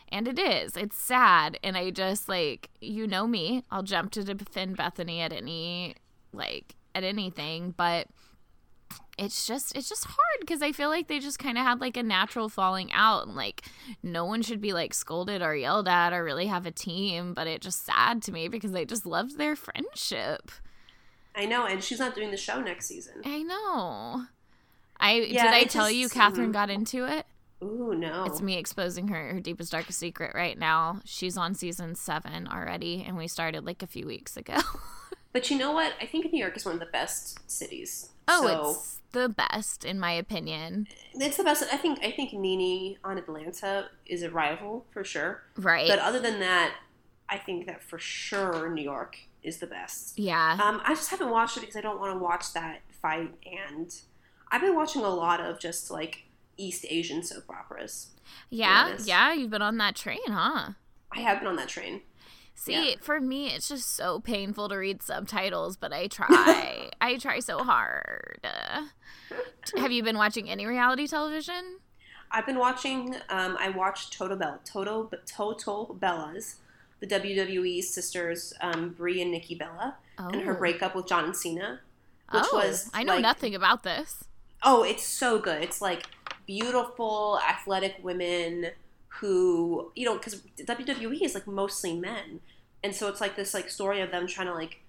and 0.09 0.27
it 0.27 0.37
is. 0.37 0.77
It's 0.77 0.97
sad, 0.97 1.57
and 1.63 1.75
I 1.75 1.89
just 1.89 2.29
like 2.29 2.69
you 2.79 3.07
know 3.07 3.25
me. 3.25 3.63
I'll 3.71 3.81
jump 3.83 4.11
to 4.11 4.23
defend 4.23 4.77
Bethenny 4.77 5.19
at 5.19 5.33
any 5.33 5.95
like 6.31 6.75
at 6.93 7.03
anything, 7.03 7.73
but 7.75 8.07
it's 9.17 9.47
just 9.47 9.75
it's 9.75 9.87
just 9.87 10.05
hard 10.05 10.39
because 10.41 10.61
I 10.61 10.71
feel 10.71 10.89
like 10.89 11.07
they 11.07 11.19
just 11.19 11.39
kind 11.39 11.57
of 11.57 11.63
had 11.63 11.79
like 11.79 11.95
a 11.97 12.03
natural 12.03 12.49
falling 12.49 12.91
out, 12.91 13.27
and 13.27 13.35
like 13.35 13.63
no 14.03 14.25
one 14.25 14.41
should 14.41 14.61
be 14.61 14.73
like 14.73 14.93
scolded 14.93 15.41
or 15.41 15.55
yelled 15.55 15.87
at 15.87 16.13
or 16.13 16.23
really 16.23 16.47
have 16.47 16.65
a 16.65 16.71
team. 16.71 17.33
But 17.33 17.47
it 17.47 17.61
just 17.61 17.85
sad 17.85 18.21
to 18.23 18.31
me 18.31 18.47
because 18.47 18.73
I 18.75 18.83
just 18.83 19.05
loved 19.05 19.37
their 19.37 19.55
friendship. 19.55 20.51
I 21.35 21.45
know, 21.45 21.65
and 21.65 21.83
she's 21.83 21.99
not 21.99 22.15
doing 22.15 22.31
the 22.31 22.37
show 22.37 22.61
next 22.61 22.87
season. 22.87 23.21
I 23.25 23.43
know. 23.43 24.23
I 24.99 25.15
Yeah, 25.15 25.43
did 25.45 25.53
I 25.53 25.63
tell 25.65 25.85
just- 25.85 25.95
you 25.95 26.09
Catherine 26.09 26.49
mm. 26.49 26.53
got 26.53 26.69
into 26.69 27.05
it? 27.05 27.25
Ooh, 27.63 27.95
no. 27.95 28.25
It's 28.25 28.41
me 28.41 28.57
exposing 28.57 29.07
her 29.07 29.33
her 29.33 29.39
deepest 29.39 29.71
darkest 29.71 29.97
secret 29.99 30.33
right 30.35 30.57
now. 30.57 31.01
She's 31.05 31.37
on 31.37 31.55
season 31.55 31.95
seven 31.95 32.47
already, 32.47 33.03
and 33.05 33.17
we 33.17 33.27
started 33.27 33.65
like 33.65 33.81
a 33.81 33.87
few 33.87 34.05
weeks 34.05 34.35
ago. 34.37 34.57
But 35.33 35.49
you 35.51 35.57
know 35.57 35.71
what? 35.71 35.93
I 36.01 36.05
think 36.05 36.31
New 36.31 36.39
York 36.39 36.55
is 36.55 36.65
one 36.65 36.75
of 36.75 36.79
the 36.79 36.85
best 36.85 37.39
cities. 37.51 38.09
oh, 38.27 38.47
so 38.47 38.69
it's 38.71 38.99
the 39.11 39.29
best 39.29 39.83
in 39.85 39.99
my 39.99 40.11
opinion. 40.11 40.87
it's 41.13 41.37
the 41.37 41.43
best. 41.43 41.63
I 41.71 41.77
think. 41.77 41.99
I 42.03 42.11
think 42.11 42.33
Nene 42.33 42.97
on 43.03 43.17
Atlanta 43.17 43.89
is 44.05 44.23
a 44.23 44.29
rival 44.29 44.85
for 44.91 45.03
sure. 45.03 45.43
Right? 45.57 45.87
But 45.89 45.99
other 45.99 46.19
than 46.19 46.39
that, 46.39 46.75
I 47.27 47.37
think 47.37 47.65
that 47.65 47.83
for 47.83 47.99
sure 47.99 48.69
New 48.69 48.83
York 48.83 49.17
is 49.43 49.57
the 49.59 49.67
best. 49.67 50.17
yeah. 50.17 50.57
Um, 50.61 50.81
I 50.85 50.93
just 50.95 51.09
haven't 51.11 51.29
watched 51.29 51.57
it 51.57 51.61
because 51.61 51.75
I 51.75 51.81
don't 51.81 51.99
want 51.99 52.13
to 52.13 52.19
watch 52.19 52.53
that 52.53 52.81
fight, 53.01 53.33
and 53.45 53.93
I've 54.51 54.61
been 54.61 54.75
watching 54.75 55.03
a 55.03 55.09
lot 55.09 55.39
of 55.41 55.59
just 55.59 55.91
like 55.91 56.23
East 56.57 56.85
Asian 56.89 57.21
soap 57.23 57.49
operas. 57.49 58.11
yeah. 58.49 58.95
Yeah. 59.03 59.33
You've 59.33 59.51
been 59.51 59.61
on 59.61 59.77
that 59.77 59.95
train, 59.95 60.19
huh? 60.29 60.69
I 61.11 61.19
have 61.21 61.39
been 61.39 61.47
on 61.47 61.55
that 61.57 61.67
train. 61.69 62.01
See, 62.57 62.91
Yeah. 62.91 62.95
for 63.01 63.19
me, 63.19 63.47
it's 63.47 63.67
just 63.67 63.95
so 63.95 64.19
painful 64.19 64.69
to 64.69 64.75
read 64.77 65.01
subtitles, 65.03 65.75
but 65.77 65.91
I 65.93 66.07
try. 66.07 66.89
I 67.01 67.17
try 67.17 67.39
so 67.39 67.59
hard. 67.63 68.39
Uh, 68.43 68.85
have 69.77 69.91
you 69.91 70.01
been 70.03 70.17
watching 70.17 70.49
any 70.49 70.65
reality 70.65 71.05
television? 71.07 71.79
I've 72.31 72.45
been 72.45 72.57
watching. 72.57 73.15
Um, 73.29 73.57
I 73.59 73.69
watched 73.69 74.13
Toto 74.13 74.35
Bell, 74.35 74.59
Toto 74.63 75.09
Total 75.27 75.97
Bellas, 76.01 76.55
the 77.01 77.07
WWE 77.07 77.83
sisters, 77.83 78.53
um, 78.61 78.89
Brie 78.89 79.21
and 79.21 79.31
Nikki 79.31 79.55
Bella, 79.55 79.95
Oh, 80.17 80.29
and 80.29 80.41
her 80.41 80.53
breakup 80.53 80.95
with 80.95 81.07
John 81.07 81.33
Cena. 81.33 81.81
which 82.31 82.43
oh, 82.51 82.57
was, 82.57 82.89
I 82.93 83.03
know 83.03 83.13
like- 83.15 83.21
nothing 83.21 83.53
about 83.53 83.83
this. 83.83 84.23
Oh, 84.63 84.83
it's 84.83 85.05
so 85.05 85.37
good. 85.37 85.61
It's 85.61 85.81
like 85.81 86.03
beautiful, 86.47 87.39
athletic 87.47 87.97
women 88.01 88.71
who, 89.19 89.91
you 89.95 90.05
know, 90.05 90.17
because 90.17 90.41
WWE 90.57 91.21
is 91.21 91.33
like 91.33 91.47
mostly 91.47 91.95
men, 91.95 92.41
and 92.83 92.93
so 92.93 93.07
it's 93.07 93.21
like 93.21 93.35
this 93.35 93.53
like 93.53 93.69
story 93.69 94.01
of 94.01 94.11
them 94.11 94.27
trying 94.27 94.47
to 94.47 94.53
like 94.53 94.81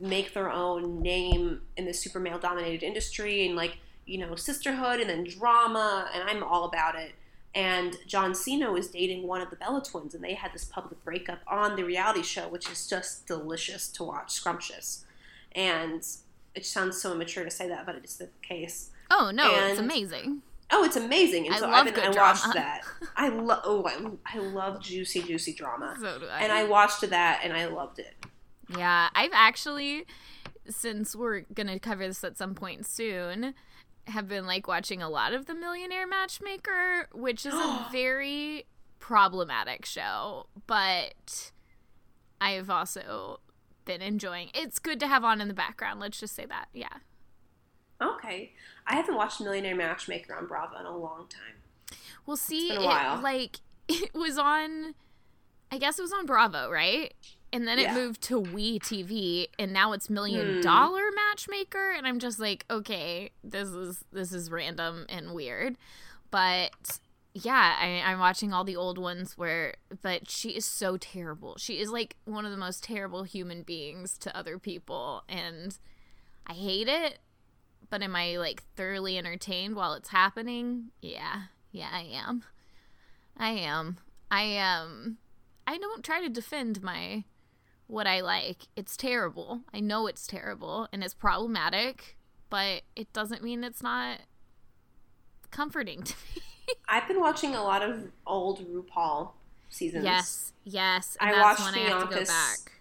make 0.00 0.34
their 0.34 0.50
own 0.50 1.02
name 1.02 1.60
in 1.76 1.84
the 1.84 1.92
super 1.92 2.18
male 2.18 2.38
dominated 2.38 2.82
industry 2.82 3.46
and 3.46 3.54
like 3.54 3.76
you 4.06 4.18
know 4.18 4.34
sisterhood 4.34 5.00
and 5.00 5.10
then 5.10 5.24
drama, 5.24 6.08
and 6.14 6.28
I'm 6.28 6.42
all 6.42 6.64
about 6.64 6.96
it. 6.96 7.12
And 7.54 7.96
John 8.06 8.34
Cena 8.34 8.70
was 8.70 8.88
dating 8.88 9.26
one 9.26 9.40
of 9.40 9.50
the 9.50 9.56
Bella 9.56 9.82
twins, 9.82 10.14
and 10.14 10.22
they 10.22 10.34
had 10.34 10.52
this 10.52 10.64
public 10.64 11.02
breakup 11.04 11.40
on 11.48 11.74
the 11.74 11.82
reality 11.82 12.22
show, 12.22 12.48
which 12.48 12.70
is 12.70 12.86
just 12.86 13.26
delicious 13.26 13.88
to 13.88 14.04
watch, 14.04 14.30
scrumptious. 14.30 15.04
And 15.52 16.06
it 16.54 16.64
sounds 16.64 17.02
so 17.02 17.12
immature 17.12 17.42
to 17.44 17.50
say 17.50 17.68
that, 17.68 17.86
but 17.86 17.96
it's 17.96 18.16
the 18.16 18.28
case. 18.40 18.90
Oh 19.10 19.32
no, 19.32 19.52
it's 19.66 19.80
amazing. 19.80 20.42
Oh, 20.72 20.84
it's 20.84 20.96
amazing! 20.96 21.46
And 21.46 21.54
I 21.54 21.58
so 21.58 21.70
I've 21.70 21.84
been, 21.94 22.04
I 22.04 22.08
watched 22.10 22.44
drama. 22.44 22.54
that. 22.54 22.80
I 23.16 23.28
love. 23.48 23.60
Oh, 23.64 23.84
I, 23.86 24.36
I 24.36 24.40
love 24.40 24.80
juicy, 24.80 25.22
juicy 25.22 25.52
drama, 25.54 25.96
So 26.00 26.18
do 26.20 26.26
I. 26.26 26.40
and 26.42 26.52
I 26.52 26.64
watched 26.64 27.08
that 27.08 27.40
and 27.42 27.52
I 27.52 27.66
loved 27.66 27.98
it. 27.98 28.14
Yeah, 28.76 29.08
I've 29.14 29.32
actually, 29.34 30.06
since 30.68 31.16
we're 31.16 31.40
gonna 31.54 31.78
cover 31.80 32.06
this 32.06 32.22
at 32.22 32.36
some 32.36 32.54
point 32.54 32.86
soon, 32.86 33.54
have 34.06 34.28
been 34.28 34.46
like 34.46 34.68
watching 34.68 35.02
a 35.02 35.08
lot 35.08 35.32
of 35.32 35.46
The 35.46 35.54
Millionaire 35.54 36.06
Matchmaker, 36.06 37.08
which 37.12 37.44
is 37.44 37.54
a 37.54 37.86
very 37.92 38.66
problematic 39.00 39.84
show, 39.86 40.46
but 40.68 41.50
I've 42.40 42.70
also 42.70 43.40
been 43.84 44.02
enjoying. 44.02 44.50
It's 44.54 44.78
good 44.78 45.00
to 45.00 45.08
have 45.08 45.24
on 45.24 45.40
in 45.40 45.48
the 45.48 45.54
background. 45.54 45.98
Let's 45.98 46.20
just 46.20 46.34
say 46.36 46.46
that. 46.46 46.66
Yeah. 46.72 46.88
Okay, 48.02 48.52
I 48.90 48.96
haven't 48.96 49.14
watched 49.14 49.40
Millionaire 49.40 49.76
Matchmaker 49.76 50.34
on 50.34 50.46
Bravo 50.46 50.78
in 50.80 50.84
a 50.86 50.96
long 50.96 51.26
time. 51.28 51.98
Well, 52.26 52.36
see, 52.36 52.72
it, 52.72 53.22
like 53.22 53.58
it 53.88 54.12
was 54.14 54.36
on. 54.36 54.94
I 55.72 55.78
guess 55.78 55.98
it 55.98 56.02
was 56.02 56.12
on 56.12 56.26
Bravo, 56.26 56.68
right? 56.70 57.14
And 57.52 57.66
then 57.66 57.78
it 57.78 57.82
Yeah. 57.82 57.94
moved 57.94 58.20
to 58.22 58.38
We 58.38 58.78
TV, 58.80 59.46
and 59.58 59.72
now 59.72 59.92
it's 59.92 60.10
Million 60.10 60.56
Hmm. 60.56 60.60
Dollar 60.60 61.04
Matchmaker, 61.14 61.92
and 61.96 62.06
I'm 62.06 62.18
just 62.18 62.38
like, 62.40 62.64
okay, 62.70 63.30
this 63.44 63.68
is 63.68 64.04
this 64.12 64.32
is 64.32 64.50
random 64.50 65.06
and 65.08 65.32
weird, 65.32 65.76
but 66.32 66.98
yeah, 67.32 67.76
I, 67.80 68.02
I'm 68.04 68.18
watching 68.18 68.52
all 68.52 68.64
the 68.64 68.74
old 68.74 68.98
ones 68.98 69.38
where, 69.38 69.74
but 70.02 70.28
she 70.28 70.50
is 70.50 70.64
so 70.64 70.96
terrible. 70.96 71.54
She 71.58 71.78
is 71.80 71.90
like 71.90 72.16
one 72.24 72.44
of 72.44 72.50
the 72.50 72.56
most 72.56 72.82
terrible 72.82 73.22
human 73.22 73.62
beings 73.62 74.18
to 74.18 74.36
other 74.36 74.58
people, 74.58 75.22
and 75.28 75.78
I 76.46 76.54
hate 76.54 76.88
it. 76.88 77.20
But 77.90 78.02
am 78.02 78.14
I 78.16 78.36
like 78.36 78.62
thoroughly 78.76 79.18
entertained 79.18 79.74
while 79.76 79.92
it's 79.94 80.08
happening? 80.10 80.90
Yeah, 81.02 81.42
yeah, 81.72 81.88
I 81.92 82.02
am. 82.02 82.44
I 83.36 83.50
am. 83.50 83.98
I 84.30 84.58
um 84.58 85.18
I 85.66 85.76
don't 85.78 86.04
try 86.04 86.20
to 86.22 86.28
defend 86.28 86.82
my 86.82 87.24
what 87.88 88.06
I 88.06 88.20
like. 88.20 88.68
It's 88.76 88.96
terrible. 88.96 89.62
I 89.74 89.80
know 89.80 90.06
it's 90.06 90.26
terrible 90.26 90.88
and 90.92 91.02
it's 91.02 91.14
problematic, 91.14 92.16
but 92.48 92.82
it 92.94 93.12
doesn't 93.12 93.42
mean 93.42 93.64
it's 93.64 93.82
not 93.82 94.20
comforting 95.50 96.02
to 96.04 96.14
me. 96.36 96.42
I've 96.88 97.08
been 97.08 97.20
watching 97.20 97.54
a 97.54 97.62
lot 97.62 97.82
of 97.82 98.10
old 98.26 98.64
RuPaul 98.68 99.30
seasons. 99.68 100.04
yes, 100.04 100.52
yes. 100.64 101.16
I 101.20 101.40
watched 101.40 101.64
when 101.64 101.74
I 101.74 101.78
have 101.88 102.00
to 102.02 102.04
go 102.06 102.10
Bianca's- 102.12 102.28
back. 102.28 102.72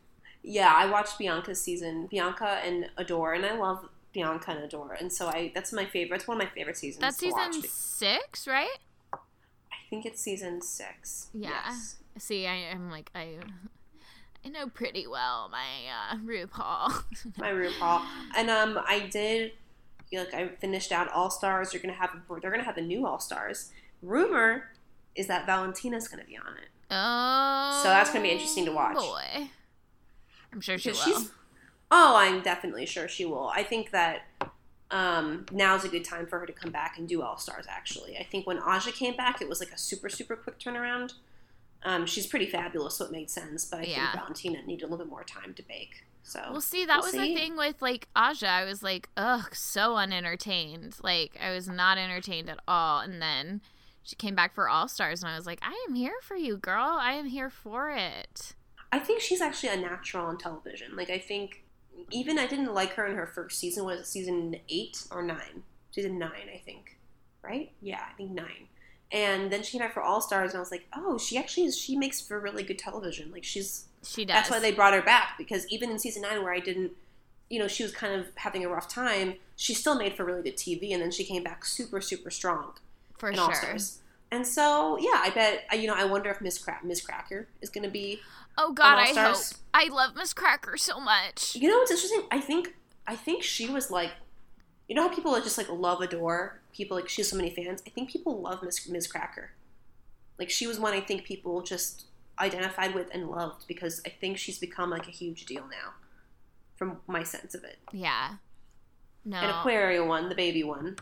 Yeah, 0.41 0.71
I 0.73 0.85
watched 0.89 1.17
Bianca's 1.19 1.59
season, 1.59 2.07
Bianca 2.07 2.61
and 2.63 2.89
Adore, 2.97 3.33
and 3.33 3.45
I 3.45 3.55
love 3.57 3.89
Bianca 4.13 4.51
and 4.51 4.63
Adore, 4.63 4.93
and 4.93 5.11
so 5.11 5.27
I 5.27 5.51
that's 5.53 5.71
my 5.71 5.85
favorite. 5.85 6.17
It's 6.17 6.27
one 6.27 6.39
of 6.39 6.43
my 6.47 6.49
favorite 6.53 6.77
seasons. 6.77 7.01
That's 7.01 7.17
to 7.17 7.29
watch. 7.29 7.53
season 7.53 7.69
six, 7.69 8.47
right? 8.47 8.77
I 9.13 9.17
think 9.89 10.05
it's 10.05 10.21
season 10.21 10.61
six. 10.61 11.27
Yeah. 11.33 11.49
Yes. 11.67 11.95
See, 12.17 12.47
I, 12.47 12.71
I'm 12.71 12.89
like 12.89 13.11
I 13.15 13.37
I 14.45 14.49
know 14.49 14.67
pretty 14.67 15.05
well 15.07 15.49
my 15.49 15.67
uh, 16.11 16.17
RuPaul. 16.17 17.03
my 17.37 17.51
RuPaul. 17.51 18.05
And 18.35 18.49
um, 18.49 18.79
I 18.87 18.99
did 19.11 19.53
like 20.11 20.33
I 20.33 20.47
finished 20.47 20.91
out 20.91 21.11
All 21.11 21.29
Stars. 21.29 21.71
They're 21.71 21.81
gonna 21.81 21.93
have 21.93 22.11
they're 22.41 22.51
gonna 22.51 22.63
have 22.63 22.77
a 22.77 22.81
new 22.81 23.05
All 23.05 23.19
Stars. 23.19 23.71
Rumor 24.01 24.69
is 25.15 25.27
that 25.27 25.45
Valentina's 25.45 26.07
gonna 26.07 26.23
be 26.23 26.37
on 26.37 26.53
it. 26.57 26.69
oh, 26.91 27.81
So 27.83 27.89
that's 27.89 28.09
gonna 28.11 28.23
be 28.23 28.31
interesting 28.31 28.65
to 28.65 28.71
watch. 28.71 28.95
Boy, 28.95 29.49
I'm 30.53 30.61
sure 30.61 30.77
she 30.77 30.91
will. 30.91 30.97
She's 30.97 31.31
oh, 31.91 32.15
I'm 32.15 32.41
definitely 32.41 32.85
sure 32.85 33.07
she 33.07 33.25
will. 33.25 33.47
I 33.53 33.63
think 33.63 33.91
that 33.91 34.21
um, 34.91 35.45
now's 35.51 35.83
a 35.83 35.87
good 35.89 36.03
time 36.05 36.25
for 36.27 36.39
her 36.39 36.45
to 36.45 36.53
come 36.53 36.71
back 36.71 36.97
and 36.97 37.07
do 37.07 37.21
All 37.21 37.37
Stars. 37.37 37.65
Actually, 37.69 38.17
I 38.17 38.23
think 38.23 38.47
when 38.47 38.57
Aja 38.59 38.91
came 38.91 39.15
back, 39.15 39.41
it 39.41 39.49
was 39.49 39.59
like 39.59 39.71
a 39.71 39.77
super 39.77 40.09
super 40.09 40.35
quick 40.35 40.59
turnaround. 40.59 41.13
Um, 41.83 42.05
she's 42.05 42.27
pretty 42.27 42.47
fabulous, 42.47 42.95
so 42.95 43.05
it 43.05 43.11
made 43.11 43.29
sense. 43.29 43.65
But 43.65 43.81
I 43.81 43.83
Yeah. 43.83 44.11
think 44.11 44.21
Valentina 44.21 44.61
needed 44.63 44.83
a 44.83 44.87
little 44.87 45.05
bit 45.05 45.09
more 45.09 45.23
time 45.23 45.53
to 45.53 45.63
bake. 45.63 46.03
So 46.23 46.43
we'll 46.51 46.61
see, 46.61 46.85
that 46.85 46.97
We'll 46.97 47.03
was 47.03 47.11
see. 47.11 47.33
the 47.33 47.39
thing 47.39 47.55
with 47.57 47.81
like 47.81 48.07
Aja. 48.15 48.47
I 48.47 48.65
was 48.65 48.83
like, 48.83 49.09
ugh, 49.15 49.55
so 49.55 49.95
unentertained. 49.95 50.97
Like, 51.01 51.37
I 51.41 51.51
was 51.51 51.67
not 51.69 51.97
entertained 51.97 52.49
at 52.49 52.59
all. 52.67 52.99
And 52.99 53.21
then 53.21 53.61
she 54.03 54.15
came 54.15 54.35
back 54.35 54.53
for 54.53 54.67
All 54.69 54.87
Stars, 54.87 55.23
and 55.23 55.31
I 55.31 55.35
was 55.35 55.45
like, 55.45 55.59
I 55.61 55.85
am 55.87 55.95
here 55.95 56.15
for 56.21 56.35
you, 56.35 56.57
girl. 56.57 56.97
I 56.99 57.13
am 57.13 57.27
here 57.27 57.49
for 57.49 57.89
it. 57.91 58.53
I 58.91 58.99
think 58.99 59.21
she's 59.21 59.39
actually 59.41 59.69
a 59.69 59.77
natural 59.77 60.25
on 60.25 60.37
television. 60.37 60.95
Like 60.95 61.09
I 61.09 61.19
think 61.19 61.63
even 62.11 62.39
I 62.39 62.47
didn't 62.47 62.73
like 62.73 62.93
her 62.93 63.05
in 63.05 63.15
her 63.15 63.27
first 63.27 63.59
season. 63.59 63.85
Was 63.85 63.99
it 63.99 64.07
season 64.07 64.55
eight 64.69 65.03
or 65.11 65.21
nine? 65.21 65.63
Season 65.91 66.19
nine, 66.19 66.49
I 66.53 66.61
think. 66.65 66.97
Right? 67.41 67.71
Yeah, 67.81 68.01
I 68.09 68.13
think 68.13 68.31
nine. 68.31 68.67
And 69.11 69.51
then 69.51 69.63
she 69.63 69.71
came 69.71 69.85
back 69.85 69.93
for 69.93 70.03
All 70.03 70.21
Stars, 70.21 70.51
and 70.51 70.57
I 70.57 70.59
was 70.59 70.71
like, 70.71 70.85
oh, 70.95 71.17
she 71.17 71.37
actually 71.37 71.65
is. 71.65 71.77
She 71.77 71.95
makes 71.95 72.21
for 72.21 72.39
really 72.39 72.63
good 72.63 72.77
television. 72.77 73.31
Like 73.31 73.43
she's. 73.43 73.85
She 74.03 74.23
does. 74.23 74.35
That's 74.35 74.49
why 74.49 74.59
they 74.59 74.71
brought 74.71 74.93
her 74.93 75.01
back 75.01 75.37
because 75.37 75.67
even 75.67 75.89
in 75.89 75.99
season 75.99 76.21
nine, 76.21 76.43
where 76.43 76.53
I 76.53 76.59
didn't, 76.59 76.91
you 77.49 77.59
know, 77.59 77.67
she 77.67 77.83
was 77.83 77.91
kind 77.91 78.13
of 78.13 78.27
having 78.35 78.63
a 78.63 78.69
rough 78.69 78.87
time. 78.87 79.35
She 79.55 79.73
still 79.73 79.95
made 79.95 80.15
for 80.15 80.23
really 80.23 80.43
good 80.43 80.57
TV, 80.57 80.93
and 80.93 81.01
then 81.01 81.11
she 81.11 81.23
came 81.23 81.43
back 81.43 81.65
super, 81.65 81.99
super 81.99 82.29
strong 82.29 82.73
for 83.17 83.29
in 83.29 83.35
sure. 83.35 83.45
All 83.45 83.53
Stars. 83.53 83.99
And 84.31 84.45
so, 84.45 84.97
yeah, 84.99 85.21
I 85.23 85.31
bet 85.31 85.79
you 85.79 85.87
know. 85.87 85.95
I 85.95 86.05
wonder 86.05 86.29
if 86.29 86.39
Miss 86.39 86.63
Miz 86.83 87.01
Cracker 87.01 87.47
is 87.61 87.69
going 87.69 87.83
to 87.83 87.89
be 87.89 88.19
Oh 88.61 88.73
God, 88.73 88.99
I 88.99 89.13
hope. 89.13 89.37
I 89.73 89.87
love 89.87 90.15
Miz 90.15 90.33
Cracker 90.33 90.75
so 90.75 90.99
much. 90.99 91.55
You 91.55 91.69
know 91.69 91.77
what's 91.77 91.91
interesting? 91.91 92.23
I 92.29 92.41
think 92.41 92.75
I 93.07 93.15
think 93.15 93.41
she 93.41 93.67
was 93.69 93.89
like, 93.89 94.11
you 94.87 94.95
know 94.95 95.07
how 95.07 95.15
people 95.15 95.33
just 95.41 95.57
like 95.57 95.69
love 95.69 96.01
adore 96.01 96.59
people 96.73 96.97
like 96.97 97.09
she 97.09 97.21
has 97.21 97.29
so 97.29 97.37
many 97.37 97.49
fans. 97.49 97.81
I 97.87 97.89
think 97.89 98.09
people 98.09 98.41
love 98.41 98.61
Miss 98.61 98.87
Miz 98.87 99.07
Cracker. 99.07 99.51
Like 100.37 100.49
she 100.49 100.67
was 100.67 100.79
one 100.79 100.93
I 100.93 101.01
think 101.01 101.23
people 101.23 101.61
just 101.61 102.05
identified 102.37 102.95
with 102.95 103.09
and 103.13 103.29
loved 103.29 103.67
because 103.67 104.01
I 104.05 104.09
think 104.09 104.37
she's 104.37 104.59
become 104.59 104.89
like 104.89 105.07
a 105.07 105.11
huge 105.11 105.45
deal 105.45 105.63
now, 105.63 105.93
from 106.75 106.97
my 107.07 107.23
sense 107.23 107.55
of 107.55 107.63
it. 107.63 107.79
Yeah. 107.91 108.35
No. 109.25 109.37
And 109.37 109.51
Aquaria 109.51 110.03
won, 110.05 110.29
the 110.29 110.35
baby 110.35 110.63
one. 110.63 110.95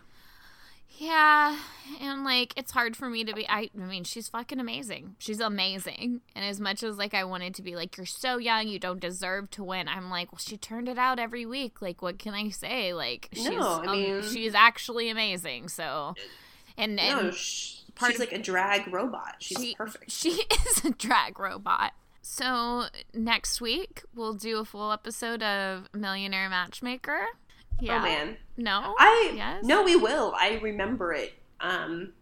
Yeah, 1.00 1.56
and 2.02 2.24
like 2.24 2.54
it's 2.58 2.72
hard 2.72 2.96
for 2.98 3.08
me 3.08 3.24
to 3.24 3.34
be. 3.34 3.48
I, 3.48 3.70
I 3.80 3.86
mean, 3.86 4.04
she's 4.04 4.28
fucking 4.30 4.60
amazing. 4.60 5.16
She's 5.20 5.40
amazing. 5.40 6.22
And 6.36 6.44
as 6.44 6.60
much 6.60 6.82
as 6.82 6.98
like 6.98 7.14
I 7.14 7.24
wanted 7.24 7.54
to 7.56 7.62
be 7.62 7.76
like, 7.76 7.98
you're 7.98 8.06
so 8.08 8.38
young, 8.40 8.68
you 8.68 8.80
don't 8.80 9.00
deserve 9.00 9.52
to 9.52 9.64
win. 9.64 9.88
I'm 9.88 10.10
like, 10.10 10.32
well, 10.32 10.40
she 10.40 10.58
turned 10.58 10.90
it 10.90 10.98
out 10.98 11.20
every 11.20 11.46
week. 11.46 11.82
Like, 11.84 12.02
what 12.02 12.18
can 12.18 12.34
I 12.34 12.50
say? 12.50 12.94
Like, 12.94 13.30
she's 13.32 13.48
No, 13.50 13.84
I 13.86 14.12
um, 14.18 14.24
she's 14.24 14.56
actually 14.56 15.10
amazing. 15.10 15.70
So, 15.70 16.16
and 16.78 17.00
and 17.00 17.26
no, 17.28 17.32
sh- 17.32 17.82
part 17.94 18.14
she's 18.14 18.20
of- 18.20 18.32
like 18.32 18.40
a 18.40 18.42
drag 18.42 18.92
robot. 18.92 19.36
She's 19.40 19.60
she, 19.60 19.76
perfect. 19.76 20.12
She 20.12 20.30
is 20.68 20.84
a 20.84 20.90
drag 20.92 21.40
robot. 21.40 21.94
So 22.24 22.86
next 23.14 23.62
week 23.62 24.04
we'll 24.16 24.34
do 24.34 24.58
a 24.60 24.66
full 24.66 24.92
episode 24.92 25.44
of 25.44 25.88
Millionaire 25.94 26.50
Matchmaker. 26.50 27.28
Yeah. 27.80 28.00
Oh 28.00 28.02
man, 28.02 28.38
No. 28.58 28.96
I 28.98 29.34
Yes. 29.36 29.64
no, 29.64 29.84
we 29.84 29.96
will. 29.96 30.34
I 30.38 30.60
remember 30.64 31.14
it. 31.14 31.34
Um, 31.60 32.14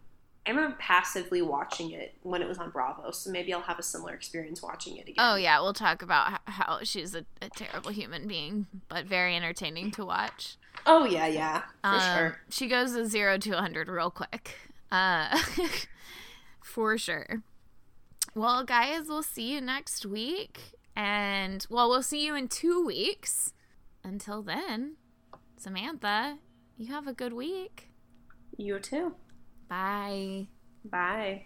I 0.45 0.51
remember 0.51 0.75
passively 0.79 1.41
watching 1.41 1.91
it 1.91 2.13
when 2.21 2.41
it 2.41 2.47
was 2.47 2.57
on 2.59 2.69
Bravo, 2.69 3.09
so 3.11 3.31
maybe 3.31 3.51
I'll 3.53 3.61
have 3.61 3.79
a 3.79 3.83
similar 3.83 4.13
experience 4.13 4.61
watching 4.61 4.97
it 4.97 5.03
again. 5.07 5.15
Oh 5.17 5.35
yeah, 5.35 5.59
we'll 5.61 5.73
talk 5.73 6.01
about 6.01 6.39
how 6.45 6.79
she's 6.83 7.15
a, 7.15 7.25
a 7.41 7.49
terrible 7.49 7.91
human 7.91 8.27
being, 8.27 8.67
but 8.89 9.05
very 9.05 9.35
entertaining 9.35 9.91
to 9.91 10.05
watch. 10.05 10.57
Oh 10.85 11.05
yeah, 11.05 11.25
yeah, 11.25 11.61
for 11.81 11.87
Um, 11.89 12.01
sure. 12.01 12.39
She 12.49 12.67
goes 12.67 12.93
to 12.93 13.05
zero 13.07 13.37
to 13.39 13.51
100 13.53 13.87
real 13.87 14.11
quick. 14.11 14.55
Uh, 14.91 15.35
for 16.63 16.97
sure. 16.97 17.41
Well, 18.35 18.63
guys, 18.63 19.07
we'll 19.07 19.23
see 19.23 19.53
you 19.53 19.61
next 19.61 20.05
week. 20.05 20.73
And 20.95 21.65
well, 21.69 21.89
we'll 21.89 22.03
see 22.03 22.25
you 22.25 22.35
in 22.35 22.47
two 22.49 22.85
weeks. 22.85 23.53
Until 24.03 24.41
then, 24.43 24.97
Samantha, 25.57 26.37
you 26.77 26.87
have 26.87 27.07
a 27.07 27.13
good 27.13 27.33
week. 27.33 27.89
You 28.57 28.79
too. 28.79 29.15
Bye. 29.67 30.47
Bye. 30.83 31.45